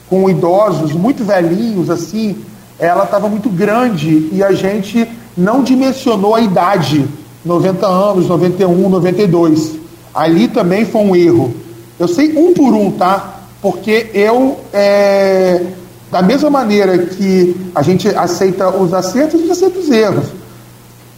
[0.08, 2.36] com idosos muito velhinhos, assim,
[2.78, 7.06] ela estava muito grande e a gente não dimensionou a idade,
[7.44, 9.76] 90 anos, 91, 92.
[10.14, 11.54] Ali também foi um erro.
[11.98, 13.39] Eu sei um por um, tá?
[13.60, 15.64] Porque eu, é,
[16.10, 20.24] da mesma maneira que a gente aceita os acertos, a gente aceita os erros.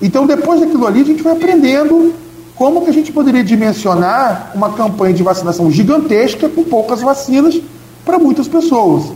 [0.00, 2.12] Então, depois daquilo ali, a gente vai aprendendo
[2.56, 7.60] como que a gente poderia dimensionar uma campanha de vacinação gigantesca com poucas vacinas
[8.04, 9.12] para muitas pessoas.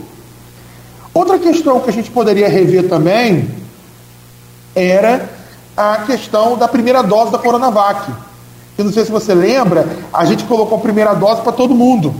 [1.13, 3.49] Outra questão que a gente poderia rever também
[4.75, 5.29] era
[5.75, 8.11] a questão da primeira dose da Coronavac.
[8.77, 12.13] Eu não sei se você lembra, a gente colocou a primeira dose para todo mundo.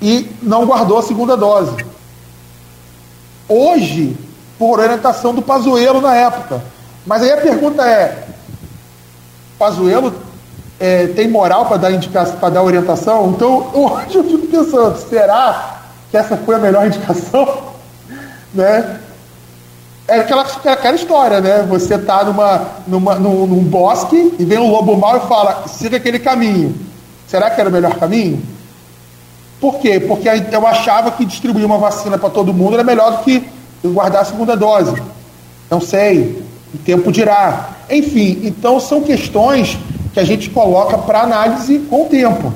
[0.00, 1.84] E não guardou a segunda dose.
[3.48, 4.16] Hoje,
[4.58, 6.62] por orientação do Pazuello na época.
[7.06, 8.26] Mas aí a pergunta é:
[9.58, 10.12] Pazuello
[10.78, 13.30] é, tem moral para dar indicação, para dar orientação.
[13.30, 15.80] Então, hoje eu fico pensando, será
[16.10, 17.72] que essa foi a melhor indicação?
[18.54, 19.00] né?
[20.06, 21.62] É aquela, é aquela história, né?
[21.68, 25.98] Você está numa, numa, num, num, bosque e vem um lobo mau e fala, siga
[25.98, 26.74] aquele caminho.
[27.28, 28.42] Será que era o melhor caminho?
[29.60, 30.00] Por quê?
[30.00, 33.44] Porque eu achava que distribuir uma vacina para todo mundo era melhor do que
[33.84, 34.94] guardar a segunda dose.
[35.70, 36.42] Não sei.
[36.72, 37.70] O tempo dirá.
[37.90, 39.78] Enfim, então são questões
[40.14, 42.52] que a gente coloca para análise com o tempo.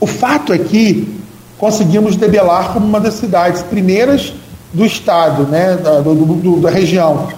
[0.00, 1.20] O fato é que
[1.58, 4.32] conseguimos debelar como uma das cidades primeiras
[4.72, 7.28] do estado, né, da, do, do, da região,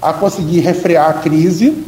[0.00, 1.84] a conseguir refrear a crise.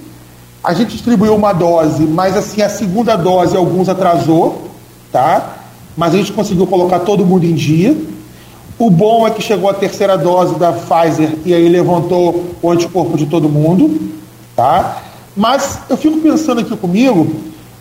[0.63, 4.71] A gente distribuiu uma dose, mas assim a segunda dose alguns atrasou,
[5.11, 5.58] tá?
[5.99, 7.97] Mas a gente conseguiu colocar todo mundo em dia.
[8.79, 13.17] O bom é que chegou a terceira dose da Pfizer e aí levantou o anticorpo
[13.17, 14.13] de todo mundo,
[14.55, 15.03] tá?
[15.37, 17.27] Mas eu fico pensando aqui comigo,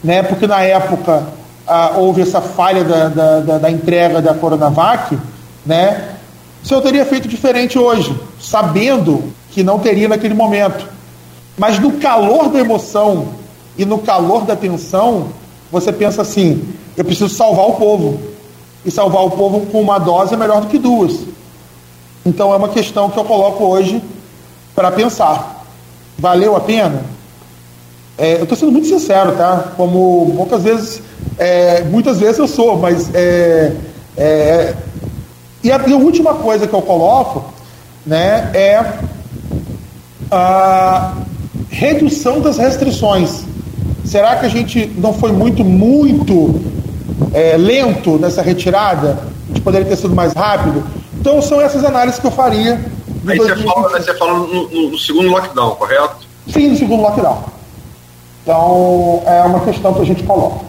[0.03, 1.27] né, porque na época
[1.67, 5.15] ah, houve essa falha da, da, da, da, entrega da Coronavac,
[5.63, 6.15] né,
[6.63, 10.87] se eu teria feito diferente hoje, sabendo que não teria naquele momento.
[11.55, 13.27] Mas no calor da emoção
[13.77, 15.27] e no calor da tensão,
[15.71, 16.63] você pensa assim:
[16.97, 18.19] eu preciso salvar o povo.
[18.83, 21.19] E salvar o povo com uma dose é melhor do que duas.
[22.25, 24.01] Então é uma questão que eu coloco hoje
[24.75, 25.65] para pensar.
[26.17, 27.05] Valeu a pena?
[28.17, 29.73] É, eu estou sendo muito sincero, tá?
[29.77, 31.01] Como poucas vezes,
[31.37, 33.73] é, muitas vezes eu sou, mas é,
[34.17, 34.73] é,
[35.63, 37.45] e, a, e a última coisa que eu coloco,
[38.05, 38.93] né, é
[40.31, 41.13] a
[41.69, 43.43] redução das restrições.
[44.03, 46.59] Será que a gente não foi muito, muito
[47.33, 49.19] é, lento nessa retirada?
[49.45, 50.83] A gente poderia ter sido mais rápido?
[51.19, 52.79] Então são essas análises que eu faria.
[53.27, 56.27] Aí você fala, você fala no, no segundo lockdown, correto?
[56.47, 57.43] Sim, no segundo lockdown.
[58.43, 60.61] Então, é uma questão que a gente coloca.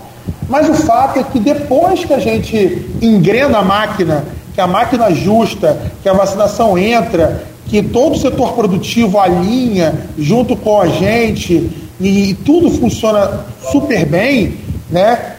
[0.48, 5.06] Mas o fato é que depois que a gente engrena a máquina, que a máquina
[5.06, 11.70] ajusta, que a vacinação entra, que todo o setor produtivo alinha junto com a gente
[12.00, 14.56] e, e tudo funciona super bem,
[14.90, 15.36] né?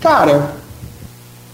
[0.00, 0.52] Cara,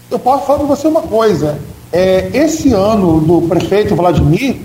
[0.09, 1.57] eu posso falar para você uma coisa.
[1.91, 4.57] É, esse ano do prefeito Vladimir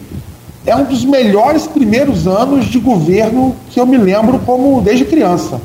[0.66, 5.60] é um dos melhores primeiros anos de governo que eu me lembro como desde criança.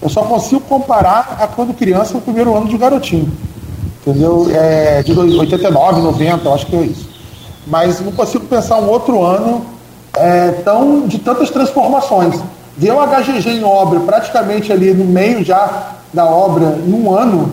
[0.00, 3.30] Eu só consigo comparar a quando criança o primeiro ano de garotinho.
[4.00, 4.48] entendeu?
[4.52, 7.08] É, de 89, 90, eu acho que é isso.
[7.66, 9.66] Mas não consigo pensar um outro ano
[10.14, 12.40] é, tão, de tantas transformações.
[12.76, 17.52] Ver o HGG em obra, praticamente ali no meio já da obra, em um ano,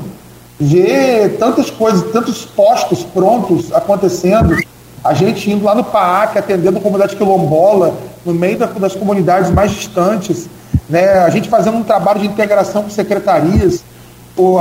[0.60, 4.58] ver tantas coisas, tantos postos prontos acontecendo,
[5.04, 7.94] a gente indo lá no PAAC, atendendo a comunidade quilombola,
[8.26, 10.50] no meio das comunidades mais distantes,
[10.90, 11.20] né?
[11.20, 13.84] a gente fazendo um trabalho de integração com secretarias,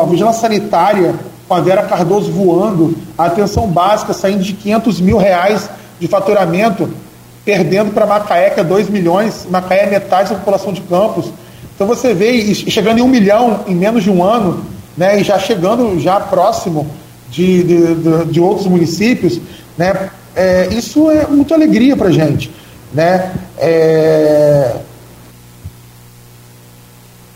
[0.01, 1.15] a vigilância sanitária,
[1.49, 5.69] com a Vera Cardoso voando, a atenção básica saindo de 500 mil reais
[5.99, 6.89] de faturamento,
[7.45, 11.27] perdendo para Macaé, que é 2 milhões, Macaé é metade da população de Campos.
[11.77, 14.65] Então você vê chegando em um milhão em menos de um ano,
[14.97, 16.89] né, e já chegando já próximo
[17.31, 19.39] de, de, de, de outros municípios,
[19.77, 22.51] né, é, isso é muita alegria para a gente.
[22.93, 23.31] Né?
[23.59, 24.77] É...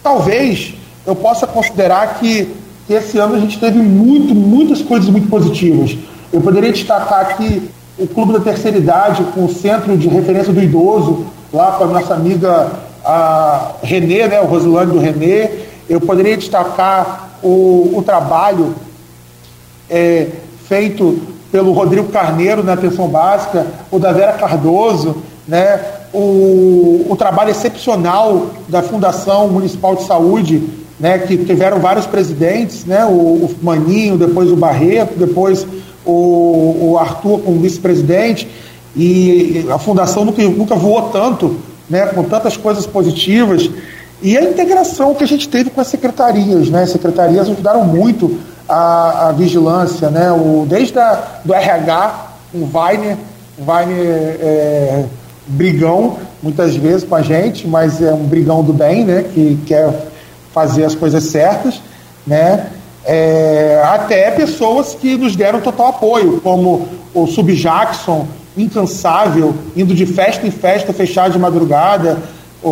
[0.02, 0.74] Talvez
[1.06, 2.48] eu possa considerar que,
[2.86, 5.96] que esse ano a gente teve muito, muitas coisas muito positivas.
[6.32, 10.62] Eu poderia destacar aqui o Clube da Terceira Idade, com o Centro de Referência do
[10.62, 12.70] Idoso, lá com a nossa amiga
[13.04, 15.48] a Renê, né, o Rosilândio do Renê.
[15.88, 18.74] Eu poderia destacar o, o trabalho
[19.88, 20.28] é,
[20.66, 21.20] feito
[21.50, 25.16] pelo Rodrigo Carneiro na atenção básica, o da Vera Cardoso,
[25.48, 25.80] né,
[26.12, 30.62] o, o trabalho excepcional da Fundação Municipal de Saúde,
[30.98, 35.66] né, que tiveram vários presidentes, né, o, o Maninho, depois o Barreto, depois
[36.04, 38.48] o, o Arthur como vice-presidente,
[38.94, 41.56] e a Fundação nunca, nunca voou tanto,
[41.90, 43.68] né, com tantas coisas positivas,
[44.22, 48.38] e a integração que a gente teve com as secretarias, né, as secretarias ajudaram muito
[48.68, 53.16] a, a vigilância, né, o, desde a, do RH, o Weiner,
[53.58, 55.04] Weiner é,
[55.46, 59.92] brigão, muitas vezes com a gente, mas é um brigão do bem, né, que quer
[60.52, 61.82] fazer as coisas certas,
[62.26, 62.68] né,
[63.04, 68.26] é, até pessoas que nos deram total apoio, como o Sub Jackson,
[68.62, 72.18] incansável, indo de festa em festa, fechar de madrugada,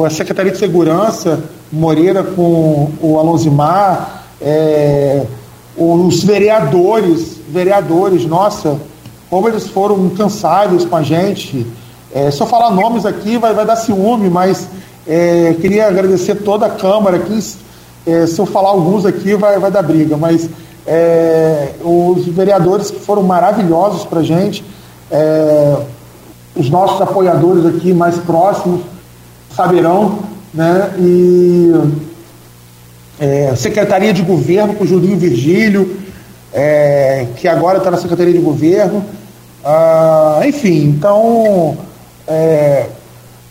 [0.04, 1.42] a Secretaria de Segurança,
[1.72, 5.24] Moreira com o Alonzimar, é,
[5.76, 8.78] os vereadores, vereadores, nossa,
[9.30, 11.66] como eles foram incansáveis com a gente.
[12.14, 14.68] É, se eu falar nomes aqui vai, vai dar ciúme, mas
[15.06, 17.40] é, queria agradecer toda a Câmara aqui
[18.08, 20.48] é, se eu falar alguns aqui, vai, vai dar briga, mas
[20.86, 24.64] é, os vereadores que foram maravilhosos para a gente,
[25.10, 25.76] é,
[26.54, 28.82] os nossos apoiadores aqui mais próximos
[29.54, 30.18] saberão,
[30.52, 30.94] né?
[30.98, 31.72] E
[33.18, 35.96] é, Secretaria de Governo com o Julinho Virgílio,
[36.52, 39.04] é, que agora está na Secretaria de Governo.
[39.64, 41.76] Ah, enfim, então
[42.26, 42.86] é,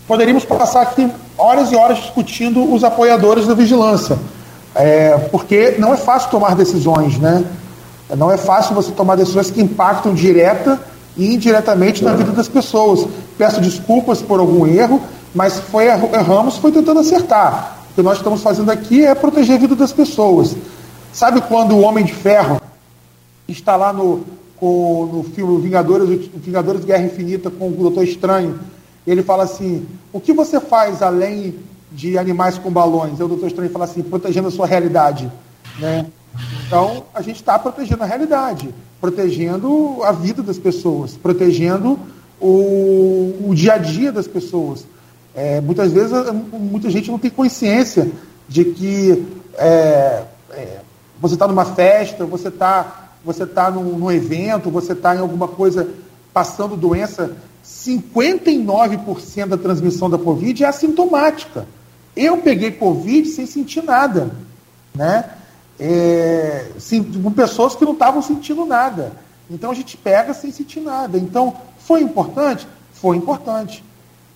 [0.07, 4.17] poderíamos passar aqui horas e horas discutindo os apoiadores da vigilância.
[4.73, 7.43] É, porque não é fácil tomar decisões, né?
[8.15, 10.79] Não é fácil você tomar decisões que impactam direta
[11.17, 13.07] e indiretamente na vida das pessoas.
[13.37, 15.01] Peço desculpas por algum erro,
[15.33, 17.77] mas foi erramos, foi tentando acertar.
[17.91, 20.55] O que nós estamos fazendo aqui é proteger a vida das pessoas.
[21.11, 22.61] Sabe quando o Homem de Ferro
[23.47, 24.23] está lá no,
[24.57, 28.59] com, no filme Vingadores, Vingadores Guerra Infinita com o Doutor Estranho?
[29.05, 31.55] Ele fala assim: o que você faz além
[31.91, 33.19] de animais com balões.
[33.19, 35.31] O doutor Estranho fala assim, protegendo a sua realidade.
[35.79, 36.05] Né?
[36.65, 41.99] Então, a gente está protegendo a realidade, protegendo a vida das pessoas, protegendo
[42.39, 44.85] o, o dia a dia das pessoas.
[45.35, 46.11] É, muitas vezes,
[46.51, 48.09] muita gente não tem consciência
[48.49, 49.25] de que
[49.55, 50.79] é, é,
[51.19, 55.47] você está numa festa, você está você tá num, num evento, você está em alguma
[55.47, 55.87] coisa
[56.33, 57.35] passando doença.
[57.65, 61.67] 59% da transmissão da Covid é assintomática.
[62.15, 64.31] Eu peguei Covid sem sentir nada,
[64.95, 65.36] né?
[65.79, 69.13] É, sim, com pessoas que não estavam sentindo nada.
[69.49, 71.17] Então a gente pega sem sentir nada.
[71.17, 72.67] Então, foi importante?
[72.93, 73.83] Foi importante.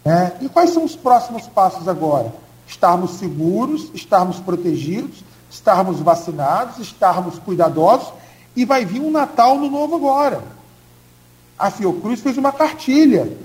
[0.06, 0.34] Né?
[0.42, 2.34] E quais são os próximos passos agora?
[2.68, 8.14] Estarmos seguros, estarmos protegidos, estarmos vacinados, estarmos cuidadosos
[8.56, 10.42] e vai vir um Natal no novo agora.
[11.58, 13.38] A Fiocruz fez uma cartilha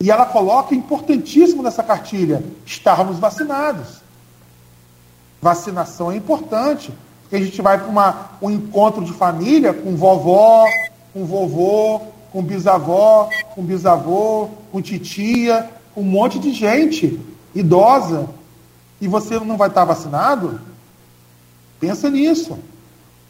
[0.00, 3.98] e ela coloca importantíssimo nessa cartilha: estarmos vacinados.
[5.40, 6.92] Vacinação é importante,
[7.28, 10.64] porque a gente vai para um encontro de família com vovó,
[11.12, 12.00] com vovô,
[12.32, 17.20] com bisavó, com bisavô, com titia, um monte de gente
[17.54, 18.26] idosa,
[18.98, 20.58] e você não vai estar vacinado?
[21.78, 22.58] Pensa nisso.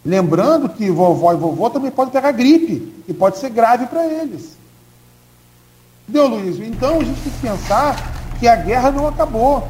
[0.04, 4.56] Lembrando que vovó e vovô também podem pegar gripe, e pode ser grave para eles.
[6.06, 6.60] Deu, Luiz?
[6.60, 7.96] Então a gente tem que pensar
[8.38, 9.66] que a guerra não acabou.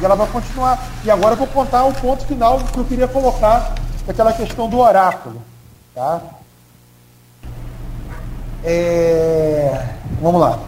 [0.00, 0.82] E ela vai continuar.
[1.04, 3.74] E agora eu vou contar o ponto final que eu queria colocar
[4.06, 5.42] daquela questão do oráculo.
[5.94, 6.20] Tá?
[8.62, 10.58] É, vamos lá.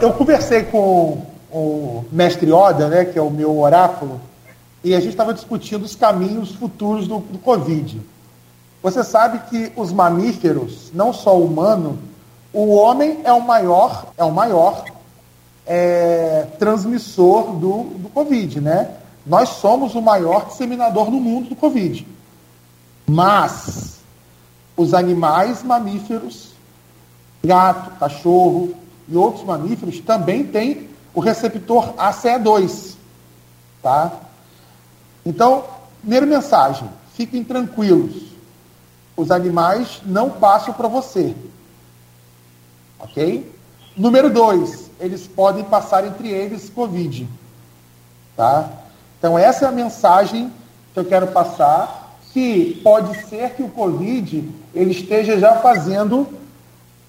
[0.00, 4.20] Eu conversei com o mestre Oda, né, que é o meu oráculo,
[4.82, 8.00] e a gente estava discutindo os caminhos futuros do, do Covid.
[8.82, 11.98] Você sabe que os mamíferos, não só o humano,
[12.52, 14.84] o homem é o maior, é o maior
[15.66, 18.96] é, transmissor do, do Covid, né?
[19.24, 22.06] Nós somos o maior disseminador no mundo do Covid.
[23.06, 24.00] Mas
[24.76, 26.50] os animais mamíferos,
[27.44, 28.74] gato, cachorro
[29.08, 32.94] e outros mamíferos também têm o receptor ACE2,
[33.82, 34.12] tá?
[35.24, 35.64] Então,
[36.00, 38.32] primeira mensagem, fiquem tranquilos.
[39.16, 41.34] Os animais não passam para você.
[42.98, 43.52] Ok?
[43.96, 47.28] Número dois, eles podem passar entre eles Covid.
[48.36, 48.70] Tá?
[49.18, 50.50] Então, essa é a mensagem
[50.94, 56.28] que eu quero passar, que pode ser que o Covid ele esteja já fazendo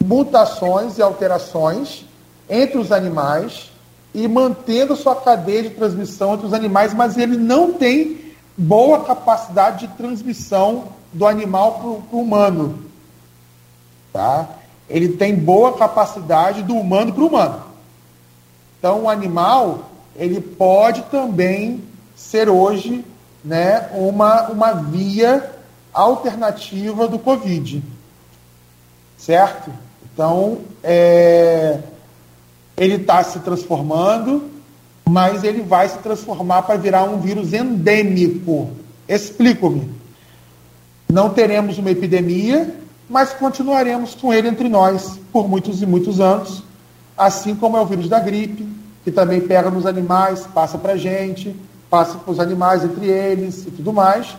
[0.03, 2.05] mutações e alterações
[2.49, 3.71] entre os animais
[4.13, 9.87] e mantendo sua cadeia de transmissão entre os animais, mas ele não tem boa capacidade
[9.87, 12.83] de transmissão do animal para o humano.
[14.11, 14.49] Tá?
[14.89, 17.72] Ele tem boa capacidade do humano para o humano.
[18.83, 21.81] Então, o animal, ele pode também
[22.17, 23.05] ser hoje
[23.41, 25.51] né, uma, uma via
[25.93, 27.81] alternativa do Covid.
[29.17, 29.71] Certo?
[30.03, 31.79] Então, é,
[32.75, 34.51] ele está se transformando,
[35.07, 38.69] mas ele vai se transformar para virar um vírus endêmico.
[39.07, 39.93] Explico-me.
[41.09, 42.75] Não teremos uma epidemia,
[43.09, 46.63] mas continuaremos com ele entre nós por muitos e muitos anos,
[47.17, 48.67] assim como é o vírus da gripe,
[49.03, 51.55] que também pega nos animais, passa para a gente,
[51.89, 54.35] passa para os animais entre eles e tudo mais,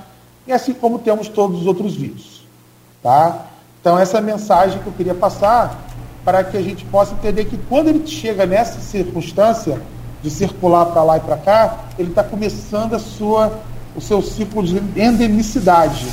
[0.46, 2.44] e assim como temos todos os outros vírus.
[3.02, 3.46] Tá?
[3.80, 5.78] Então, essa é a mensagem que eu queria passar
[6.24, 9.80] para que a gente possa entender que quando ele chega nessa circunstância
[10.22, 13.60] de circular para lá e para cá, ele está começando a sua,
[13.94, 16.08] o seu ciclo de endemicidade.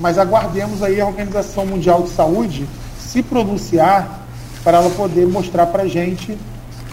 [0.00, 2.66] Mas aguardemos aí a Organização Mundial de Saúde
[2.98, 4.23] se pronunciar
[4.64, 6.36] para ela poder mostrar para a gente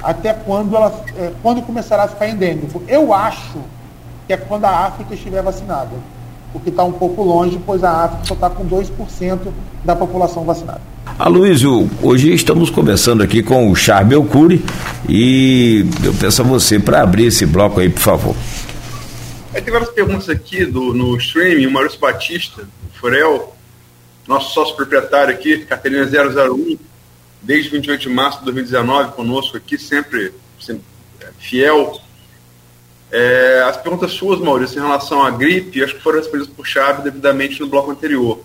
[0.04, 2.84] até quando ela é, quando começará a ficar endêmico.
[2.88, 3.60] Eu acho
[4.28, 5.92] que é quando a África estiver vacinada,
[6.54, 9.40] o que está um pouco longe, pois a África só está com 2%
[9.86, 10.82] da população vacinada.
[11.18, 14.64] Aloysio, hoje estamos conversando aqui com o Charbel Cury
[15.08, 18.36] e eu peço a você para abrir esse bloco aí, por favor.
[19.54, 23.56] Aí tem várias perguntas aqui do, no streaming, o Maurício Batista, o Furel,
[24.28, 26.78] nosso sócio proprietário aqui, carteirinha 001,
[27.42, 30.84] desde 28 de março de 2019 conosco aqui, sempre, sempre
[31.20, 32.00] é, fiel.
[33.12, 37.04] É, as perguntas suas, Maurício, em relação à gripe, acho que foram respondidas por Chave
[37.04, 38.40] devidamente no bloco anterior.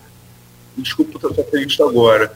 [0.77, 2.35] Desculpa ter feito agora.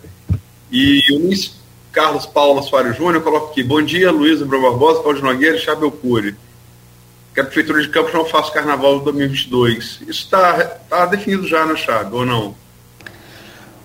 [0.71, 1.59] E o Luiz
[1.91, 5.91] Carlos Paulo Soares Júnior coloca aqui: Bom dia, Luiz Abreu Barbosa, Paulo Nogueira e Chabel
[5.91, 6.35] Cury.
[7.33, 10.01] Que a Prefeitura de Campos não faça carnaval de 2022.
[10.01, 12.55] Isso está tá definido já na chave, ou não?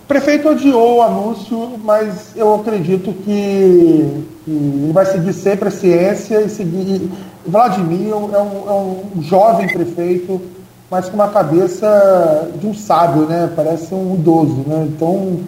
[0.07, 6.41] Prefeito adiou o anúncio, mas eu acredito que, que ele vai seguir sempre a ciência
[6.41, 7.09] e seguir.
[7.45, 10.41] Vladimir é um, é um jovem prefeito,
[10.89, 13.51] mas com uma cabeça de um sábio, né?
[13.53, 14.87] Parece um idoso, né?
[14.89, 15.39] Então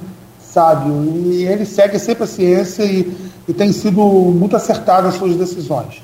[0.42, 1.06] sábio.
[1.26, 3.16] E ele segue sempre a ciência e,
[3.48, 6.02] e tem sido muito acertado as suas decisões.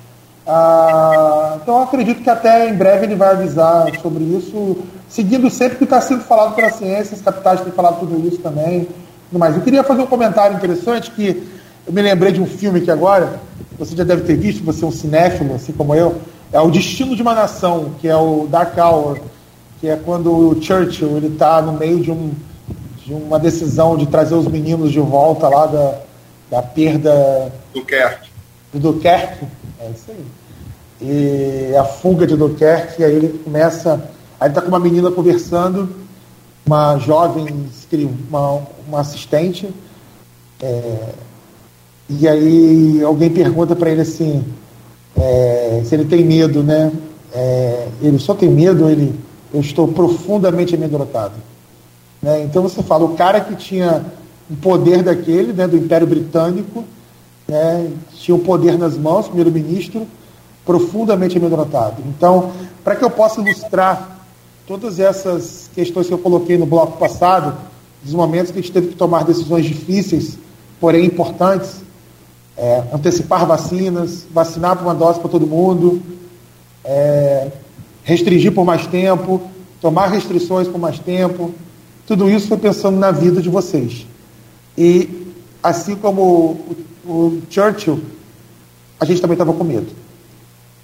[0.47, 4.77] Ah, então acredito que até em breve ele vai avisar sobre isso,
[5.07, 8.39] seguindo sempre o que está sendo falado pela ciência, os capitais têm falado tudo isso
[8.39, 8.87] também.
[9.29, 9.55] Tudo mais.
[9.55, 11.47] Eu queria fazer um comentário interessante que
[11.85, 13.39] eu me lembrei de um filme que agora,
[13.77, 16.15] você já deve ter visto, você é um cinéfilo, assim como eu,
[16.51, 19.19] é O Destino de uma Nação, que é o Dark Hour,
[19.79, 22.33] que é quando o Churchill ele está no meio de um
[23.05, 25.99] de uma decisão de trazer os meninos de volta lá da,
[26.49, 28.29] da perda do Kerk.
[28.73, 29.45] Do Duquerque,
[29.79, 30.25] é isso aí.
[31.01, 34.09] E a fuga de Duquerque, aí ele começa.
[34.39, 35.89] Aí está com uma menina conversando,
[36.65, 37.47] uma jovem,
[38.29, 39.69] uma, uma assistente,
[40.61, 41.09] é,
[42.09, 44.43] e aí alguém pergunta para ele assim,
[45.15, 46.91] é, se ele tem medo, né?
[47.33, 49.17] É, ele só tem medo, ele,
[49.53, 51.33] eu estou profundamente amedrontado.
[52.21, 52.43] Né?
[52.43, 54.05] Então você fala, o cara que tinha
[54.49, 56.83] o poder daquele, né, do Império Britânico,
[57.47, 60.07] né, tinha o poder nas mãos, primeiro-ministro,
[60.65, 62.01] profundamente amedrontado.
[62.07, 62.51] Então,
[62.83, 64.14] para que eu possa ilustrar
[64.67, 67.55] todas essas questões que eu coloquei no bloco passado,
[68.03, 70.37] dos momentos que a gente teve que tomar decisões difíceis,
[70.79, 71.83] porém importantes,
[72.57, 76.01] é, antecipar vacinas, vacinar por uma dose para todo mundo,
[76.83, 77.51] é,
[78.03, 79.41] restringir por mais tempo,
[79.81, 81.53] tomar restrições por mais tempo,
[82.07, 84.05] tudo isso foi pensando na vida de vocês.
[84.77, 86.75] E assim como o,
[87.05, 87.99] o Churchill,
[88.99, 89.87] a gente também estava com medo.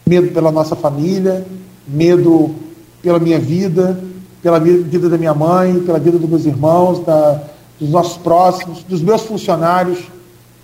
[0.08, 1.45] Medo pela nossa família,
[1.88, 2.53] medo
[3.02, 4.02] pela minha vida,
[4.41, 7.44] pela vida da minha mãe, pela vida dos meus irmãos, da,
[7.80, 9.99] dos nossos próximos, dos meus funcionários.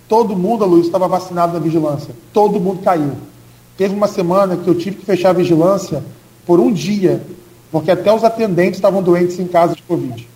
[0.08, 2.14] Todo mundo, Luiz, estava vacinado na vigilância.
[2.32, 3.12] Todo mundo caiu.
[3.76, 6.02] Teve uma semana que eu tive que fechar a vigilância
[6.46, 7.22] por um dia,
[7.70, 10.28] porque até os atendentes estavam doentes em casa de Covid.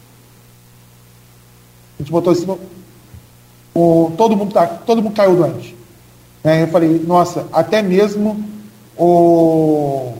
[1.98, 2.58] A gente botou em cima.
[3.74, 5.74] O, todo, mundo tá, todo mundo caiu doente.
[6.44, 8.44] É, eu falei, nossa, até mesmo
[8.96, 10.14] o, o,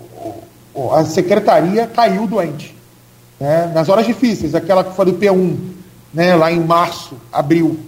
[0.93, 2.77] a secretaria caiu doente.
[3.39, 3.71] Né?
[3.75, 5.57] Nas horas difíceis, aquela que foi do P1,
[6.15, 6.35] né?
[6.35, 7.79] lá em março, abril.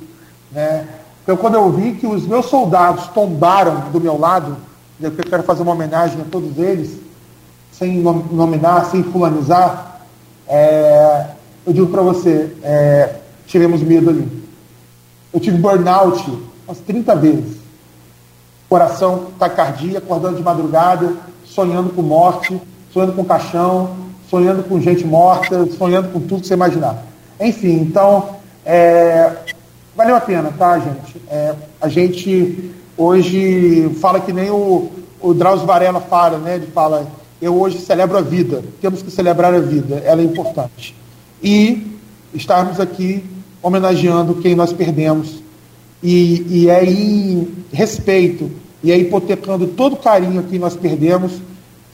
[0.50, 0.86] Né?
[1.22, 4.56] Então, quando eu vi que os meus soldados tombaram do meu lado,
[5.00, 6.98] eu quero fazer uma homenagem a todos eles,
[7.72, 10.00] sem nominar, sem fulanizar,
[10.46, 11.26] é,
[11.66, 13.16] eu digo para você, é,
[13.46, 14.44] tivemos medo ali.
[15.32, 16.22] Eu tive burnout
[16.66, 17.56] umas 30 vezes.
[18.68, 22.60] Coração, taquicardia, acordando de madrugada, sonhando com morte,
[22.94, 23.96] sonhando com caixão,
[24.30, 27.04] sonhando com gente morta, sonhando com tudo que você imaginar.
[27.40, 29.32] Enfim, então, é,
[29.96, 31.20] valeu a pena, tá, gente?
[31.28, 36.54] É, a gente hoje fala que nem o, o Drauzio Varela fala, né?
[36.54, 37.08] Ele fala,
[37.42, 40.94] eu hoje celebro a vida, temos que celebrar a vida, ela é importante.
[41.42, 41.98] E
[42.32, 43.24] estarmos aqui
[43.60, 45.42] homenageando quem nós perdemos.
[46.00, 48.50] E, e é em respeito,
[48.84, 51.32] e é hipotecando todo o carinho que nós perdemos,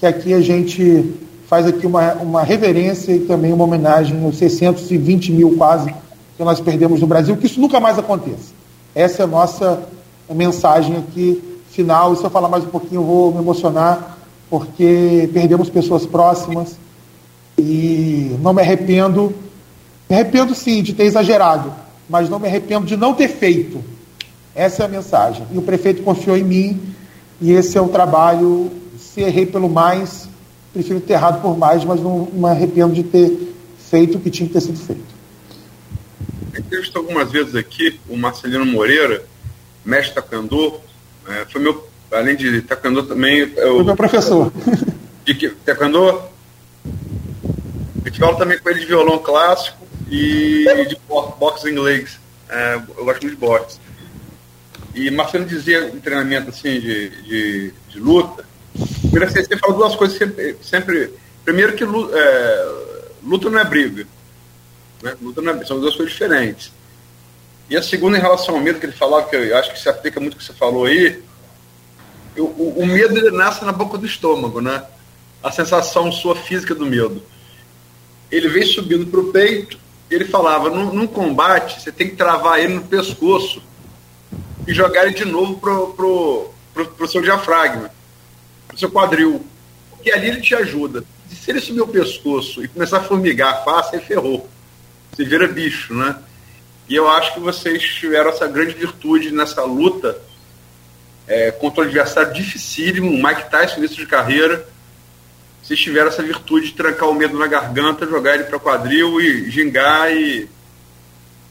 [0.00, 1.14] que aqui a gente
[1.46, 5.94] faz aqui uma, uma reverência e também uma homenagem aos 620 mil quase
[6.36, 8.52] que nós perdemos no Brasil, que isso nunca mais aconteça.
[8.94, 9.82] Essa é a nossa
[10.34, 12.14] mensagem aqui final.
[12.14, 14.18] E se eu falar mais um pouquinho, eu vou me emocionar,
[14.48, 16.76] porque perdemos pessoas próximas
[17.58, 19.34] e não me arrependo
[20.10, 21.72] me arrependo sim de ter exagerado,
[22.08, 23.80] mas não me arrependo de não ter feito.
[24.56, 25.46] Essa é a mensagem.
[25.52, 26.80] E o prefeito confiou em mim,
[27.40, 28.72] e esse é o trabalho.
[29.12, 30.28] Se errei pelo mais,
[30.72, 33.54] prefiro ter errado por mais, mas não me arrependo de ter
[33.90, 35.02] feito o que tinha que ter sido feito.
[36.56, 39.24] Entrevistou algumas vezes aqui o Marcelino Moreira,
[39.84, 40.80] mestre taekwondo,
[41.28, 43.40] é, foi meu, além de taekwondo também...
[43.56, 44.52] Eu, foi meu professor.
[45.24, 46.22] De que, taekwondo?
[48.04, 49.80] Eu tive aula também com ele de violão clássico,
[50.10, 52.18] e de boxe inglês.
[52.48, 53.78] É, eu gosto muito de boxe.
[54.94, 58.44] E Marcelo dizia em treinamento assim, de, de, de luta,
[59.10, 60.56] você, você fala duas coisas sempre.
[60.62, 61.14] sempre
[61.44, 62.68] primeiro que é,
[63.22, 64.06] luta não é briga.
[65.02, 65.16] Né?
[65.20, 66.72] Luta não é, são duas coisas diferentes.
[67.68, 69.88] E a segunda, em relação ao medo que ele falava, que eu acho que se
[69.88, 71.22] aplica muito o que você falou aí,
[72.34, 74.84] eu, o, o, medo ele nasce na boca do estômago, né?
[75.42, 77.22] A sensação sua física do medo.
[78.30, 79.78] Ele vem subindo para o peito,
[80.10, 83.62] ele falava, num, num, combate, você tem que travar ele no pescoço
[84.66, 87.90] e jogar ele de novo pro, pro, pro, pro seu diafragma,
[88.78, 89.44] seu quadril.
[89.90, 91.04] Porque ali ele te ajuda.
[91.30, 94.48] E se ele subir o pescoço e começar a formigar a face, ele ferrou.
[95.12, 96.16] Você vira bicho, né?
[96.88, 100.20] E eu acho que vocês tiveram essa grande virtude nessa luta
[101.28, 104.66] é, contra um adversário dificílimo, Mike Tyson, início de carreira,
[105.62, 109.48] vocês tiveram essa virtude de trancar o medo na garganta, jogar ele para quadril e
[109.50, 110.48] gingar e,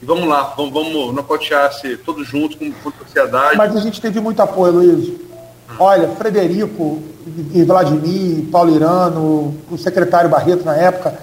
[0.01, 3.55] e vamos lá, vamos, vamos nocautear-se todos juntos com, com sociedade.
[3.55, 5.28] Mas a gente teve muito apoio, Luiz.
[5.77, 6.99] Olha, Frederico
[7.53, 11.13] e Vladimir, Paulo Irano, o secretário Barreto na época,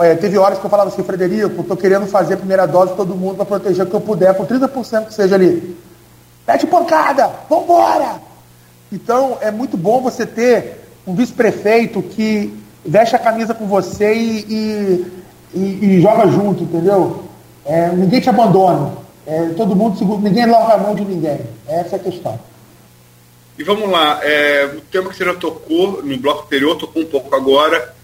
[0.00, 3.14] é, teve horas que eu falava assim, Frederico, estou querendo fazer a primeira dose todo
[3.14, 5.76] mundo para proteger o que eu puder, com 30% que seja ali.
[6.46, 8.20] Mete pancada, vambora!
[8.90, 14.46] Então, é muito bom você ter um vice-prefeito que veste a camisa com você e,
[14.48, 15.12] e,
[15.54, 17.24] e, e joga junto, entendeu?
[17.64, 18.92] É, ninguém te abandona.
[19.26, 21.40] É, todo mundo segura, ninguém larga a mão de ninguém.
[21.68, 22.38] Essa é a questão.
[23.58, 27.06] E vamos lá, é, o tema que você já tocou no bloco anterior, tocou um
[27.06, 27.94] pouco agora.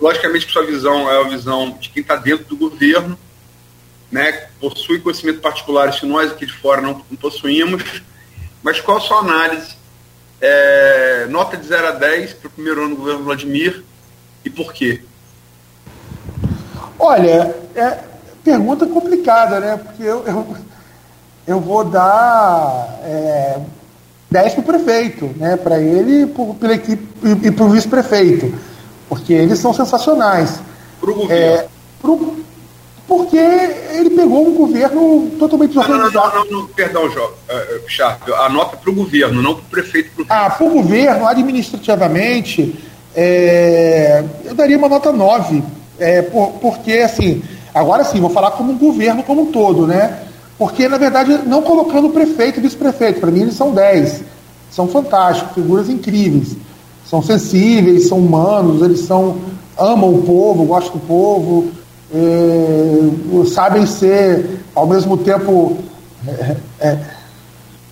[0.00, 3.18] Logicamente, sua visão é a visão de quem está dentro do governo,
[4.12, 7.82] né, possui conhecimento particulares que nós aqui de fora não, não possuímos.
[8.62, 9.74] Mas qual a sua análise
[10.40, 13.82] é, nota de 0 a 10 para o primeiro ano do governo Vladimir
[14.44, 15.02] e por quê?
[16.98, 17.98] Olha, é
[18.44, 19.76] pergunta complicada, né?
[19.76, 20.56] Porque eu, eu,
[21.46, 23.58] eu vou dar é,
[24.34, 25.56] 10 para o prefeito, né?
[25.56, 28.52] Para ele por, pela equipe, e, e para o vice-prefeito,
[29.08, 30.58] porque eles são sensacionais.
[31.00, 31.44] Para o governo.
[31.44, 31.66] É,
[32.02, 32.36] pro,
[33.06, 36.34] porque ele pegou um governo totalmente desorganizado.
[36.34, 39.66] Não, não, não, não, perdão, Jó, uh, a nota para o governo, não para o
[39.66, 40.10] prefeito.
[40.16, 42.74] Pro ah, para o governo, administrativamente,
[43.14, 45.62] é, eu daria uma nota 9,
[45.96, 47.40] É, por, porque, assim,
[47.72, 50.24] agora sim, vou falar como um governo como um todo, né?
[50.58, 54.22] Porque, na verdade, não colocando o prefeito e vice-prefeito, para mim eles são 10.
[54.70, 56.56] São fantásticos, figuras incríveis.
[57.04, 59.36] São sensíveis, são humanos, eles são
[59.78, 61.68] amam o povo, gostam do povo,
[62.12, 65.76] é, sabem ser, ao mesmo tempo,
[66.26, 66.98] é, é,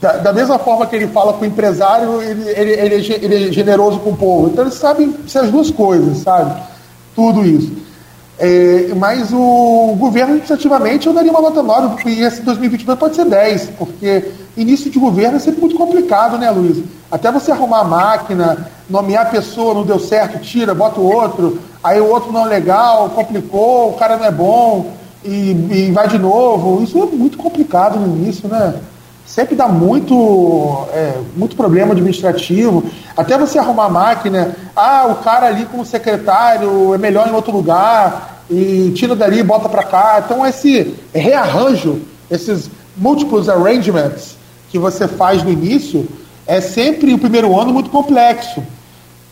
[0.01, 3.49] da, da, mesma forma que ele fala com o empresário, ele, ele, ele, é, ele
[3.49, 4.49] é generoso com o povo.
[4.49, 6.61] Então eles sabem ser as duas coisas, sabe?
[7.15, 7.73] Tudo isso.
[8.39, 13.27] É, mas o governo, administrativamente, eu daria uma nota 9, e esse 2022 pode ser
[13.27, 16.83] 10, porque início de governo é sempre muito complicado, né, Luiz?
[17.11, 21.59] Até você arrumar a máquina, nomear a pessoa, não deu certo, tira, bota o outro,
[21.85, 24.93] aí o outro não é legal, complicou, o cara não é bom,
[25.25, 26.83] e, e vai de novo.
[26.83, 28.75] Isso é muito complicado no início, né?
[29.27, 32.85] Sempre dá muito, é, muito problema administrativo.
[33.17, 37.53] Até você arrumar a máquina, ah, o cara ali como secretário é melhor em outro
[37.53, 40.23] lugar, e tira dali e bota para cá.
[40.25, 42.01] Então esse rearranjo,
[42.31, 44.37] esses múltiplos arrangements
[44.71, 46.07] que você faz no início,
[46.47, 48.63] é sempre o primeiro ano muito complexo.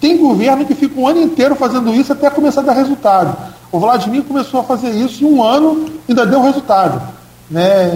[0.00, 3.36] Tem governo que fica um ano inteiro fazendo isso até começar a dar resultado.
[3.70, 7.00] O Vladimir começou a fazer isso em um ano ainda deu resultado,
[7.50, 7.90] né?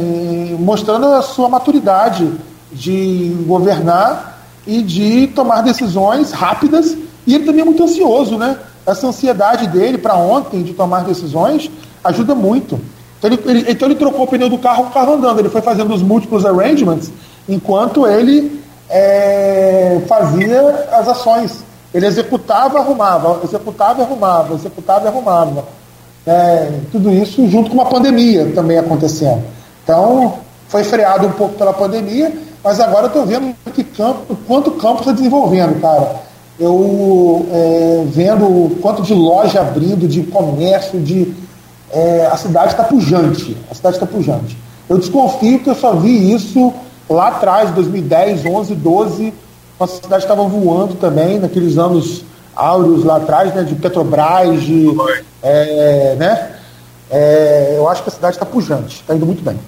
[0.59, 2.31] mostrando a sua maturidade
[2.73, 6.97] de governar e de tomar decisões rápidas.
[7.27, 8.59] E ele também é muito ansioso, né?
[8.85, 11.71] Essa ansiedade dele para ontem de tomar decisões
[12.03, 12.79] ajuda muito.
[13.19, 15.39] Então ele, ele, então ele trocou o pneu do carro com o carro andando.
[15.39, 17.11] Ele foi fazendo os múltiplos arrangements
[17.49, 18.61] enquanto ele
[18.91, 21.65] é, fazia as ações.
[21.95, 25.65] Ele executava, arrumava, executava, arrumava, executava arrumava.
[26.27, 29.43] É, tudo isso junto com uma pandemia também acontecendo.
[29.83, 30.35] Então,
[30.69, 32.33] foi freado um pouco pela pandemia,
[32.63, 36.23] mas agora eu estou vendo que campo, quanto campo está desenvolvendo, cara.
[36.59, 41.35] Eu é, vendo quanto de loja abrindo, de comércio, de.
[41.91, 43.57] É, a cidade está pujante.
[43.71, 44.57] A cidade está pujante.
[44.89, 46.73] Eu desconfio que eu só vi isso
[47.09, 49.35] lá atrás, 2010, 11, 12,
[49.79, 52.25] a cidade estava voando também, naqueles anos
[52.55, 54.87] áureos lá atrás, né, de Petrobras, de,
[55.43, 56.59] é, né,
[57.11, 59.59] é, eu acho que a cidade está pujante, está indo muito bem.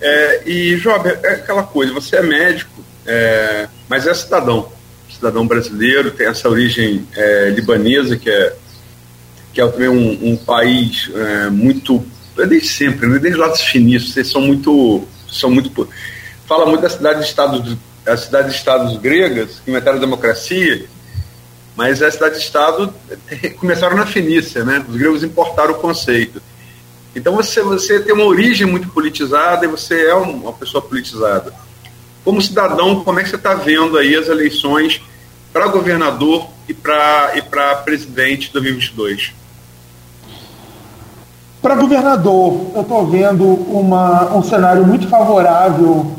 [0.00, 4.68] É, e, Job, é aquela coisa, você é médico, é, mas é cidadão,
[5.10, 8.54] cidadão brasileiro, tem essa origem é, libanesa, que é,
[9.52, 12.04] que é também um, um país é, muito,
[12.36, 15.88] desde sempre, né, desde lá dos finícios, vocês são muito, são muito,
[16.46, 17.78] fala muito da cidade-estado
[18.08, 20.86] as cidades-estados gregas que inventaram a democracia,
[21.78, 22.92] mas as cidades-estado
[23.60, 24.84] começaram na Fenícia, né?
[24.88, 26.42] Os gregos importaram o conceito.
[27.14, 31.54] Então você, você tem uma origem muito politizada e você é uma pessoa politizada.
[32.24, 35.00] Como cidadão, como é que você está vendo aí as eleições
[35.52, 39.32] para governador e para e para presidente de 2022?
[41.62, 46.10] Para governador, eu estou vendo uma, um cenário muito favorável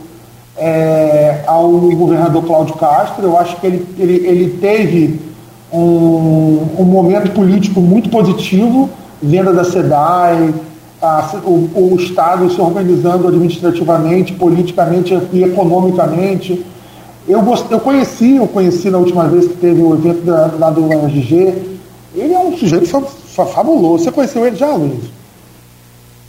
[0.56, 3.24] é, ao governador Cláudio Castro.
[3.24, 5.29] Eu acho que ele, ele, ele teve
[5.72, 8.90] um, um momento político muito positivo,
[9.22, 10.54] venda da SEDAI,
[11.02, 16.66] a, o, o, Estado se organizando administrativamente, politicamente e economicamente.
[17.28, 20.84] Eu, eu conheci, eu conheci na última vez que teve o evento da, lá do
[20.84, 21.78] UNGG.
[22.16, 24.04] Ele é um sujeito fabuloso.
[24.04, 25.20] Você conheceu ele já, Luiz?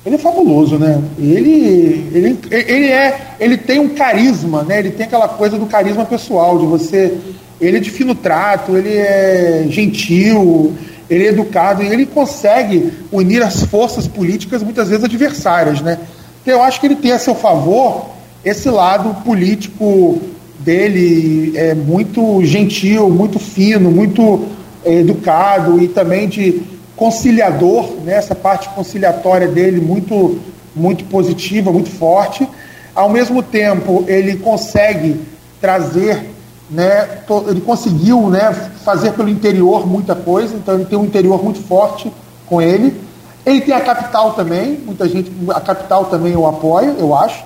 [0.05, 1.03] Ele é fabuloso, né?
[1.19, 4.79] Ele, ele, ele é, ele tem um carisma, né?
[4.79, 7.19] Ele tem aquela coisa do carisma pessoal de você.
[7.61, 10.75] Ele é de fino trato, ele é gentil,
[11.09, 15.99] ele é educado e ele consegue unir as forças políticas muitas vezes adversárias, né?
[16.43, 18.11] Então, eu acho que ele tem a seu favor
[18.45, 20.19] esse lado político
[20.59, 24.47] dele é muito gentil, muito fino, muito
[24.85, 26.63] é, educado e também de
[26.97, 30.39] conciliador, né, essa parte conciliatória dele muito,
[30.75, 32.47] muito positiva, muito forte.
[32.95, 35.21] Ao mesmo tempo, ele consegue
[35.61, 36.25] trazer,
[36.71, 38.53] né, ele conseguiu né,
[38.85, 42.13] fazer pelo interior muita coisa, então ele tem um interior muito forte
[42.47, 43.01] com ele.
[43.45, 47.43] Ele tem a capital também, muita gente, a capital também o apoia, eu acho.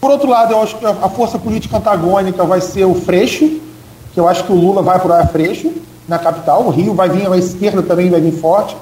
[0.00, 3.60] Por outro lado, eu acho que a força política antagônica vai ser o Freixo,
[4.12, 5.72] que eu acho que o Lula vai por a Freixo
[6.08, 6.62] na capital.
[6.62, 8.76] O Rio vai vir, a esquerda também vai vir forte.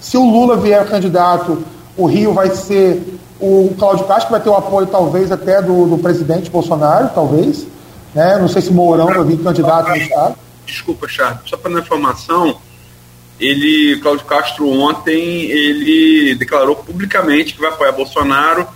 [0.00, 1.62] Se o Lula vier candidato,
[1.96, 5.98] o Rio vai ser o Cláudio Castro, vai ter o apoio talvez até do, do
[5.98, 7.66] presidente Bolsonaro, talvez.
[8.14, 8.38] Né?
[8.38, 10.36] Não sei se Mourão vai vir candidato no estado.
[10.64, 12.58] Desculpa, Charles, só para informação,
[13.38, 18.66] ele, Cláudio Castro, ontem, ele declarou publicamente que vai apoiar Bolsonaro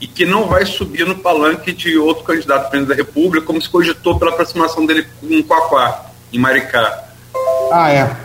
[0.00, 3.68] e que não vai subir no palanque de outro candidato presidente da República, como se
[3.68, 7.04] cogitou pela aproximação dele com o Quaquá, em Maricá.
[7.70, 8.16] Ah, é.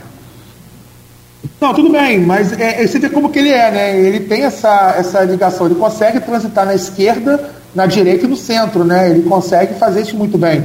[1.60, 4.00] Não, tudo bem, mas é, é, você vê como que ele é, né?
[4.00, 8.86] Ele tem essa, essa ligação, ele consegue transitar na esquerda, na direita e no centro,
[8.86, 9.10] né?
[9.10, 10.64] Ele consegue fazer isso muito bem.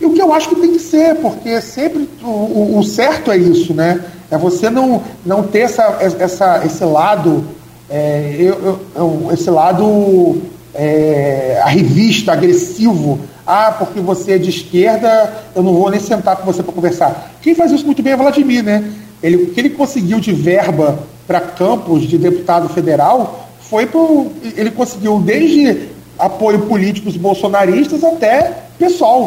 [0.00, 3.36] E o que eu acho que tem que ser, porque sempre o, o, certo é
[3.36, 4.00] isso, né?
[4.30, 7.44] É você não, não ter essa, essa, esse lado,
[7.90, 10.40] é, eu, eu, esse lado
[10.74, 13.18] é, a revista, agressivo.
[13.46, 17.32] Ah, porque você é de esquerda, eu não vou nem sentar com você para conversar.
[17.40, 18.84] Quem faz isso muito bem é Vladimir, né?
[19.22, 24.70] Ele, o que ele conseguiu de verba para campos de deputado federal foi pro, ele
[24.70, 29.26] conseguiu desde apoio políticos bolsonaristas até pessoal.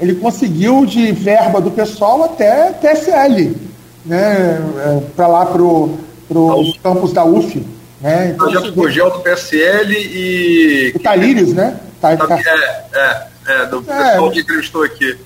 [0.00, 3.56] Ele conseguiu de verba do pessoal até PSL,
[4.04, 4.60] né?
[4.78, 5.96] É, para lá pro,
[6.28, 7.64] pro campus da UF.
[8.00, 8.32] Né?
[8.34, 10.92] Então, projeto Cogel do PSL e.
[10.96, 11.78] O Talírios, né?
[12.00, 12.36] Tá, tá.
[12.36, 15.16] É, é, é, do é, pessoal que entrevistou aqui.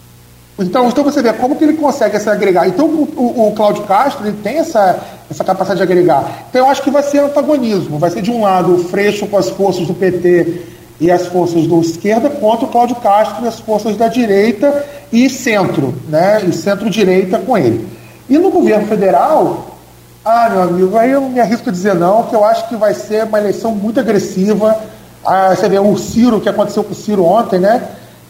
[0.58, 2.66] Então, então você vê como que ele consegue se agregar.
[2.66, 4.98] Então o, o, o Cláudio Castro ele tem essa,
[5.30, 6.46] essa capacidade de agregar.
[6.48, 7.98] Então eu acho que vai ser antagonismo.
[7.98, 11.66] Vai ser de um lado o Freixo com as forças do PT e as forças
[11.66, 16.42] do esquerda contra o Cláudio Castro e as forças da direita e centro, né?
[16.44, 17.86] E centro-direita com ele.
[18.28, 19.76] E no governo federal,
[20.24, 22.94] ah, meu amigo, aí eu me arrisco a dizer não, que eu acho que vai
[22.94, 24.76] ser uma eleição muito agressiva.
[25.24, 27.82] Ah, você vê o Ciro, que aconteceu com o Ciro ontem, né?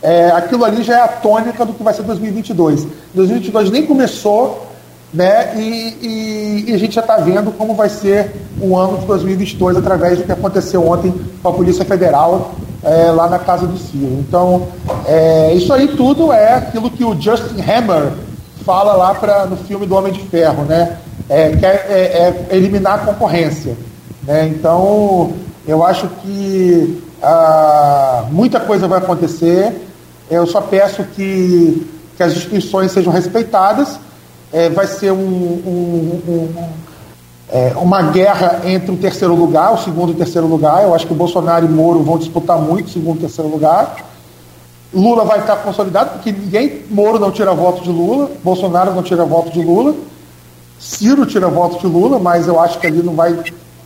[0.03, 2.87] É, aquilo ali já é a tônica do que vai ser 2022.
[3.15, 4.66] 2022 nem começou,
[5.17, 5.55] né?
[5.57, 8.31] E, e, e a gente já está vendo como vai ser
[8.61, 11.13] o ano de 2022 através do que aconteceu ontem
[11.43, 14.13] com a Polícia Federal é, lá na casa do Ciro.
[14.21, 14.69] Então,
[15.07, 18.13] é, isso aí tudo é aquilo que o Justin Hammer
[18.65, 20.99] fala lá pra, no filme do Homem de Ferro, né?
[21.31, 23.75] É, quer é, é eliminar a concorrência.
[24.23, 24.49] Né?
[24.49, 25.33] Então,
[25.67, 29.89] eu acho que ah, muita coisa vai acontecer.
[30.31, 33.99] Eu só peço que, que as instituições sejam respeitadas.
[34.53, 36.69] É, vai ser um, um, um,
[37.49, 40.83] é, uma guerra entre o terceiro lugar, o segundo e o terceiro lugar.
[40.83, 43.97] Eu acho que o Bolsonaro e Moro vão disputar muito o segundo e terceiro lugar.
[44.95, 49.25] Lula vai estar consolidado, porque ninguém, Moro não tira voto de Lula, Bolsonaro não tira
[49.25, 49.95] voto de Lula,
[50.79, 53.39] Ciro tira voto de Lula, mas eu acho que ali não vai,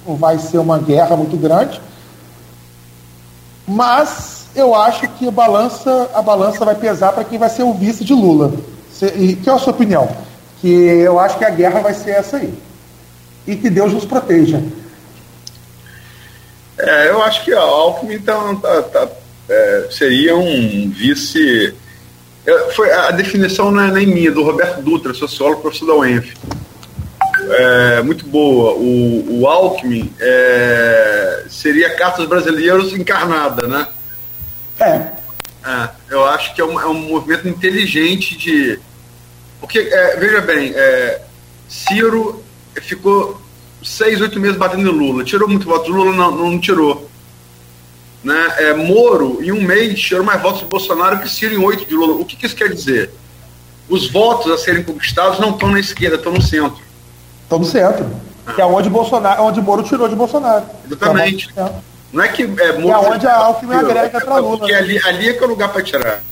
[0.06, 1.80] não vai ser uma guerra muito grande.
[3.66, 7.72] Mas eu acho que a balança, a balança vai pesar para quem vai ser o
[7.72, 8.52] vice de Lula.
[9.16, 10.08] E que é a sua opinião?
[10.60, 12.52] Que eu acho que a guerra vai ser essa aí.
[13.46, 14.62] E que Deus nos proteja.
[16.78, 19.08] É, eu acho que a Alckmin tá, tá, tá
[19.48, 21.74] é, seria um vice.
[22.46, 26.34] É, foi, a definição não é nem minha, do Roberto Dutra, sociólogo, professor da UENF.
[27.48, 28.74] É, muito boa.
[28.74, 33.86] O, o Alckmin é, seria Cartas Brasileiros encarnada, né?
[34.78, 35.06] É.
[35.66, 38.78] é eu acho que é um, é um movimento inteligente de.
[39.60, 41.20] Porque, é, veja bem, é,
[41.68, 42.42] Ciro
[42.80, 43.40] ficou
[43.82, 45.24] seis, oito meses batendo em Lula.
[45.24, 46.12] Tirou muito voto de Lula?
[46.12, 47.08] Não, não tirou
[48.22, 51.86] né, é, Moro, em um mês, tirou mais votos de Bolsonaro que Ciro em oito
[51.86, 52.14] de Lula.
[52.14, 53.10] O que, que, isso quer dizer?
[53.88, 56.80] Os votos a serem conquistados não estão na esquerda, estão no centro.
[57.42, 58.10] Estão no centro.
[58.46, 58.52] Ah.
[58.52, 60.64] Que é onde, Bolsonaro, onde Moro tirou de Bolsonaro.
[60.86, 61.50] Exatamente.
[61.56, 61.70] É
[62.12, 63.06] não é que é, Moro.
[63.06, 64.58] É onde a Alckmin agrega para Lula.
[64.58, 64.78] Porque né?
[64.78, 66.22] ali, ali é que é o lugar para tirar.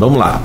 [0.00, 0.40] Vamos lá.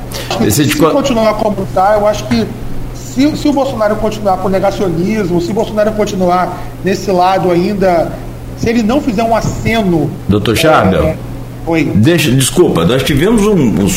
[0.51, 2.45] Se, se continuar como está, eu acho que
[2.93, 8.11] se, se o Bolsonaro continuar com negacionismo, se o Bolsonaro continuar nesse lado ainda
[8.57, 10.11] se ele não fizer um aceno.
[10.27, 11.03] Doutor Charbel.
[11.03, 11.17] É,
[11.65, 11.89] Oi.
[11.95, 13.87] Deixa, desculpa, nós tivemos um, um,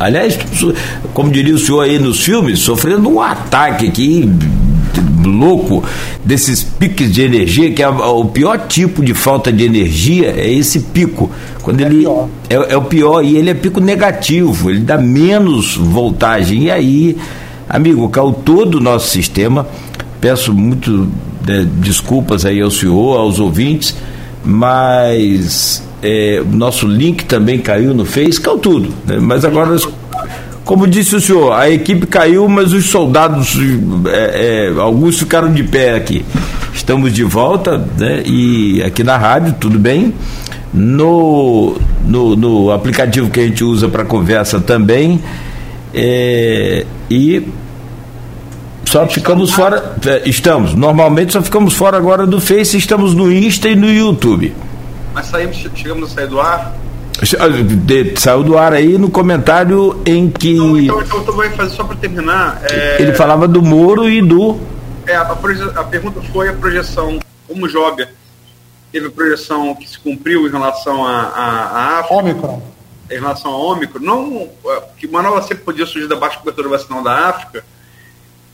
[0.00, 0.38] Aliás,
[1.12, 4.28] como diria o senhor aí nos filmes, sofrendo um ataque aqui
[5.24, 5.82] louco
[6.24, 10.80] desses piques de energia, que é o pior tipo de falta de energia é esse
[10.80, 11.30] pico.
[11.62, 12.06] Quando é ele
[12.48, 16.64] é, é, o pior e ele é pico negativo, ele dá menos voltagem.
[16.64, 17.16] E aí,
[17.68, 19.66] amigo, caiu todo o nosso sistema.
[20.20, 21.08] Peço muito
[21.46, 23.94] né, desculpas aí ao senhor, aos ouvintes,
[24.44, 28.90] mas é, o nosso link também caiu no Face, caiu tudo.
[29.06, 29.18] Né?
[29.18, 29.76] Mas agora,
[30.64, 33.56] como disse o senhor, a equipe caiu, mas os soldados,
[34.06, 36.24] é, é, alguns ficaram de pé aqui.
[36.72, 38.22] Estamos de volta, né?
[38.24, 40.14] E aqui na rádio, tudo bem.
[40.72, 45.20] No, no, no aplicativo que a gente usa para conversa também.
[45.92, 47.46] É, e
[48.86, 49.96] só ficamos fora.
[50.06, 50.74] É, estamos.
[50.74, 54.54] Normalmente só ficamos fora agora do Face, estamos no Insta e no YouTube.
[55.12, 56.74] Mas saímos, chegamos a sair do ar?
[58.16, 60.52] Saiu do ar aí no comentário em que.
[60.52, 62.60] Então, então, então, então vai fazer só para terminar.
[62.70, 63.00] É...
[63.00, 64.58] Ele falava do Moro e do.
[65.06, 68.08] É, a, a pergunta foi a projeção, como joga.
[68.90, 72.14] Teve a projeção que se cumpriu em relação a, a, a África.
[72.14, 72.62] Ômicron.
[73.10, 74.00] Em relação a Ômicron.
[74.00, 74.48] Não,
[74.96, 77.64] que uma nova cepa podia surgir da baixa cobertura vacinal da África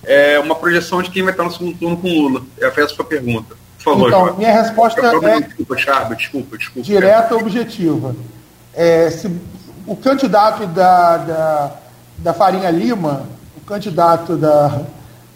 [0.05, 2.43] é, uma projeção de quem vai estar no segundo turno com Lula.
[2.59, 3.57] Essa foi a pergunta.
[3.77, 5.41] Por favor, então, minha resposta é.
[5.41, 6.87] Desculpa, Charme, desculpa, desculpa.
[6.87, 8.15] Direta e objetiva.
[8.75, 9.31] É, se
[9.87, 11.71] o candidato da, da,
[12.19, 13.25] da Farinha Lima,
[13.57, 14.83] o candidato da,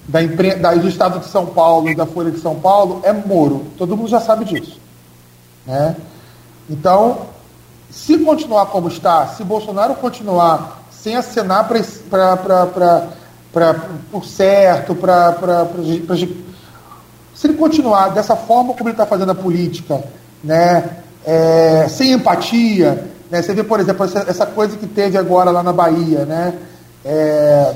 [0.06, 3.12] da, impre, da, do Estado de São Paulo e da Folha de São Paulo é
[3.12, 3.66] Moro.
[3.76, 4.78] Todo mundo já sabe disso.
[5.66, 5.96] Né?
[6.68, 7.26] Então,
[7.90, 13.08] se continuar como está, se Bolsonaro continuar sem acenar para
[14.10, 15.36] por certo, para
[17.34, 20.02] se ele continuar dessa forma como ele está fazendo a política,
[20.42, 25.50] né, é, sem empatia, né, você vê, por exemplo, essa, essa, coisa que teve agora
[25.50, 26.54] lá na Bahia, né,
[27.04, 27.74] é,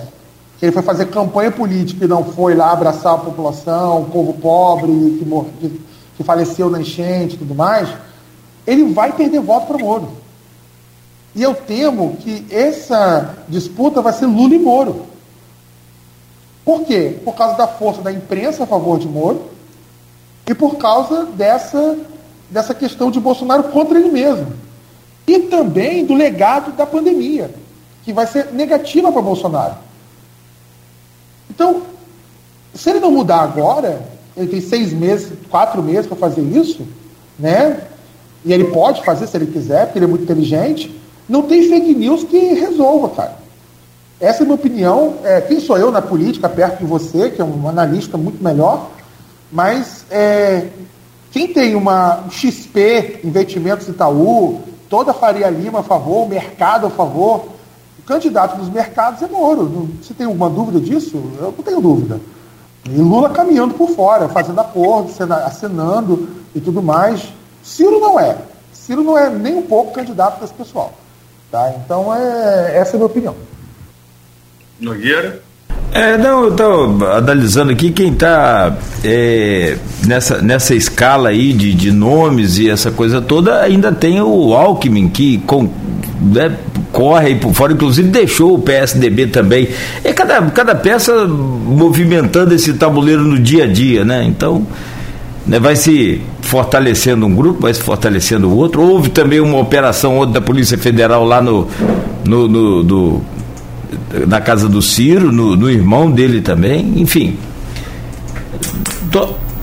[0.59, 4.35] que ele foi fazer campanha política e não foi lá abraçar a população, o povo
[4.35, 4.89] pobre
[5.19, 5.25] que,
[5.61, 5.81] que,
[6.17, 7.89] que faleceu na enchente e tudo mais,
[8.67, 10.09] ele vai perder voto para o Moro.
[11.35, 15.07] E eu temo que essa disputa vai ser Lula e Moro.
[16.65, 17.19] Por quê?
[17.25, 19.43] Por causa da força da imprensa a favor de Moro
[20.47, 21.97] e por causa dessa,
[22.51, 24.53] dessa questão de Bolsonaro contra ele mesmo.
[25.29, 27.51] E também do legado da pandemia,
[28.03, 29.75] que vai ser negativa para Bolsonaro.
[31.51, 31.83] Então,
[32.75, 34.01] se ele não mudar agora,
[34.35, 36.87] ele tem seis meses, quatro meses para fazer isso,
[37.39, 37.83] né?
[38.43, 40.99] E ele pode fazer se ele quiser, porque ele é muito inteligente.
[41.29, 43.37] Não tem fake news que resolva, cara.
[44.19, 45.17] Essa é a minha opinião.
[45.25, 48.91] É, quem sou eu na política, perto de você, que é um analista muito melhor,
[49.53, 50.69] mas é,
[51.31, 56.91] quem tem uma XP, Investimentos Itaú, toda a Faria Lima a favor, o mercado a
[56.91, 57.49] favor,
[57.99, 59.89] o candidato dos mercados é Moro.
[60.01, 61.17] Você tem alguma dúvida disso?
[61.39, 62.21] Eu não tenho dúvida.
[62.85, 65.11] E Lula caminhando por fora, fazendo acordo,
[65.45, 67.29] acenando e tudo mais.
[67.63, 68.39] Ciro não é.
[68.73, 70.95] Ciro não é nem um pouco candidato desse pessoal.
[71.51, 71.75] Tá?
[71.77, 73.35] Então, é, essa é a minha opinião.
[74.81, 75.43] Nogueira?
[75.99, 78.73] É, não, eu estou analisando aqui quem está
[79.03, 79.77] é,
[80.07, 85.09] nessa, nessa escala aí de, de nomes e essa coisa toda, ainda tem o Alckmin,
[85.09, 85.69] que com,
[86.23, 86.57] né,
[86.93, 89.71] corre aí por fora, inclusive deixou o PSDB também.
[90.05, 94.23] É cada, cada peça movimentando esse tabuleiro no dia a dia, né?
[94.25, 94.65] Então,
[95.45, 98.83] né, vai se fortalecendo um grupo, vai se fortalecendo o outro.
[98.83, 101.67] Houve também uma operação outra da Polícia Federal lá no,
[102.25, 103.21] no, no do,
[104.27, 107.37] na casa do Ciro, no, no irmão dele também, enfim.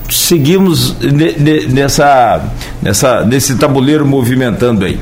[0.08, 0.96] seguimos
[1.68, 2.42] nessa,
[2.82, 4.98] nessa, nesse tabuleiro movimentando aí.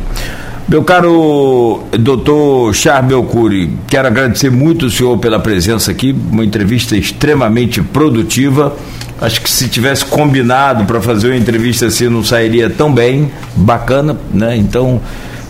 [0.67, 6.97] Meu caro doutor Charbel Cury, quero agradecer muito o senhor pela presença aqui, uma entrevista
[6.97, 8.75] extremamente produtiva.
[9.21, 14.17] Acho que se tivesse combinado para fazer uma entrevista assim não sairia tão bem, bacana,
[14.33, 14.57] né?
[14.57, 15.03] Então,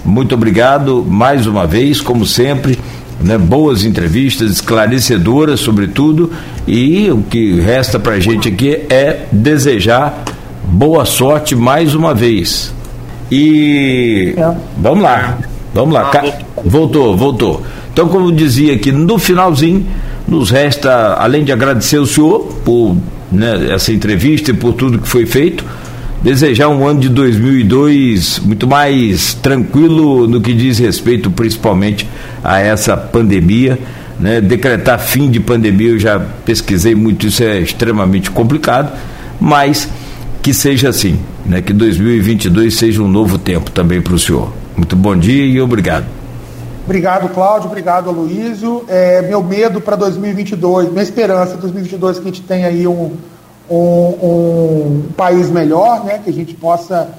[0.05, 2.77] muito obrigado mais uma vez, como sempre.
[3.25, 6.31] Né, boas entrevistas, esclarecedoras, sobretudo,
[6.67, 10.23] e o que resta para a gente aqui é desejar
[10.63, 12.75] boa sorte mais uma vez.
[13.31, 14.55] E é.
[14.77, 15.39] vamos lá,
[15.73, 16.11] vamos lá.
[16.15, 16.33] Ah,
[16.63, 17.63] voltou, voltou.
[17.93, 19.87] Então, como eu dizia aqui no finalzinho,
[20.29, 22.97] nos resta, além de agradecer o senhor por
[23.31, 25.65] né, essa entrevista e por tudo que foi feito,
[26.25, 32.09] desejar um ano de 2002 muito mais tranquilo no que diz respeito principalmente
[32.43, 33.79] a essa pandemia.
[34.19, 34.41] Né?
[34.41, 38.91] Decretar fim de pandemia, eu já pesquisei muito, isso é extremamente complicado,
[39.39, 39.87] mas
[40.41, 41.61] que seja assim, né?
[41.61, 44.51] que 2022 seja um novo tempo também para o senhor.
[44.75, 46.07] Muito bom dia e obrigado.
[46.87, 47.69] Obrigado, Cláudio.
[47.69, 48.85] Obrigado, Aloysio.
[48.89, 53.13] É, meu medo para 2022, minha esperança 2022 que a gente tenha aí um,
[53.69, 56.19] um, um, país melhor, né?
[56.19, 57.11] que a gente possa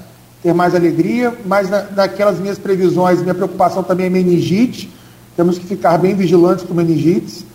[0.43, 4.91] ter mais alegria, mas na, naquelas minhas previsões, minha preocupação também é meningite.
[5.35, 7.45] Temos que ficar bem vigilantes com meningites,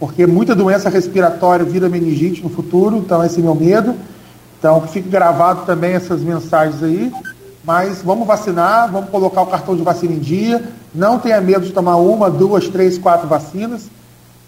[0.00, 3.94] porque muita doença respiratória vira meningite no futuro, então esse é meu medo.
[4.58, 7.12] Então, que fique gravado também essas mensagens aí.
[7.64, 10.64] Mas vamos vacinar, vamos colocar o cartão de vacina em dia.
[10.94, 13.88] Não tenha medo de tomar uma, duas, três, quatro vacinas.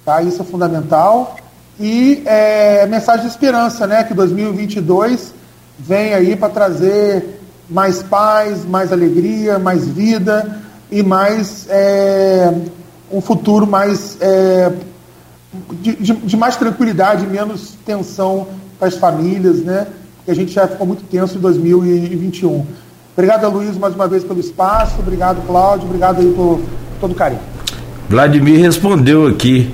[0.04, 0.22] Tá?
[0.22, 1.36] Isso é fundamental.
[1.80, 4.04] E é, mensagem de esperança, né?
[4.04, 5.32] Que 2022
[5.78, 7.40] vem aí para trazer
[7.70, 12.52] mais paz, mais alegria, mais vida e mais é,
[13.10, 14.70] um futuro mais é,
[15.80, 18.48] de, de, de, mais tranquilidade, menos tensão
[18.78, 19.86] para as famílias, né?
[20.16, 22.66] Porque a gente já ficou muito tenso em 2021.
[23.16, 24.96] Obrigado, Luiz, mais uma vez pelo espaço.
[24.98, 25.86] Obrigado, Cláudio.
[25.86, 26.60] Obrigado aí por
[27.00, 27.40] todo o carinho.
[28.06, 29.72] Vladimir respondeu aqui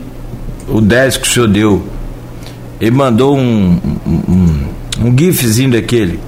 [0.69, 1.87] o 10 que o senhor deu.
[2.81, 6.21] Ele mandou um, um, um gifzinho daquele.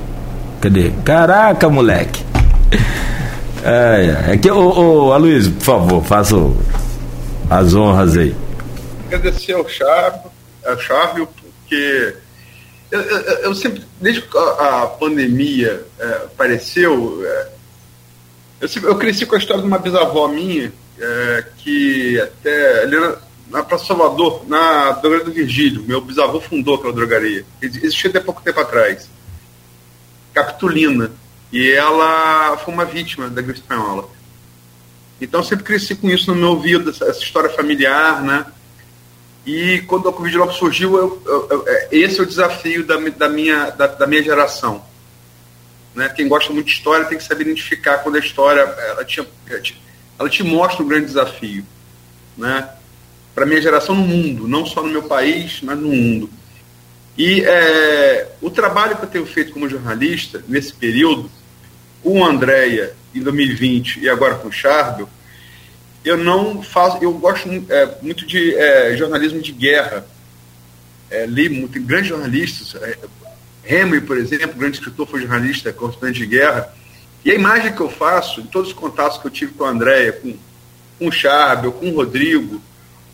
[0.61, 0.93] Cadê?
[1.05, 2.25] Caraca, moleque.
[3.63, 6.37] É, é que, ô, ô Aloysio, por favor, faça
[7.51, 8.35] as honras aí.
[9.07, 10.31] Agradecer ao Chapo,
[10.65, 12.15] a Charvio, porque
[12.91, 17.49] eu, eu, eu, sempre, desde que a, a pandemia é, apareceu, é,
[18.61, 23.17] eu, eu, cresci com a história de uma bisavó minha, é, que até ali na,
[23.51, 27.45] na Praça Salvador, na drogaria do Virgílio, meu bisavô fundou aquela drogaria.
[27.63, 29.09] Existia até pouco tempo atrás.
[30.35, 31.11] Capitulina.
[31.51, 34.09] E ela foi uma vítima da gripe espanhola.
[35.21, 38.47] Então, sempre cresci com isso no meu ouvido, essa, essa história familiar, né?
[39.47, 43.29] E quando a Covid-19 surgiu, eu, eu, eu, é, esse é o desafio da, da,
[43.31, 44.85] minha, da, da, minha geração.
[45.95, 46.09] Né?
[46.11, 49.27] Quem gosta muito de história tem que saber identificar quando a história ela te,
[50.19, 51.65] ela te mostra um grande desafio.
[52.37, 52.69] Né?
[53.39, 56.29] Para minha geração no mundo, não só no meu país, mas no mundo.
[57.17, 61.31] E é, o trabalho que eu tenho feito como jornalista nesse período,
[62.03, 65.09] com a Andréia em 2020 e agora com o Charbel,
[66.05, 70.05] eu não faço, eu gosto é, muito de é, jornalismo de guerra.
[71.09, 76.75] É, li muito, grandes jornalistas, é, por exemplo, grande escritor, foi jornalista, correspondente de guerra.
[77.25, 79.71] E a imagem que eu faço, em todos os contatos que eu tive com a
[79.71, 80.37] Andréia, com,
[80.99, 82.67] com o Charbel, com o Rodrigo,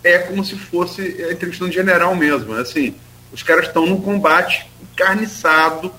[0.04, 2.54] é como se fosse a entrevista de um general mesmo.
[2.54, 2.94] Assim,
[3.32, 5.90] os caras estão num combate encarniçado,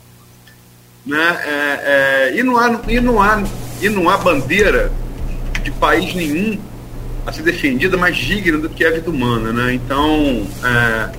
[1.06, 1.40] né?
[1.44, 3.44] É, é, e, não há, e, não há,
[3.82, 4.91] e não há bandeira
[5.64, 6.60] de país nenhum
[7.26, 9.73] a ser defendida mais digna do que a vida humana, né?
[9.73, 11.10] Então, é,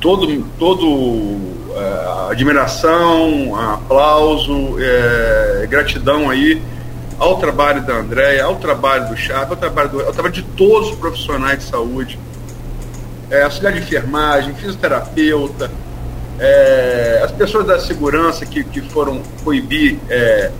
[0.00, 1.38] todo, todo
[1.76, 6.60] é, admiração, aplauso, é, gratidão aí
[7.18, 10.90] ao trabalho da Andréia, ao trabalho do Chapa, ao trabalho, do, ao trabalho de todos
[10.90, 12.18] os profissionais de saúde,
[13.30, 15.70] é, auxiliar de enfermagem, fisioterapeuta,
[16.38, 20.50] é, as pessoas da segurança que, que foram coibir é,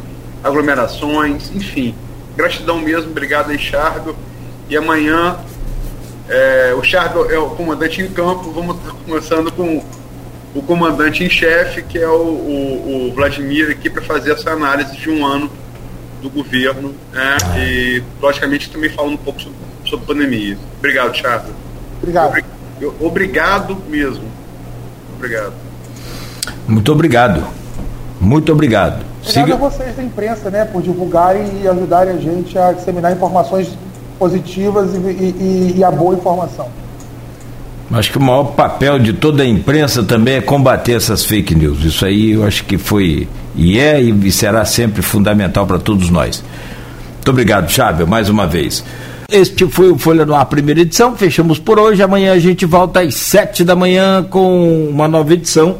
[0.43, 1.95] aglomerações, enfim.
[2.37, 4.17] Gratidão mesmo, obrigado aí, Chargo.
[4.69, 5.39] E amanhã
[6.29, 9.83] é, o Chargo é o comandante em campo, vamos estar começando com
[10.55, 14.97] o comandante em chefe, que é o, o, o Vladimir, aqui para fazer essa análise
[14.97, 15.51] de um ano
[16.21, 20.59] do governo né, e, logicamente, também falando um pouco sobre, sobre pandemia.
[20.79, 21.51] Obrigado, Chargo.
[22.01, 22.45] Obrigado.
[23.01, 24.25] Obrigado mesmo.
[25.17, 25.53] Obrigado.
[26.67, 27.45] Muito obrigado.
[28.21, 29.05] Muito obrigado.
[29.21, 29.55] Obrigado Siga...
[29.55, 33.77] a vocês da imprensa, né, por divulgarem e ajudarem a gente a disseminar informações
[34.19, 36.69] positivas e, e, e a boa informação.
[37.91, 41.83] Acho que o maior papel de toda a imprensa também é combater essas fake news.
[41.83, 43.27] Isso aí eu acho que foi
[43.59, 46.43] e é e será sempre fundamental para todos nós.
[47.15, 48.85] Muito obrigado, Chábio, mais uma vez.
[49.31, 51.15] Este foi o Folha no Ar, primeira edição.
[51.15, 52.03] Fechamos por hoje.
[52.03, 55.79] Amanhã a gente volta às sete da manhã com uma nova edição.